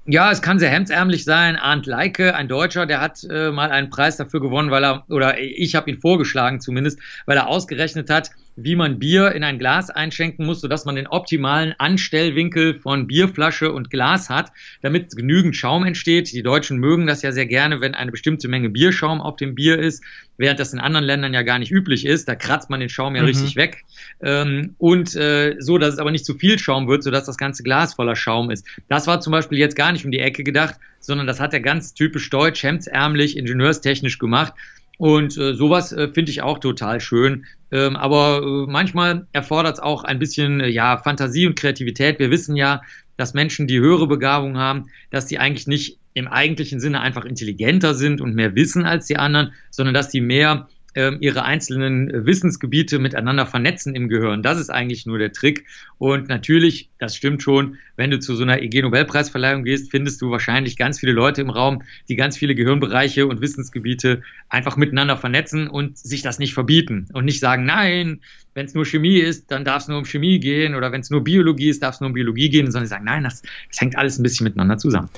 Ja, 0.05 0.33
es 0.33 0.43
kann 0.43 0.59
sehr 0.59 0.71
hemdsärmlich 0.71 1.25
sein. 1.25 1.55
Arndt 1.55 1.87
Leike, 1.87 2.35
ein 2.35 2.49
Deutscher, 2.49 2.87
der 2.87 3.01
hat 3.01 3.23
äh, 3.31 3.53
mal 3.53 3.71
einen 3.71 3.89
Preis 3.89 4.17
dafür 4.17 4.41
gewonnen, 4.41 4.73
weil 4.73 4.85
er, 4.85 5.05
oder 5.09 5.39
ich 5.39 5.77
habe 5.77 5.89
ihn 5.91 6.01
vorgeschlagen 6.01 6.61
zumindest, 6.61 6.99
weil 7.27 7.37
er 7.37 7.47
ausgerechnet 7.47 8.11
hat, 8.11 8.33
wie 8.57 8.77
man 8.77 8.99
Bier 8.99 9.33
in 9.33 9.45
ein 9.45 9.59
Glas 9.59 9.91
einschenken 9.91 10.45
muss, 10.45 10.61
sodass 10.61 10.85
man 10.85 10.97
den 10.97 11.07
optimalen 11.07 11.75
Anstellwinkel 11.79 12.75
von 12.75 13.07
Bierflasche 13.07 13.73
und 13.73 13.91
Glas 13.91 14.29
hat, 14.29 14.53
damit 14.83 15.17
genügend 15.17 15.57
Schaum 15.57 15.85
entsteht. 15.85 16.33
Die 16.33 16.43
Deutschen 16.43 16.79
mögen 16.79 17.07
das 17.07 17.23
ja 17.23 17.33
sehr 17.33 17.47
gerne, 17.47 17.81
wenn 17.81 17.95
eine 17.95 18.11
bestimmte 18.11 18.49
Menge 18.49 18.69
Bierschaum 18.69 19.21
auf 19.21 19.37
dem 19.37 19.55
Bier 19.55 19.79
ist, 19.79 20.03
während 20.37 20.61
das 20.61 20.73
in 20.73 20.81
anderen 20.81 21.07
Ländern 21.07 21.33
ja 21.33 21.43
gar 21.43 21.59
nicht 21.59 21.73
üblich 21.73 22.05
ist. 22.05 22.29
Da 22.29 22.35
kratzt 22.35 22.69
man 22.69 22.81
den 22.81 22.89
Schaum 22.89 23.17
ja 23.17 23.23
mhm. 23.23 23.29
richtig 23.29 23.57
weg. 23.57 23.85
Ähm, 24.23 24.75
und 24.79 25.15
äh, 25.17 25.57
so, 25.59 25.79
dass 25.79 25.95
es 25.95 25.99
aber 25.99 26.11
nicht 26.11 26.27
zu 26.27 26.35
viel 26.35 26.59
Schaum 26.59 26.89
wird, 26.89 27.03
sodass 27.03 27.25
das 27.25 27.39
ganze 27.39 27.63
Glas 27.63 27.95
voller 27.95 28.17
Schaum 28.17 28.51
ist. 28.51 28.67
Das 28.89 29.07
war 29.07 29.21
zum 29.21 29.31
Beispiel 29.31 29.59
jetzt 29.59 29.77
gar 29.77 29.93
nicht 29.93 30.05
um 30.05 30.11
die 30.11 30.21
Ecke 30.21 30.45
gedacht, 30.45 30.77
sondern 31.01 31.27
das 31.27 31.41
hat 31.41 31.55
er 31.55 31.61
ganz 31.61 31.95
typisch 31.95 32.29
deutsch, 32.31 32.63
hemdsärmlich, 32.63 33.37
ingenieurstechnisch 33.37 34.19
gemacht. 34.19 34.53
Und 34.99 35.37
äh, 35.37 35.55
sowas 35.55 35.93
äh, 35.93 36.09
finde 36.13 36.31
ich 36.31 36.43
auch 36.43 36.59
total 36.59 37.01
schön. 37.01 37.47
Ähm, 37.71 37.97
aber 37.97 38.43
äh, 38.43 38.71
manchmal 38.71 39.27
erfordert 39.33 39.75
es 39.75 39.81
auch 39.81 40.05
ein 40.05 40.19
bisschen 40.19 40.61
äh, 40.61 40.69
ja, 40.69 40.99
Fantasie 40.99 41.47
und 41.47 41.59
Kreativität. 41.59 42.19
Wir 42.19 42.31
wissen 42.31 42.57
ja, 42.57 42.83
dass 43.17 43.35
Menschen, 43.35 43.67
die 43.67 43.81
höhere 43.81 44.07
Begabung 44.07 44.59
haben, 44.59 44.91
dass 45.11 45.27
die 45.27 45.39
eigentlich 45.39 45.67
nicht 45.67 45.99
im 46.15 46.29
eigentlichen 46.29 46.81
Sinne 46.81 47.01
einfach 47.01 47.25
intelligenter 47.25 47.95
sind 47.95 48.21
und 48.21 48.35
mehr 48.35 48.55
wissen 48.55 48.85
als 48.85 49.07
die 49.07 49.17
anderen, 49.17 49.53
sondern 49.71 49.95
dass 49.95 50.09
die 50.09 50.21
mehr 50.21 50.69
ihre 50.95 51.45
einzelnen 51.45 52.27
Wissensgebiete 52.27 52.99
miteinander 52.99 53.47
vernetzen 53.47 53.95
im 53.95 54.09
Gehirn. 54.09 54.43
Das 54.43 54.61
ist 54.61 54.71
eigentlich 54.71 55.07
nur 55.07 55.19
der 55.19 55.33
Trick. 55.33 55.65
Und 55.99 56.29
natürlich, 56.29 56.91
das 56.99 57.17
stimmt 57.17 57.43
schon, 57.43 57.79
wenn 57.97 58.11
du 58.11 58.19
zu 58.19 58.35
so 58.37 58.43
einer 58.43 58.61
EG-Nobelpreisverleihung 58.61 59.65
gehst, 59.65 59.91
findest 59.91 60.21
du 60.21 60.31
wahrscheinlich 60.31 60.77
ganz 60.77 61.01
viele 61.01 61.13
Leute 61.13 61.41
im 61.41 61.51
Raum, 61.51 61.83
die 62.09 62.17
ganz 62.17 62.37
viele 62.37 62.55
Gehirnbereiche 62.55 63.27
und 63.27 63.41
Wissensgebiete 63.41 64.23
einfach 64.49 64.77
miteinander 64.77 65.17
vernetzen 65.17 65.69
und 65.69 65.97
sich 65.97 66.23
das 66.23 66.39
nicht 66.39 66.53
verbieten 66.53 67.09
und 67.13 67.25
nicht 67.25 67.41
sagen, 67.41 67.65
nein, 67.65 68.21
wenn 68.55 68.67
es 68.67 68.75
nur 68.75 68.85
Chemie 68.85 69.19
ist, 69.19 69.51
dann 69.51 69.65
darf 69.65 69.83
es 69.83 69.89
nur 69.89 69.99
um 69.99 70.05
Chemie 70.05 70.41
gehen 70.41 70.75
oder 70.75 70.93
wenn 70.93 71.01
es 71.01 71.11
nur 71.11 71.25
Biologie 71.25 71.69
ist, 71.69 71.83
darf 71.83 71.95
es 71.95 72.01
nur 72.01 72.09
um 72.09 72.15
Biologie 72.15 72.51
gehen, 72.51 72.71
sondern 72.71 72.89
sagen, 72.89 73.05
nein, 73.05 73.25
das, 73.25 73.43
das 73.69 73.81
hängt 73.81 73.97
alles 73.97 74.19
ein 74.19 74.23
bisschen 74.23 74.45
miteinander 74.45 74.77
zusammen. 74.77 75.09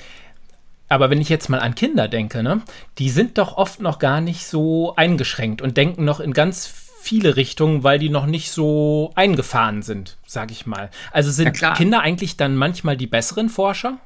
Aber 0.88 1.11
wenn 1.11 1.20
ich 1.20 1.29
jetzt 1.29 1.49
mal 1.49 1.61
an 1.61 1.75
Kinder 1.75 2.09
denke, 2.09 2.42
ne, 2.42 2.62
die 2.99 3.11
sind 3.11 3.38
doch 3.38 3.57
oft 3.57 3.81
noch 3.81 3.99
gar 3.99 4.20
nicht 4.20 4.47
so 4.47 4.94
eingeschränkt 4.97 5.62
und 5.62 5.77
denken 5.77 6.05
noch 6.05 6.20
in 6.20 6.33
ganz 6.33 6.66
viele 7.05 7.37
Richtungen, 7.37 7.85
weil 7.85 7.99
die 7.99 8.09
noch 8.09 8.27
nicht 8.27 8.51
so 8.51 9.12
eingefahren 9.14 9.83
sind, 9.83 10.16
sag 10.27 10.51
ich 10.51 10.64
mal. 10.64 10.90
Also 11.12 11.31
sind 11.31 11.53
Kinder 11.77 12.01
eigentlich 12.01 12.37
dann 12.37 12.57
manchmal 12.57 12.97
die 12.97 13.07
besseren 13.07 13.51
Forscher? 13.51 13.99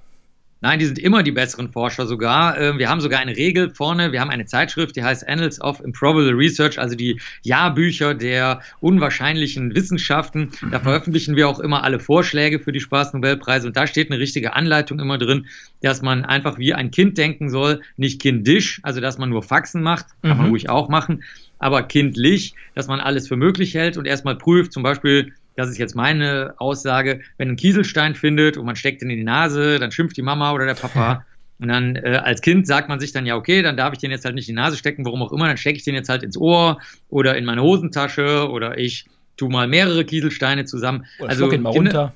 Nein, 0.61 0.81
die 0.81 0.87
sind 0.87 0.99
immer 0.99 1.23
die 1.23 1.31
besseren 1.31 1.71
Forscher 1.71 2.07
sogar. 2.07 2.59
Ähm, 2.59 2.79
wir 2.79 2.89
haben 2.89 3.01
sogar 3.01 3.21
eine 3.21 3.37
Regel 3.37 3.71
vorne. 3.71 4.11
Wir 4.11 4.21
haben 4.21 4.31
eine 4.31 4.47
Zeitschrift, 4.47 4.97
die 4.97 5.05
heißt 5.05 5.29
Annals 5.29 5.61
of 5.61 5.81
Improbable 5.81 6.37
Research, 6.37 6.81
also 6.81 6.97
die 6.97 7.21
Jahrbücher 7.43 8.15
der 8.15 8.61
unwahrscheinlichen 8.81 9.75
Wissenschaften. 9.75 10.51
Da 10.71 10.79
mhm. 10.79 10.83
veröffentlichen 10.83 11.37
wir 11.37 11.49
auch 11.49 11.61
immer 11.61 11.85
alle 11.85 12.01
Vorschläge 12.01 12.59
für 12.59 12.73
die 12.73 12.81
Spaßnobelpreise 12.81 13.69
und 13.69 13.77
da 13.77 13.87
steht 13.87 14.11
eine 14.11 14.19
richtige 14.19 14.55
Anleitung 14.55 14.99
immer 14.99 15.19
drin, 15.19 15.47
dass 15.81 16.03
man 16.03 16.25
einfach 16.25 16.59
wie 16.59 16.75
ein 16.75 16.91
Kind 16.91 17.19
denken 17.19 17.51
soll, 17.51 17.81
nicht 17.97 18.21
kindisch, 18.21 18.81
also 18.83 19.01
dass 19.01 19.19
man 19.19 19.31
nur 19.31 19.45
Faxen 19.45 19.83
macht, 19.83 20.07
kann 20.23 20.33
mhm. 20.33 20.39
man 20.39 20.51
ruhig 20.51 20.69
auch 20.69 20.89
machen, 20.89 21.23
aber 21.61 21.83
kindlich, 21.85 22.55
dass 22.75 22.89
man 22.89 22.99
alles 23.01 23.29
für 23.29 23.37
möglich 23.37 23.75
hält 23.75 23.97
und 23.97 24.07
erstmal 24.07 24.37
prüft, 24.37 24.73
zum 24.73 24.83
Beispiel 24.83 25.33
das 25.59 25.69
ist 25.69 25.79
jetzt 25.79 25.97
meine 25.97 26.55
Aussage, 26.59 27.21
wenn 27.37 27.49
ein 27.49 27.57
Kieselstein 27.57 28.15
findet 28.15 28.57
und 28.57 28.65
man 28.65 28.77
steckt 28.77 29.03
ihn 29.03 29.11
in 29.11 29.17
die 29.17 29.25
Nase, 29.25 29.81
dann 29.81 29.91
schimpft 29.91 30.17
die 30.17 30.23
Mama 30.23 30.53
oder 30.53 30.67
der 30.67 30.75
Papa. 30.75 31.25
Und 31.61 31.67
dann 31.67 31.97
äh, 31.97 32.21
als 32.23 32.41
Kind 32.41 32.69
sagt 32.69 32.89
man 32.89 33.01
sich 33.01 33.11
dann 33.11 33.27
ja, 33.27 33.35
okay, 33.35 33.63
dann 33.63 33.77
darf 33.77 33.93
ich 33.93 33.99
den 33.99 34.13
jetzt 34.13 34.25
halt 34.25 34.37
nicht 34.37 34.49
in 34.49 34.55
die 34.55 34.61
Nase 34.61 34.77
stecken, 34.77 35.05
warum 35.05 35.21
auch 35.23 35.33
immer, 35.33 35.49
dann 35.49 35.57
stecke 35.57 35.77
ich 35.77 35.83
den 35.83 35.97
jetzt 35.97 36.09
halt 36.09 36.23
ins 36.23 36.37
Ohr 36.37 36.81
oder 37.09 37.37
in 37.37 37.45
meine 37.45 37.63
Hosentasche 37.63 38.49
oder 38.49 38.79
ich 38.79 39.07
tue 39.37 39.51
mal 39.51 39.67
mehrere 39.67 40.05
Kieselsteine 40.05 40.67
zusammen. 40.67 41.07
Oder 41.19 41.31
also 41.31 41.51
ihn 41.51 41.63
mal 41.63 41.73
Kinder, 41.73 41.91
runter. 41.91 42.15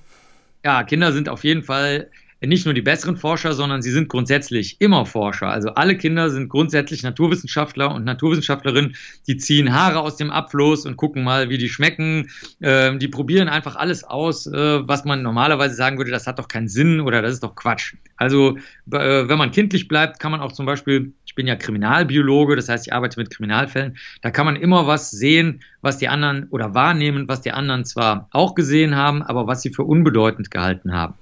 Ja, 0.64 0.84
Kinder 0.84 1.12
sind 1.12 1.28
auf 1.28 1.42
jeden 1.42 1.64
Fall 1.64 2.06
nicht 2.46 2.64
nur 2.64 2.74
die 2.74 2.82
besseren 2.82 3.16
Forscher, 3.16 3.52
sondern 3.52 3.82
sie 3.82 3.90
sind 3.90 4.08
grundsätzlich 4.08 4.80
immer 4.80 5.06
Forscher. 5.06 5.48
Also 5.48 5.70
alle 5.70 5.96
Kinder 5.96 6.30
sind 6.30 6.48
grundsätzlich 6.48 7.02
Naturwissenschaftler 7.02 7.94
und 7.94 8.04
Naturwissenschaftlerinnen, 8.04 8.96
die 9.26 9.36
ziehen 9.36 9.72
Haare 9.72 10.00
aus 10.00 10.16
dem 10.16 10.30
Abfluss 10.30 10.84
und 10.84 10.96
gucken 10.96 11.22
mal, 11.22 11.48
wie 11.48 11.58
die 11.58 11.68
schmecken. 11.68 12.30
Ähm, 12.60 12.98
die 12.98 13.08
probieren 13.08 13.48
einfach 13.48 13.76
alles 13.76 14.04
aus, 14.04 14.46
äh, 14.46 14.52
was 14.86 15.04
man 15.04 15.22
normalerweise 15.22 15.74
sagen 15.74 15.98
würde, 15.98 16.10
das 16.10 16.26
hat 16.26 16.38
doch 16.38 16.48
keinen 16.48 16.68
Sinn 16.68 17.00
oder 17.00 17.22
das 17.22 17.34
ist 17.34 17.42
doch 17.44 17.54
Quatsch. 17.54 17.94
Also 18.16 18.56
äh, 18.90 19.28
wenn 19.28 19.38
man 19.38 19.50
kindlich 19.50 19.88
bleibt, 19.88 20.18
kann 20.18 20.32
man 20.32 20.40
auch 20.40 20.52
zum 20.52 20.66
Beispiel, 20.66 21.12
ich 21.26 21.34
bin 21.34 21.46
ja 21.46 21.56
Kriminalbiologe, 21.56 22.56
das 22.56 22.68
heißt, 22.68 22.86
ich 22.86 22.92
arbeite 22.92 23.18
mit 23.18 23.30
Kriminalfällen, 23.30 23.96
da 24.20 24.30
kann 24.30 24.46
man 24.46 24.56
immer 24.56 24.86
was 24.86 25.10
sehen, 25.10 25.62
was 25.80 25.98
die 25.98 26.08
anderen 26.08 26.48
oder 26.50 26.74
wahrnehmen, 26.74 27.28
was 27.28 27.40
die 27.40 27.52
anderen 27.52 27.84
zwar 27.84 28.28
auch 28.32 28.54
gesehen 28.54 28.96
haben, 28.96 29.22
aber 29.22 29.46
was 29.46 29.62
sie 29.62 29.72
für 29.72 29.84
unbedeutend 29.84 30.50
gehalten 30.50 30.92
haben. 30.92 31.14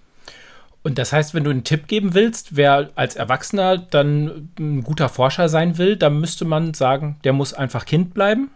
Und 0.82 0.98
das 0.98 1.12
heißt, 1.12 1.34
wenn 1.34 1.44
du 1.44 1.50
einen 1.50 1.64
Tipp 1.64 1.88
geben 1.88 2.14
willst, 2.14 2.56
wer 2.56 2.90
als 2.94 3.14
Erwachsener 3.16 3.78
dann 3.78 4.48
ein 4.58 4.82
guter 4.82 5.08
Forscher 5.08 5.48
sein 5.48 5.76
will, 5.76 5.96
dann 5.96 6.20
müsste 6.20 6.44
man 6.44 6.72
sagen, 6.72 7.18
der 7.24 7.34
muss 7.34 7.52
einfach 7.52 7.84
Kind 7.84 8.14
bleiben? 8.14 8.50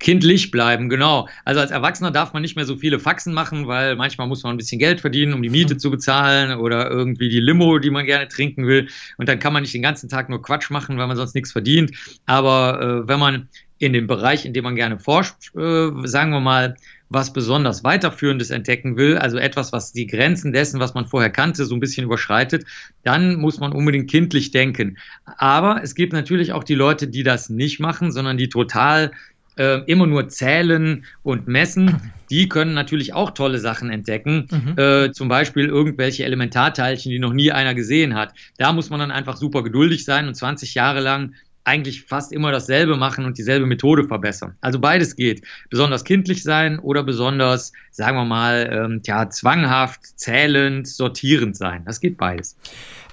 Kindlich 0.00 0.50
bleiben, 0.50 0.88
genau. 0.88 1.28
Also 1.44 1.60
als 1.60 1.70
Erwachsener 1.70 2.10
darf 2.10 2.32
man 2.32 2.42
nicht 2.42 2.56
mehr 2.56 2.64
so 2.64 2.76
viele 2.76 2.98
Faxen 2.98 3.32
machen, 3.32 3.68
weil 3.68 3.94
manchmal 3.94 4.26
muss 4.26 4.42
man 4.42 4.54
ein 4.54 4.56
bisschen 4.56 4.78
Geld 4.78 5.00
verdienen, 5.00 5.34
um 5.34 5.42
die 5.42 5.50
Miete 5.50 5.74
hm. 5.74 5.78
zu 5.78 5.90
bezahlen 5.90 6.58
oder 6.58 6.90
irgendwie 6.90 7.28
die 7.28 7.40
Limo, 7.40 7.78
die 7.78 7.90
man 7.90 8.04
gerne 8.04 8.26
trinken 8.28 8.66
will. 8.66 8.88
Und 9.18 9.28
dann 9.28 9.38
kann 9.38 9.52
man 9.52 9.62
nicht 9.62 9.74
den 9.74 9.82
ganzen 9.82 10.08
Tag 10.08 10.28
nur 10.28 10.42
Quatsch 10.42 10.70
machen, 10.70 10.98
weil 10.98 11.06
man 11.06 11.16
sonst 11.16 11.34
nichts 11.34 11.52
verdient. 11.52 11.92
Aber 12.26 13.04
äh, 13.04 13.08
wenn 13.08 13.20
man 13.20 13.48
in 13.78 13.92
dem 13.92 14.06
Bereich, 14.06 14.44
in 14.44 14.52
dem 14.52 14.64
man 14.64 14.74
gerne 14.76 14.98
forscht, 14.98 15.54
äh, 15.54 15.90
sagen 16.04 16.32
wir 16.32 16.40
mal, 16.40 16.76
was 17.14 17.32
besonders 17.32 17.84
weiterführendes 17.84 18.50
entdecken 18.50 18.96
will, 18.96 19.16
also 19.16 19.38
etwas, 19.38 19.72
was 19.72 19.92
die 19.92 20.06
Grenzen 20.06 20.52
dessen, 20.52 20.80
was 20.80 20.94
man 20.94 21.06
vorher 21.06 21.30
kannte, 21.30 21.64
so 21.64 21.74
ein 21.74 21.80
bisschen 21.80 22.04
überschreitet, 22.04 22.66
dann 23.02 23.36
muss 23.36 23.58
man 23.58 23.72
unbedingt 23.72 24.10
kindlich 24.10 24.50
denken. 24.50 24.98
Aber 25.24 25.80
es 25.82 25.94
gibt 25.94 26.12
natürlich 26.12 26.52
auch 26.52 26.64
die 26.64 26.74
Leute, 26.74 27.08
die 27.08 27.22
das 27.22 27.48
nicht 27.48 27.80
machen, 27.80 28.12
sondern 28.12 28.36
die 28.36 28.48
total 28.48 29.12
äh, 29.56 29.80
immer 29.86 30.06
nur 30.06 30.28
zählen 30.28 31.04
und 31.22 31.46
messen, 31.46 32.12
die 32.30 32.48
können 32.48 32.74
natürlich 32.74 33.12
auch 33.12 33.30
tolle 33.30 33.58
Sachen 33.58 33.90
entdecken. 33.90 34.48
Mhm. 34.50 34.78
Äh, 34.78 35.12
zum 35.12 35.28
Beispiel 35.28 35.66
irgendwelche 35.66 36.24
Elementarteilchen, 36.24 37.10
die 37.10 37.18
noch 37.18 37.32
nie 37.32 37.52
einer 37.52 37.74
gesehen 37.74 38.14
hat. 38.14 38.34
Da 38.58 38.72
muss 38.72 38.90
man 38.90 39.00
dann 39.00 39.10
einfach 39.10 39.36
super 39.36 39.62
geduldig 39.62 40.04
sein 40.04 40.26
und 40.26 40.34
20 40.34 40.74
Jahre 40.74 41.00
lang 41.00 41.34
eigentlich 41.64 42.02
fast 42.02 42.32
immer 42.32 42.52
dasselbe 42.52 42.96
machen 42.96 43.24
und 43.24 43.38
dieselbe 43.38 43.66
Methode 43.66 44.06
verbessern. 44.06 44.54
Also 44.60 44.78
beides 44.78 45.16
geht. 45.16 45.42
Besonders 45.70 46.04
kindlich 46.04 46.42
sein 46.42 46.78
oder 46.78 47.02
besonders, 47.02 47.72
sagen 47.90 48.16
wir 48.16 48.24
mal, 48.24 48.70
ähm, 48.70 49.00
ja, 49.04 49.28
zwanghaft, 49.30 50.00
zählend, 50.18 50.86
sortierend 50.86 51.56
sein. 51.56 51.82
Das 51.86 52.00
geht 52.00 52.16
beides. 52.16 52.56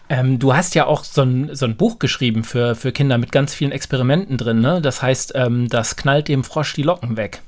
Ähm, 0.10 0.40
du 0.40 0.54
hast 0.54 0.76
ja 0.76 0.88
auch 0.88 1.06
so 1.06 1.22
ein, 1.22 1.56
so 1.56 1.66
ein 1.66 1.78
Buch 1.78 1.98
geschrieben 1.98 2.44
für, 2.44 2.76
für 2.76 2.92
Kinder 2.92 3.18
mit 3.18 3.32
ganz 3.32 3.54
vielen 3.54 3.72
Experimenten 3.72 4.38
drin. 4.38 4.60
Ne? 4.60 4.82
Das 4.82 5.02
heißt, 5.02 5.32
ähm, 5.36 5.70
das 5.70 5.96
knallt 5.96 6.28
dem 6.28 6.44
Frosch 6.44 6.74
die 6.74 6.84
Locken 6.84 7.16
weg. 7.16 7.42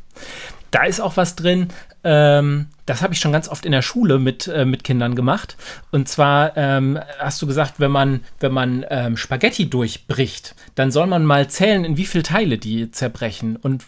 Da 0.74 0.86
ist 0.86 0.99
auch 0.99 1.17
was 1.17 1.36
drin, 1.36 1.67
ähm, 2.03 2.65
das 2.88 3.03
habe 3.03 3.13
ich 3.13 3.19
schon 3.19 3.32
ganz 3.32 3.47
oft 3.47 3.63
in 3.63 3.71
der 3.71 3.84
Schule 3.84 4.17
mit, 4.17 4.47
äh, 4.47 4.65
mit 4.65 4.84
Kindern 4.84 5.13
gemacht. 5.13 5.55
Und 5.91 6.09
zwar 6.09 6.57
ähm, 6.57 6.99
hast 7.19 7.39
du 7.43 7.45
gesagt, 7.47 7.76
wenn 7.80 7.91
man, 7.91 8.21
wenn 8.39 8.51
man 8.51 8.84
ähm, 8.89 9.15
Spaghetti 9.15 9.69
durchbricht, 9.69 10.55
dann 10.74 10.89
soll 10.89 11.05
man 11.05 11.26
mal 11.26 11.47
zählen, 11.47 11.86
in 11.86 11.95
wie 11.97 12.07
viele 12.07 12.24
Teile 12.24 12.57
die 12.57 12.89
zerbrechen. 12.89 13.55
Und 13.55 13.86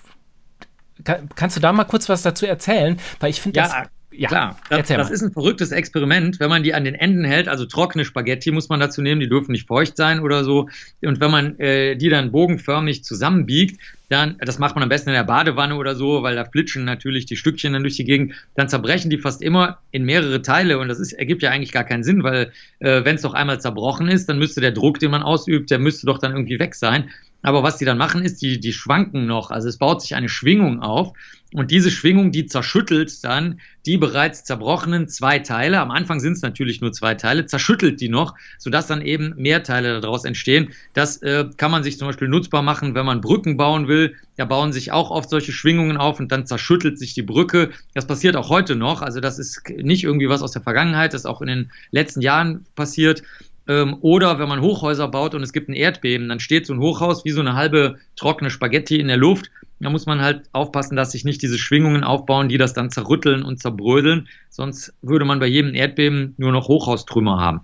kann, 1.03 1.27
kannst 1.33 1.57
du 1.57 1.59
da 1.59 1.73
mal 1.73 1.85
kurz 1.85 2.07
was 2.07 2.21
dazu 2.21 2.45
erzählen? 2.45 2.99
Weil 3.19 3.31
ich 3.31 3.41
finde 3.41 3.57
ja, 3.57 3.63
das 3.65 3.89
ja, 4.17 4.27
klar. 4.27 4.59
Das, 4.69 4.87
das 4.87 5.09
ist 5.09 5.21
ein 5.21 5.31
verrücktes 5.31 5.71
Experiment. 5.71 6.39
Wenn 6.39 6.49
man 6.49 6.63
die 6.63 6.73
an 6.73 6.83
den 6.83 6.95
Enden 6.95 7.23
hält, 7.23 7.47
also 7.47 7.65
trockene 7.65 8.05
Spaghetti 8.05 8.51
muss 8.51 8.69
man 8.69 8.79
dazu 8.79 9.01
nehmen, 9.01 9.21
die 9.21 9.29
dürfen 9.29 9.51
nicht 9.51 9.67
feucht 9.67 9.97
sein 9.97 10.19
oder 10.19 10.43
so. 10.43 10.69
Und 11.01 11.19
wenn 11.19 11.31
man 11.31 11.59
äh, 11.59 11.95
die 11.95 12.09
dann 12.09 12.31
bogenförmig 12.31 13.03
zusammenbiegt, 13.03 13.79
dann, 14.09 14.37
das 14.39 14.59
macht 14.59 14.75
man 14.75 14.83
am 14.83 14.89
besten 14.89 15.09
in 15.09 15.15
der 15.15 15.23
Badewanne 15.23 15.75
oder 15.75 15.95
so, 15.95 16.21
weil 16.23 16.35
da 16.35 16.45
flitschen 16.45 16.85
natürlich 16.85 17.25
die 17.25 17.35
Stückchen 17.35 17.73
dann 17.73 17.81
durch 17.81 17.95
die 17.95 18.05
Gegend, 18.05 18.33
dann 18.55 18.69
zerbrechen 18.69 19.09
die 19.09 19.17
fast 19.17 19.41
immer 19.41 19.79
in 19.91 20.05
mehrere 20.05 20.41
Teile 20.41 20.77
und 20.77 20.87
das 20.87 20.99
ist, 20.99 21.13
ergibt 21.13 21.41
ja 21.41 21.49
eigentlich 21.49 21.71
gar 21.71 21.83
keinen 21.83 22.03
Sinn, 22.03 22.23
weil 22.23 22.51
äh, 22.79 23.03
wenn 23.03 23.15
es 23.15 23.23
doch 23.23 23.33
einmal 23.33 23.59
zerbrochen 23.59 24.07
ist, 24.07 24.29
dann 24.29 24.37
müsste 24.37 24.61
der 24.61 24.71
Druck, 24.71 24.99
den 24.99 25.11
man 25.11 25.23
ausübt, 25.23 25.71
der 25.71 25.79
müsste 25.79 26.05
doch 26.05 26.19
dann 26.19 26.33
irgendwie 26.33 26.59
weg 26.59 26.75
sein. 26.75 27.09
Aber 27.45 27.61
was 27.61 27.77
die 27.77 27.85
dann 27.85 27.99
machen, 27.99 28.23
ist, 28.23 28.41
die, 28.41 28.59
die 28.59 28.73
schwanken 28.73 29.27
noch. 29.27 29.51
Also 29.51 29.69
es 29.69 29.77
baut 29.77 30.01
sich 30.01 30.15
eine 30.15 30.29
Schwingung 30.29 30.81
auf. 30.81 31.13
Und 31.53 31.69
diese 31.69 31.91
Schwingung, 31.91 32.31
die 32.31 32.47
zerschüttelt 32.47 33.23
dann 33.23 33.59
die 33.85 33.97
bereits 33.97 34.43
zerbrochenen 34.43 35.07
zwei 35.07 35.37
Teile. 35.37 35.79
Am 35.79 35.91
Anfang 35.91 36.19
sind 36.19 36.33
es 36.33 36.41
natürlich 36.41 36.81
nur 36.81 36.91
zwei 36.91 37.13
Teile, 37.13 37.45
zerschüttelt 37.45 38.01
die 38.01 38.09
noch, 38.09 38.33
sodass 38.57 38.87
dann 38.87 39.03
eben 39.03 39.35
mehr 39.37 39.61
Teile 39.61 40.01
daraus 40.01 40.25
entstehen. 40.25 40.73
Das 40.93 41.21
äh, 41.21 41.45
kann 41.55 41.69
man 41.69 41.83
sich 41.83 41.99
zum 41.99 42.07
Beispiel 42.07 42.29
nutzbar 42.29 42.63
machen, 42.63 42.95
wenn 42.95 43.05
man 43.05 43.21
Brücken 43.21 43.57
bauen 43.57 43.87
will. 43.87 44.15
Da 44.37 44.45
bauen 44.45 44.73
sich 44.73 44.91
auch 44.91 45.11
oft 45.11 45.29
solche 45.29 45.51
Schwingungen 45.51 45.97
auf 45.97 46.19
und 46.19 46.31
dann 46.31 46.47
zerschüttelt 46.47 46.97
sich 46.97 47.13
die 47.13 47.21
Brücke. 47.21 47.69
Das 47.93 48.07
passiert 48.07 48.35
auch 48.37 48.49
heute 48.49 48.75
noch. 48.75 49.03
Also 49.03 49.19
das 49.19 49.37
ist 49.37 49.61
nicht 49.69 50.03
irgendwie 50.03 50.29
was 50.29 50.41
aus 50.41 50.51
der 50.51 50.63
Vergangenheit, 50.63 51.13
das 51.13 51.21
ist 51.21 51.27
auch 51.27 51.41
in 51.41 51.47
den 51.47 51.71
letzten 51.91 52.21
Jahren 52.21 52.65
passiert. 52.73 53.21
Ähm, 53.67 53.97
oder 54.01 54.39
wenn 54.39 54.49
man 54.49 54.61
Hochhäuser 54.61 55.07
baut 55.07 55.35
und 55.35 55.43
es 55.43 55.53
gibt 55.53 55.69
ein 55.69 55.73
Erdbeben, 55.73 56.29
dann 56.29 56.39
steht 56.39 56.67
so 56.67 56.73
ein 56.73 56.79
Hochhaus 56.79 57.25
wie 57.25 57.31
so 57.31 57.41
eine 57.41 57.55
halbe 57.55 57.97
trockene 58.15 58.49
Spaghetti 58.49 58.99
in 58.99 59.07
der 59.07 59.17
Luft. 59.17 59.49
Da 59.79 59.89
muss 59.89 60.05
man 60.05 60.21
halt 60.21 60.43
aufpassen, 60.53 60.95
dass 60.95 61.11
sich 61.11 61.25
nicht 61.25 61.41
diese 61.41 61.57
Schwingungen 61.57 62.03
aufbauen, 62.03 62.47
die 62.47 62.57
das 62.57 62.73
dann 62.73 62.91
zerrütteln 62.91 63.43
und 63.43 63.59
zerbrödeln. 63.59 64.27
Sonst 64.49 64.93
würde 65.01 65.25
man 65.25 65.39
bei 65.39 65.47
jedem 65.47 65.75
Erdbeben 65.75 66.33
nur 66.37 66.51
noch 66.51 66.67
Hochhaustrümmer 66.67 67.39
haben. 67.39 67.61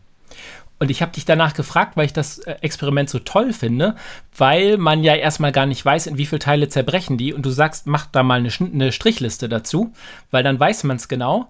Und 0.81 0.89
ich 0.89 1.03
habe 1.03 1.11
dich 1.11 1.25
danach 1.25 1.53
gefragt, 1.53 1.95
weil 1.95 2.07
ich 2.07 2.13
das 2.13 2.39
äh, 2.39 2.55
Experiment 2.61 3.07
so 3.07 3.19
toll 3.19 3.53
finde, 3.53 3.95
weil 4.35 4.77
man 4.77 5.03
ja 5.03 5.13
erstmal 5.13 5.51
gar 5.51 5.67
nicht 5.67 5.85
weiß, 5.85 6.07
in 6.07 6.17
wie 6.17 6.25
viele 6.25 6.39
Teile 6.39 6.69
zerbrechen 6.69 7.19
die. 7.19 7.33
Und 7.33 7.45
du 7.45 7.51
sagst, 7.51 7.85
mach 7.85 8.07
da 8.07 8.23
mal 8.23 8.39
eine, 8.39 8.49
eine 8.59 8.91
Strichliste 8.91 9.47
dazu, 9.47 9.93
weil 10.31 10.41
dann 10.43 10.59
weiß 10.59 10.83
man 10.85 10.97
es 10.97 11.07
genau. 11.07 11.49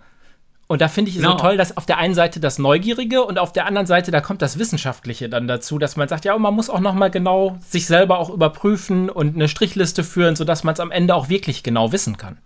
Und 0.71 0.79
da 0.79 0.87
finde 0.87 1.09
ich 1.09 1.17
es 1.17 1.21
genau. 1.21 1.33
so 1.33 1.43
toll, 1.43 1.57
dass 1.57 1.75
auf 1.75 1.85
der 1.85 1.97
einen 1.97 2.13
Seite 2.13 2.39
das 2.39 2.57
Neugierige 2.57 3.23
und 3.23 3.37
auf 3.37 3.51
der 3.51 3.65
anderen 3.65 3.87
Seite, 3.87 4.09
da 4.09 4.21
kommt 4.21 4.41
das 4.41 4.57
Wissenschaftliche 4.57 5.27
dann 5.27 5.45
dazu, 5.45 5.77
dass 5.77 5.97
man 5.97 6.07
sagt, 6.07 6.23
ja, 6.23 6.37
man 6.37 6.53
muss 6.53 6.69
auch 6.69 6.79
noch 6.79 6.93
mal 6.93 7.11
genau 7.11 7.57
sich 7.59 7.87
selber 7.87 8.19
auch 8.19 8.29
überprüfen 8.29 9.09
und 9.09 9.35
eine 9.35 9.49
Strichliste 9.49 10.05
führen, 10.05 10.37
sodass 10.37 10.63
man 10.63 10.71
es 10.71 10.79
am 10.79 10.89
Ende 10.89 11.13
auch 11.13 11.27
wirklich 11.27 11.63
genau 11.63 11.91
wissen 11.91 12.15
kann. 12.15 12.37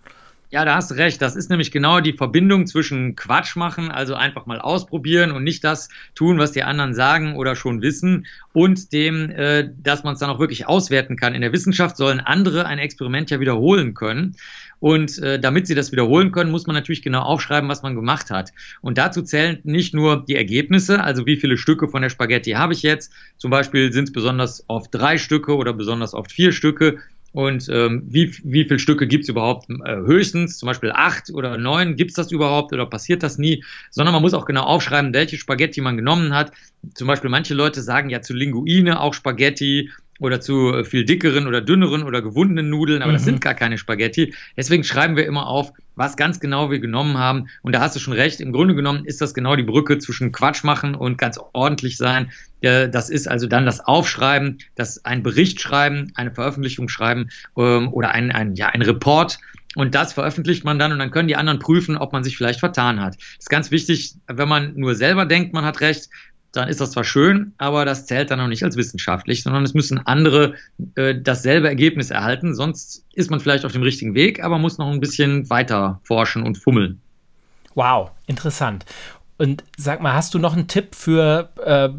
Ja, 0.50 0.64
da 0.64 0.74
hast 0.74 0.90
du 0.90 0.94
recht. 0.94 1.20
Das 1.22 1.36
ist 1.36 1.50
nämlich 1.50 1.70
genau 1.70 2.00
die 2.00 2.12
Verbindung 2.14 2.66
zwischen 2.66 3.14
Quatsch 3.14 3.56
machen, 3.56 3.90
also 3.90 4.14
einfach 4.14 4.46
mal 4.46 4.60
ausprobieren 4.60 5.32
und 5.32 5.44
nicht 5.44 5.62
das 5.62 5.88
tun, 6.14 6.38
was 6.38 6.52
die 6.52 6.62
anderen 6.62 6.94
sagen 6.94 7.36
oder 7.36 7.54
schon 7.54 7.82
wissen, 7.82 8.26
und 8.52 8.92
dem, 8.92 9.30
äh, 9.30 9.68
dass 9.82 10.02
man 10.02 10.14
es 10.14 10.20
dann 10.20 10.30
auch 10.30 10.38
wirklich 10.38 10.66
auswerten 10.66 11.16
kann. 11.16 11.34
In 11.34 11.42
der 11.42 11.52
Wissenschaft 11.52 11.96
sollen 11.96 12.20
andere 12.20 12.66
ein 12.66 12.78
Experiment 12.78 13.30
ja 13.30 13.38
wiederholen 13.38 13.94
können. 13.94 14.34
Und 14.80 15.18
äh, 15.18 15.40
damit 15.40 15.66
sie 15.66 15.74
das 15.74 15.92
wiederholen 15.92 16.32
können, 16.32 16.50
muss 16.50 16.66
man 16.66 16.74
natürlich 16.74 17.02
genau 17.02 17.22
aufschreiben, 17.22 17.68
was 17.68 17.82
man 17.82 17.94
gemacht 17.94 18.30
hat. 18.30 18.52
Und 18.82 18.98
dazu 18.98 19.22
zählen 19.22 19.58
nicht 19.64 19.94
nur 19.94 20.24
die 20.24 20.36
Ergebnisse, 20.36 21.02
also 21.02 21.26
wie 21.26 21.36
viele 21.36 21.56
Stücke 21.56 21.88
von 21.88 22.02
der 22.02 22.10
Spaghetti 22.10 22.52
habe 22.52 22.74
ich 22.74 22.82
jetzt. 22.82 23.12
Zum 23.38 23.50
Beispiel 23.50 23.92
sind 23.92 24.04
es 24.04 24.12
besonders 24.12 24.64
oft 24.68 24.94
drei 24.94 25.18
Stücke 25.18 25.56
oder 25.56 25.72
besonders 25.72 26.14
oft 26.14 26.30
vier 26.30 26.52
Stücke. 26.52 26.98
Und 27.36 27.68
ähm, 27.70 28.02
wie, 28.06 28.34
wie 28.44 28.64
viele 28.64 28.78
Stücke 28.78 29.06
gibt 29.06 29.24
es 29.24 29.28
überhaupt 29.28 29.68
äh, 29.68 29.96
höchstens? 29.96 30.56
Zum 30.56 30.68
Beispiel 30.68 30.90
acht 30.92 31.30
oder 31.30 31.58
neun, 31.58 31.96
gibt 31.96 32.12
es 32.12 32.16
das 32.16 32.32
überhaupt 32.32 32.72
oder 32.72 32.86
passiert 32.86 33.22
das 33.22 33.36
nie? 33.36 33.62
Sondern 33.90 34.14
man 34.14 34.22
muss 34.22 34.32
auch 34.32 34.46
genau 34.46 34.62
aufschreiben, 34.62 35.12
welche 35.12 35.36
Spaghetti 35.36 35.82
man 35.82 35.98
genommen 35.98 36.34
hat. 36.34 36.52
Zum 36.94 37.06
Beispiel 37.06 37.28
manche 37.28 37.52
Leute 37.52 37.82
sagen 37.82 38.08
ja 38.08 38.22
zu 38.22 38.32
Linguine 38.32 39.00
auch 39.00 39.12
Spaghetti 39.12 39.90
oder 40.18 40.40
zu 40.40 40.72
äh, 40.72 40.84
viel 40.84 41.04
dickeren 41.04 41.46
oder 41.46 41.60
dünneren 41.60 42.02
oder 42.02 42.22
gewundenen 42.22 42.70
Nudeln, 42.70 43.02
aber 43.02 43.12
mhm. 43.12 43.16
das 43.16 43.24
sind 43.24 43.40
gar 43.40 43.54
keine 43.54 43.78
Spaghetti. 43.78 44.34
Deswegen 44.56 44.84
schreiben 44.84 45.16
wir 45.16 45.26
immer 45.26 45.46
auf, 45.46 45.72
was 45.96 46.16
ganz 46.16 46.40
genau 46.40 46.70
wir 46.70 46.78
genommen 46.78 47.18
haben. 47.18 47.48
Und 47.62 47.74
da 47.74 47.80
hast 47.80 47.96
du 47.96 48.00
schon 48.00 48.12
recht. 48.12 48.40
Im 48.40 48.52
Grunde 48.52 48.74
genommen 48.74 49.04
ist 49.04 49.20
das 49.20 49.34
genau 49.34 49.56
die 49.56 49.62
Brücke 49.62 49.98
zwischen 49.98 50.30
Quatsch 50.30 50.62
machen 50.62 50.94
und 50.94 51.18
ganz 51.18 51.38
ordentlich 51.52 51.96
sein. 51.96 52.30
Das 52.60 53.10
ist 53.10 53.28
also 53.28 53.46
dann 53.46 53.64
das 53.66 53.80
Aufschreiben, 53.80 54.58
das 54.74 55.04
ein 55.04 55.22
Bericht 55.22 55.60
schreiben, 55.60 56.12
eine 56.14 56.32
Veröffentlichung 56.32 56.88
schreiben 56.88 57.28
ähm, 57.56 57.92
oder 57.92 58.10
ein, 58.10 58.32
ein, 58.32 58.54
ja, 58.54 58.68
ein 58.68 58.82
Report. 58.82 59.38
Und 59.74 59.94
das 59.94 60.14
veröffentlicht 60.14 60.64
man 60.64 60.78
dann 60.78 60.92
und 60.92 60.98
dann 60.98 61.10
können 61.10 61.28
die 61.28 61.36
anderen 61.36 61.58
prüfen, 61.58 61.98
ob 61.98 62.12
man 62.14 62.24
sich 62.24 62.36
vielleicht 62.36 62.60
vertan 62.60 62.98
hat. 63.00 63.16
Das 63.16 63.40
ist 63.40 63.50
ganz 63.50 63.70
wichtig, 63.70 64.14
wenn 64.26 64.48
man 64.48 64.72
nur 64.74 64.94
selber 64.94 65.26
denkt, 65.26 65.52
man 65.52 65.66
hat 65.66 65.82
recht, 65.82 66.08
dann 66.52 66.68
ist 66.68 66.80
das 66.80 66.92
zwar 66.92 67.04
schön, 67.04 67.52
aber 67.58 67.84
das 67.84 68.06
zählt 68.06 68.30
dann 68.30 68.40
auch 68.40 68.48
nicht 68.48 68.64
als 68.64 68.76
wissenschaftlich, 68.76 69.42
sondern 69.42 69.64
es 69.64 69.74
müssen 69.74 69.98
andere 70.06 70.54
äh, 70.94 71.14
dasselbe 71.20 71.68
Ergebnis 71.68 72.10
erhalten. 72.10 72.54
Sonst 72.54 73.04
ist 73.14 73.30
man 73.30 73.40
vielleicht 73.40 73.64
auf 73.64 73.72
dem 73.72 73.82
richtigen 73.82 74.14
Weg, 74.14 74.42
aber 74.42 74.58
muss 74.58 74.78
noch 74.78 74.90
ein 74.90 75.00
bisschen 75.00 75.50
weiter 75.50 76.00
forschen 76.02 76.42
und 76.42 76.58
fummeln. 76.58 77.00
Wow, 77.74 78.10
interessant. 78.26 78.86
Und 79.38 79.64
sag 79.76 80.00
mal, 80.00 80.14
hast 80.14 80.32
du 80.32 80.38
noch 80.38 80.54
einen 80.54 80.66
Tipp 80.66 80.94
für 80.94 81.50
äh, 81.62 81.90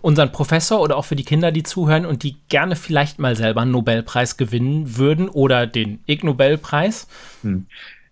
unseren 0.00 0.32
Professor 0.32 0.80
oder 0.80 0.96
auch 0.96 1.04
für 1.04 1.14
die 1.14 1.24
Kinder, 1.24 1.52
die 1.52 1.62
zuhören 1.62 2.04
und 2.04 2.24
die 2.24 2.36
gerne 2.48 2.74
vielleicht 2.74 3.20
mal 3.20 3.36
selber 3.36 3.60
einen 3.60 3.70
Nobelpreis 3.70 4.36
gewinnen 4.36 4.96
würden 4.96 5.28
oder 5.28 5.68
den 5.68 6.00
Ig 6.08 6.24
Nobelpreis? 6.24 7.06
Hm. 7.42 7.66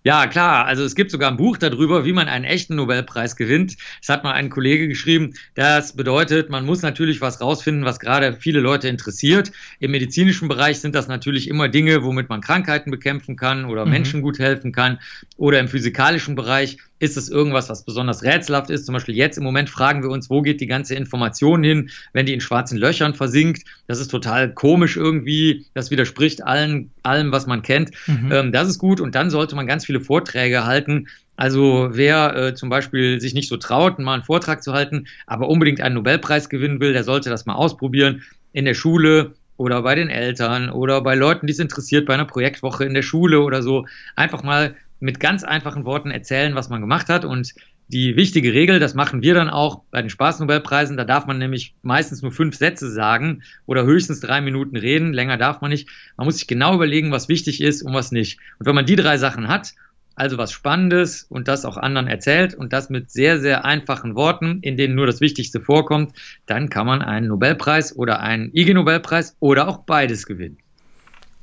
Ja, 0.04 0.28
klar. 0.28 0.64
Also 0.64 0.84
es 0.84 0.94
gibt 0.94 1.10
sogar 1.10 1.30
ein 1.30 1.36
Buch 1.36 1.58
darüber, 1.58 2.04
wie 2.04 2.12
man 2.12 2.28
einen 2.28 2.44
echten 2.44 2.76
Nobelpreis 2.76 3.34
gewinnt. 3.34 3.76
Es 4.00 4.08
hat 4.08 4.22
mal 4.22 4.32
ein 4.32 4.48
Kollege 4.48 4.86
geschrieben. 4.86 5.34
Das 5.54 5.96
bedeutet, 5.96 6.50
man 6.50 6.64
muss 6.64 6.82
natürlich 6.82 7.20
was 7.20 7.40
rausfinden, 7.40 7.84
was 7.84 7.98
gerade 7.98 8.32
viele 8.34 8.60
Leute 8.60 8.88
interessiert. 8.88 9.50
Im 9.80 9.90
medizinischen 9.90 10.46
Bereich 10.48 10.80
sind 10.80 10.94
das 10.94 11.08
natürlich 11.08 11.48
immer 11.48 11.68
Dinge, 11.68 12.04
womit 12.04 12.28
man 12.28 12.40
Krankheiten 12.40 12.92
bekämpfen 12.92 13.36
kann 13.36 13.64
oder 13.64 13.84
mhm. 13.84 13.90
Menschen 13.90 14.22
gut 14.22 14.38
helfen 14.38 14.70
kann. 14.72 15.00
Oder 15.36 15.58
im 15.58 15.68
physikalischen 15.68 16.36
Bereich 16.36 16.78
ist 16.98 17.16
es 17.16 17.28
irgendwas, 17.28 17.68
was 17.68 17.84
besonders 17.84 18.22
rätselhaft 18.22 18.70
ist? 18.70 18.86
Zum 18.86 18.92
Beispiel 18.92 19.14
jetzt 19.14 19.38
im 19.38 19.44
Moment 19.44 19.70
fragen 19.70 20.02
wir 20.02 20.10
uns, 20.10 20.30
wo 20.30 20.42
geht 20.42 20.60
die 20.60 20.66
ganze 20.66 20.94
Information 20.94 21.62
hin, 21.62 21.90
wenn 22.12 22.26
die 22.26 22.34
in 22.34 22.40
schwarzen 22.40 22.78
Löchern 22.78 23.14
versinkt? 23.14 23.64
Das 23.86 24.00
ist 24.00 24.08
total 24.08 24.52
komisch 24.52 24.96
irgendwie. 24.96 25.66
Das 25.74 25.90
widerspricht 25.90 26.44
allen, 26.44 26.90
allem, 27.02 27.32
was 27.32 27.46
man 27.46 27.62
kennt. 27.62 27.90
Mhm. 28.06 28.32
Ähm, 28.32 28.52
das 28.52 28.68
ist 28.68 28.78
gut. 28.78 29.00
Und 29.00 29.14
dann 29.14 29.30
sollte 29.30 29.54
man 29.54 29.66
ganz 29.66 29.84
viele 29.86 30.00
Vorträge 30.00 30.64
halten. 30.64 31.08
Also 31.36 31.90
wer 31.92 32.34
äh, 32.34 32.54
zum 32.54 32.68
Beispiel 32.68 33.20
sich 33.20 33.32
nicht 33.32 33.48
so 33.48 33.56
traut, 33.56 33.98
mal 34.00 34.14
einen 34.14 34.24
Vortrag 34.24 34.62
zu 34.62 34.72
halten, 34.72 35.06
aber 35.26 35.48
unbedingt 35.48 35.80
einen 35.80 35.94
Nobelpreis 35.94 36.48
gewinnen 36.48 36.80
will, 36.80 36.92
der 36.92 37.04
sollte 37.04 37.30
das 37.30 37.46
mal 37.46 37.54
ausprobieren 37.54 38.22
in 38.52 38.64
der 38.64 38.74
Schule 38.74 39.34
oder 39.56 39.82
bei 39.82 39.94
den 39.94 40.08
Eltern 40.08 40.70
oder 40.70 41.00
bei 41.00 41.14
Leuten, 41.14 41.46
die 41.46 41.52
es 41.52 41.58
interessiert, 41.60 42.06
bei 42.06 42.14
einer 42.14 42.24
Projektwoche 42.24 42.84
in 42.84 42.94
der 42.94 43.02
Schule 43.02 43.40
oder 43.40 43.62
so. 43.62 43.86
Einfach 44.16 44.42
mal 44.42 44.74
mit 45.00 45.20
ganz 45.20 45.44
einfachen 45.44 45.84
Worten 45.84 46.10
erzählen, 46.10 46.54
was 46.54 46.68
man 46.68 46.80
gemacht 46.80 47.08
hat. 47.08 47.24
Und 47.24 47.54
die 47.88 48.16
wichtige 48.16 48.52
Regel, 48.52 48.80
das 48.80 48.94
machen 48.94 49.22
wir 49.22 49.34
dann 49.34 49.48
auch 49.48 49.82
bei 49.90 50.02
den 50.02 50.10
Spaßnobelpreisen, 50.10 50.96
da 50.96 51.04
darf 51.04 51.26
man 51.26 51.38
nämlich 51.38 51.74
meistens 51.82 52.20
nur 52.20 52.32
fünf 52.32 52.56
Sätze 52.56 52.90
sagen 52.90 53.42
oder 53.64 53.84
höchstens 53.84 54.20
drei 54.20 54.42
Minuten 54.42 54.76
reden, 54.76 55.14
länger 55.14 55.38
darf 55.38 55.62
man 55.62 55.70
nicht. 55.70 55.88
Man 56.16 56.26
muss 56.26 56.36
sich 56.36 56.46
genau 56.46 56.74
überlegen, 56.74 57.12
was 57.12 57.28
wichtig 57.28 57.62
ist 57.62 57.82
und 57.82 57.94
was 57.94 58.12
nicht. 58.12 58.38
Und 58.58 58.66
wenn 58.66 58.74
man 58.74 58.84
die 58.84 58.96
drei 58.96 59.16
Sachen 59.16 59.48
hat, 59.48 59.74
also 60.16 60.36
was 60.36 60.52
Spannendes 60.52 61.22
und 61.22 61.48
das 61.48 61.64
auch 61.64 61.76
anderen 61.76 62.08
erzählt 62.08 62.54
und 62.54 62.72
das 62.72 62.90
mit 62.90 63.10
sehr, 63.10 63.40
sehr 63.40 63.64
einfachen 63.64 64.16
Worten, 64.16 64.58
in 64.62 64.76
denen 64.76 64.94
nur 64.94 65.06
das 65.06 65.20
Wichtigste 65.20 65.60
vorkommt, 65.60 66.12
dann 66.44 66.68
kann 66.68 66.86
man 66.86 67.02
einen 67.02 67.28
Nobelpreis 67.28 67.96
oder 67.96 68.20
einen 68.20 68.50
IG 68.52 68.74
Nobelpreis 68.74 69.36
oder 69.40 69.68
auch 69.68 69.84
beides 69.84 70.26
gewinnen. 70.26 70.58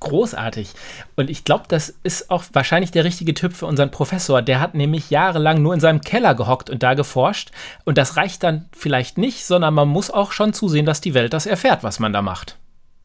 Großartig. 0.01 0.73
Und 1.15 1.29
ich 1.29 1.45
glaube, 1.45 1.65
das 1.67 1.95
ist 2.03 2.29
auch 2.29 2.43
wahrscheinlich 2.53 2.91
der 2.91 3.05
richtige 3.05 3.33
Typ 3.33 3.53
für 3.53 3.65
unseren 3.65 3.91
Professor. 3.91 4.41
Der 4.41 4.59
hat 4.59 4.75
nämlich 4.75 5.09
jahrelang 5.09 5.61
nur 5.61 5.73
in 5.73 5.79
seinem 5.79 6.01
Keller 6.01 6.35
gehockt 6.35 6.69
und 6.69 6.83
da 6.83 6.93
geforscht. 6.93 7.51
Und 7.85 7.97
das 7.97 8.17
reicht 8.17 8.43
dann 8.43 8.65
vielleicht 8.75 9.17
nicht, 9.17 9.45
sondern 9.45 9.73
man 9.73 9.87
muss 9.87 10.11
auch 10.11 10.31
schon 10.31 10.53
zusehen, 10.53 10.85
dass 10.85 11.01
die 11.01 11.13
Welt 11.13 11.33
das 11.33 11.45
erfährt, 11.45 11.83
was 11.83 11.99
man 11.99 12.13
da 12.13 12.21
macht. 12.21 12.57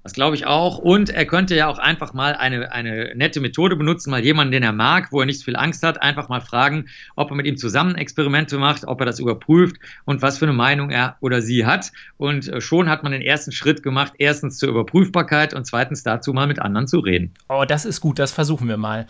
Das 0.03 0.15
glaube 0.15 0.35
ich 0.35 0.47
auch. 0.47 0.79
Und 0.79 1.11
er 1.11 1.27
könnte 1.27 1.55
ja 1.55 1.69
auch 1.69 1.79
einfach 1.79 2.15
mal 2.15 2.35
eine, 2.35 2.73
eine 2.73 3.15
nette 3.15 3.41
Methode 3.41 3.77
benutzen, 3.77 4.11
mal 4.11 4.25
jemanden, 4.25 4.53
den 4.53 4.63
er 4.63 4.73
mag, 4.73 5.13
wo 5.13 5.21
er 5.21 5.27
nicht 5.27 5.41
so 5.41 5.45
viel 5.45 5.57
Angst 5.57 5.83
hat, 5.83 6.01
einfach 6.01 6.31
mal 6.31 6.41
fragen, 6.41 6.87
ob 7.17 7.31
er 7.31 7.37
mit 7.37 7.47
ihm 7.47 7.59
zusammen 7.59 7.97
Experimente 7.97 8.57
macht, 8.57 8.87
ob 8.87 9.01
er 9.01 9.07
das 9.07 9.19
überprüft 9.19 9.77
und 10.07 10.23
was 10.23 10.39
für 10.39 10.47
eine 10.47 10.55
Meinung 10.55 10.91
er 10.91 11.17
oder 11.21 11.43
sie 11.43 11.67
hat. 11.67 11.93
Und 12.17 12.49
äh, 12.49 12.61
schon 12.63 12.89
hat 12.89 13.03
man 13.03 13.13
den 13.13 13.21
ersten 13.21 13.53
Schritt 13.53 13.83
gemacht, 13.83 14.15
erstens 14.17 14.57
zur 14.57 14.71
Überprüfbarkeit 14.71 15.53
und 15.53 15.67
zweitens 15.67 16.03
dazu 16.03 16.33
mal 16.33 16.47
mit 16.47 16.61
anderen 16.61 16.87
zu 16.89 17.01
reden. 17.01 17.35
Oh, 17.49 17.65
das 17.69 17.85
ist 17.85 18.01
gut, 18.01 18.19
das 18.19 18.33
versuchen 18.33 18.69
wir 18.69 18.79
mal. 18.79 19.07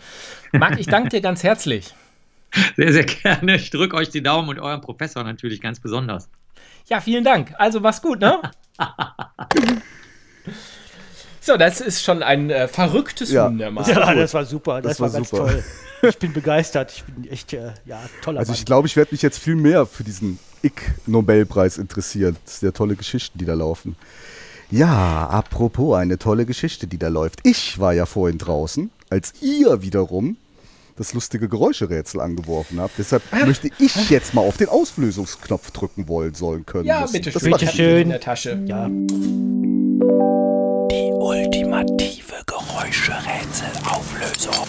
Marc, 0.51 0.77
ich 0.77 0.87
danke 0.87 1.09
dir 1.11 1.21
ganz 1.21 1.43
herzlich. 1.43 1.93
Sehr, 2.75 2.91
sehr 2.91 3.05
gerne. 3.05 3.55
Ich 3.55 3.69
drücke 3.69 3.95
euch 3.95 4.09
die 4.09 4.21
Daumen 4.21 4.49
und 4.49 4.59
eurem 4.59 4.81
Professor 4.81 5.23
natürlich 5.23 5.61
ganz 5.61 5.79
besonders. 5.79 6.29
Ja, 6.89 6.99
vielen 6.99 7.23
Dank. 7.23 7.53
Also 7.57 7.79
mach's 7.79 8.01
gut, 8.01 8.19
ne? 8.19 8.41
So, 11.43 11.57
das 11.57 11.81
ist 11.81 12.03
schon 12.03 12.21
ein 12.21 12.49
äh, 12.51 12.67
verrücktes 12.67 13.31
Ja. 13.31 13.47
Wunder, 13.47 13.71
Mann. 13.71 13.89
Ja, 13.89 14.13
das 14.13 14.33
war 14.33 14.45
super. 14.45 14.81
Das, 14.81 14.91
Das 14.97 14.99
war, 15.01 15.07
war 15.11 15.13
ganz 15.19 15.29
super. 15.31 15.47
toll. 15.47 15.63
Ich 16.09 16.17
bin 16.19 16.33
begeistert. 16.33 16.91
Ich 16.95 17.03
bin 17.03 17.29
echt, 17.31 17.53
äh, 17.53 17.71
ja, 17.85 17.99
toller 18.23 18.39
Also 18.39 18.51
Mann. 18.51 18.57
ich 18.59 18.65
glaube, 18.65 18.87
ich 18.87 18.95
werde 18.95 19.09
mich 19.11 19.21
jetzt 19.21 19.37
viel 19.39 19.55
mehr 19.55 19.85
für 19.85 20.03
diesen 20.03 20.39
Ick-Nobelpreis 20.63 21.77
interessieren. 21.77 22.37
Das 22.45 22.59
sind 22.59 22.67
ja 22.67 22.71
tolle 22.71 22.95
Geschichten, 22.95 23.37
die 23.39 23.45
da 23.45 23.53
laufen. 23.55 23.95
Ja, 24.69 25.27
apropos 25.27 25.97
eine 25.97 26.17
tolle 26.17 26.45
Geschichte, 26.45 26.87
die 26.87 26.97
da 26.97 27.07
läuft. 27.09 27.39
Ich 27.43 27.77
war 27.79 27.93
ja 27.93 28.05
vorhin 28.05 28.37
draußen, 28.37 28.89
als 29.09 29.33
ihr 29.41 29.81
wiederum 29.81 30.37
das 30.95 31.13
lustige 31.13 31.49
Geräuscherätsel 31.49 32.21
angeworfen 32.21 32.79
habt. 32.79 32.93
Deshalb 32.97 33.23
möchte 33.45 33.69
ich 33.79 34.09
jetzt 34.09 34.33
mal 34.33 34.41
auf 34.41 34.57
den 34.57 34.69
Auslösungsknopf 34.69 35.71
drücken 35.71 36.07
wollen 36.07 36.35
sollen 36.35 36.65
können. 36.65 36.85
Ja, 36.85 37.01
müssen. 37.01 37.13
bitte 37.13 37.31
Das 37.31 37.41
schön. 37.41 37.49
macht- 37.51 37.61
Bitte 37.61 37.73
schön. 37.75 38.01
In 38.03 38.09
der 38.09 38.19
Tasche. 38.19 38.59
Ja. 38.65 38.89
Die 40.91 41.11
ultimative 41.13 42.43
Geräuscherätselauflösung. 42.45 44.67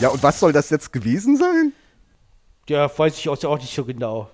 Ja, 0.00 0.08
und 0.08 0.22
was 0.22 0.40
soll 0.40 0.54
das 0.54 0.70
jetzt 0.70 0.90
gewesen 0.94 1.36
sein? 1.36 1.74
ja, 2.70 2.90
weiß 2.98 3.18
ich 3.18 3.28
auch 3.28 3.58
nicht 3.58 3.74
so 3.74 3.84
genau. 3.84 4.30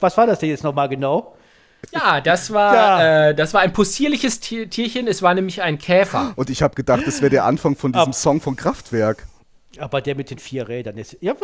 Was 0.00 0.16
war 0.16 0.26
das 0.26 0.38
denn 0.38 0.48
jetzt 0.48 0.64
nochmal 0.64 0.88
genau? 0.88 1.36
Ja, 1.92 2.20
das 2.20 2.52
war, 2.52 2.74
Ja. 2.74 3.28
Äh, 3.30 3.34
das 3.34 3.52
war 3.54 3.60
ein 3.62 3.72
possierliches 3.72 4.40
Tier 4.40 4.70
Tierchen. 4.70 5.06
Es 5.08 5.22
war 5.22 5.34
nämlich 5.34 5.62
ein 5.62 5.78
Käfer. 5.78 6.32
Und 6.36 6.48
ich 6.50 6.62
habe 6.62 6.74
gedacht, 6.74 7.02
das 7.06 7.20
wäre 7.20 7.30
der 7.30 7.44
Anfang 7.44 7.76
von 7.76 7.92
diesem 7.92 8.08
Ab- 8.08 8.14
Song 8.14 8.40
von 8.40 8.56
Kraftwerk. 8.56 9.26
Aber 9.78 10.00
der 10.00 10.14
mit 10.14 10.30
den 10.30 10.38
vier 10.38 10.68
Rädern 10.68 10.98
ist. 10.98 11.16
Ja, 11.20 11.34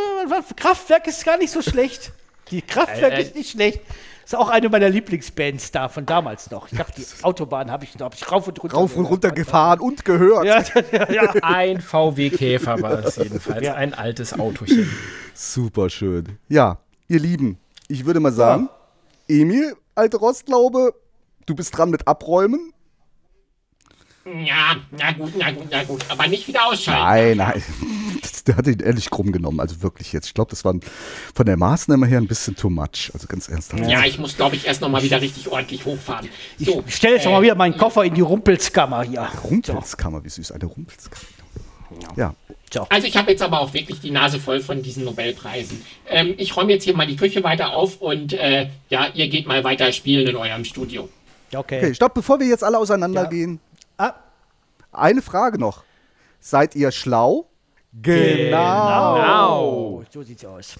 Kraftwerk 0.56 1.06
ist 1.06 1.24
gar 1.24 1.38
nicht 1.38 1.50
so 1.50 1.62
schlecht. 1.62 2.12
Die 2.50 2.62
Kraftwerk 2.62 3.12
Äh, 3.12 3.16
äh. 3.16 3.22
ist 3.22 3.34
nicht 3.34 3.50
schlecht. 3.50 3.80
Ist 4.24 4.36
auch 4.36 4.50
eine 4.50 4.68
meiner 4.68 4.90
Lieblingsbands 4.90 5.70
da 5.70 5.88
von 5.88 6.04
damals 6.04 6.50
noch. 6.50 6.70
Ich 6.70 6.78
habe 6.78 6.92
die 6.96 7.04
Autobahn 7.22 7.70
habe 7.70 7.84
ich 7.84 7.98
noch 7.98 8.04
hab 8.06 8.14
ich 8.14 8.30
rauf 8.30 8.46
und 8.46 8.62
runter. 8.62 8.76
Rauf 8.76 8.94
und 8.96 9.06
runter 9.06 9.30
gefahren 9.30 9.80
und 9.80 10.04
gehört. 10.04 10.44
Ja, 10.44 10.62
ja, 10.92 11.10
ja. 11.10 11.32
Ein 11.42 11.80
VW-Käfer 11.80 12.80
war 12.82 13.04
es 13.04 13.16
jedenfalls. 13.16 13.64
Ja. 13.64 13.74
Ein 13.74 13.94
altes 13.94 14.38
Autochen. 14.38 14.90
Super 15.32 15.88
schön. 15.88 16.38
Ja, 16.48 16.78
ihr 17.08 17.20
Lieben, 17.20 17.58
ich 17.88 18.04
würde 18.04 18.20
mal 18.20 18.32
sagen, 18.32 18.68
Emil, 19.28 19.74
alte 19.98 20.16
Rostlaube, 20.16 20.94
du 21.46 21.54
bist 21.54 21.76
dran 21.76 21.90
mit 21.90 22.06
Abräumen. 22.06 22.72
Ja, 24.44 24.76
na 24.90 25.12
gut, 25.12 25.32
na 25.38 25.50
gut, 25.50 25.68
na 25.70 25.84
gut. 25.84 26.04
Aber 26.10 26.26
nicht 26.26 26.46
wieder 26.46 26.66
ausschalten. 26.66 27.36
Nein, 27.36 27.36
nein. 27.38 27.62
Der 28.46 28.56
hat 28.56 28.66
ihn 28.66 28.80
ehrlich 28.80 29.10
krumm 29.10 29.30
genommen. 29.30 29.60
Also 29.60 29.82
wirklich 29.82 30.12
jetzt. 30.12 30.26
Ich 30.28 30.34
glaube, 30.34 30.50
das 30.50 30.64
war 30.64 30.74
von 31.34 31.46
der 31.46 31.58
Maßnahme 31.58 32.06
her 32.06 32.18
ein 32.18 32.26
bisschen 32.26 32.56
too 32.56 32.70
much. 32.70 33.10
Also 33.12 33.26
ganz 33.26 33.48
ernsthaft. 33.48 33.86
Ja, 33.86 34.04
ich 34.04 34.18
muss, 34.18 34.36
glaube 34.36 34.56
ich, 34.56 34.66
erst 34.66 34.80
noch 34.80 34.88
mal 34.88 35.02
wieder 35.02 35.20
richtig 35.20 35.48
ordentlich 35.48 35.84
hochfahren. 35.84 36.28
So, 36.58 36.82
Ich 36.86 36.96
stelle 36.96 37.16
jetzt 37.16 37.26
äh, 37.26 37.30
mal 37.30 37.42
wieder 37.42 37.54
meinen 37.54 37.76
Koffer 37.76 38.04
in 38.04 38.14
die 38.14 38.22
Rumpelskammer 38.22 39.02
hier. 39.02 39.28
Rumpelskammer, 39.44 40.24
wie 40.24 40.30
süß. 40.30 40.52
Eine 40.52 40.64
Rumpelskammer. 40.64 41.37
Ja. 42.16 42.34
Also 42.90 43.06
ich 43.06 43.16
habe 43.16 43.30
jetzt 43.30 43.42
aber 43.42 43.60
auch 43.60 43.72
wirklich 43.72 44.00
die 44.00 44.10
Nase 44.10 44.38
voll 44.38 44.60
von 44.60 44.82
diesen 44.82 45.04
Nobelpreisen. 45.04 45.82
Ähm, 46.08 46.34
ich 46.36 46.56
räume 46.56 46.72
jetzt 46.72 46.84
hier 46.84 46.94
mal 46.94 47.06
die 47.06 47.16
Küche 47.16 47.42
weiter 47.42 47.74
auf 47.74 48.00
und 48.00 48.34
äh, 48.34 48.68
ja, 48.90 49.08
ihr 49.14 49.28
geht 49.28 49.46
mal 49.46 49.64
weiter 49.64 49.90
spielen 49.92 50.26
in 50.26 50.36
eurem 50.36 50.64
Studio. 50.64 51.08
Okay. 51.54 51.78
Okay, 51.78 51.94
stopp, 51.94 52.14
bevor 52.14 52.38
wir 52.40 52.46
jetzt 52.46 52.62
alle 52.62 52.78
auseinandergehen. 52.78 53.58
Ah, 53.96 54.14
Eine 54.92 55.22
Frage 55.22 55.58
noch. 55.58 55.82
Seid 56.40 56.76
ihr 56.76 56.92
schlau? 56.92 57.46
Genau. 58.02 59.14
genau. 59.14 60.04
So 60.12 60.22
sieht's 60.22 60.44
aus. 60.44 60.74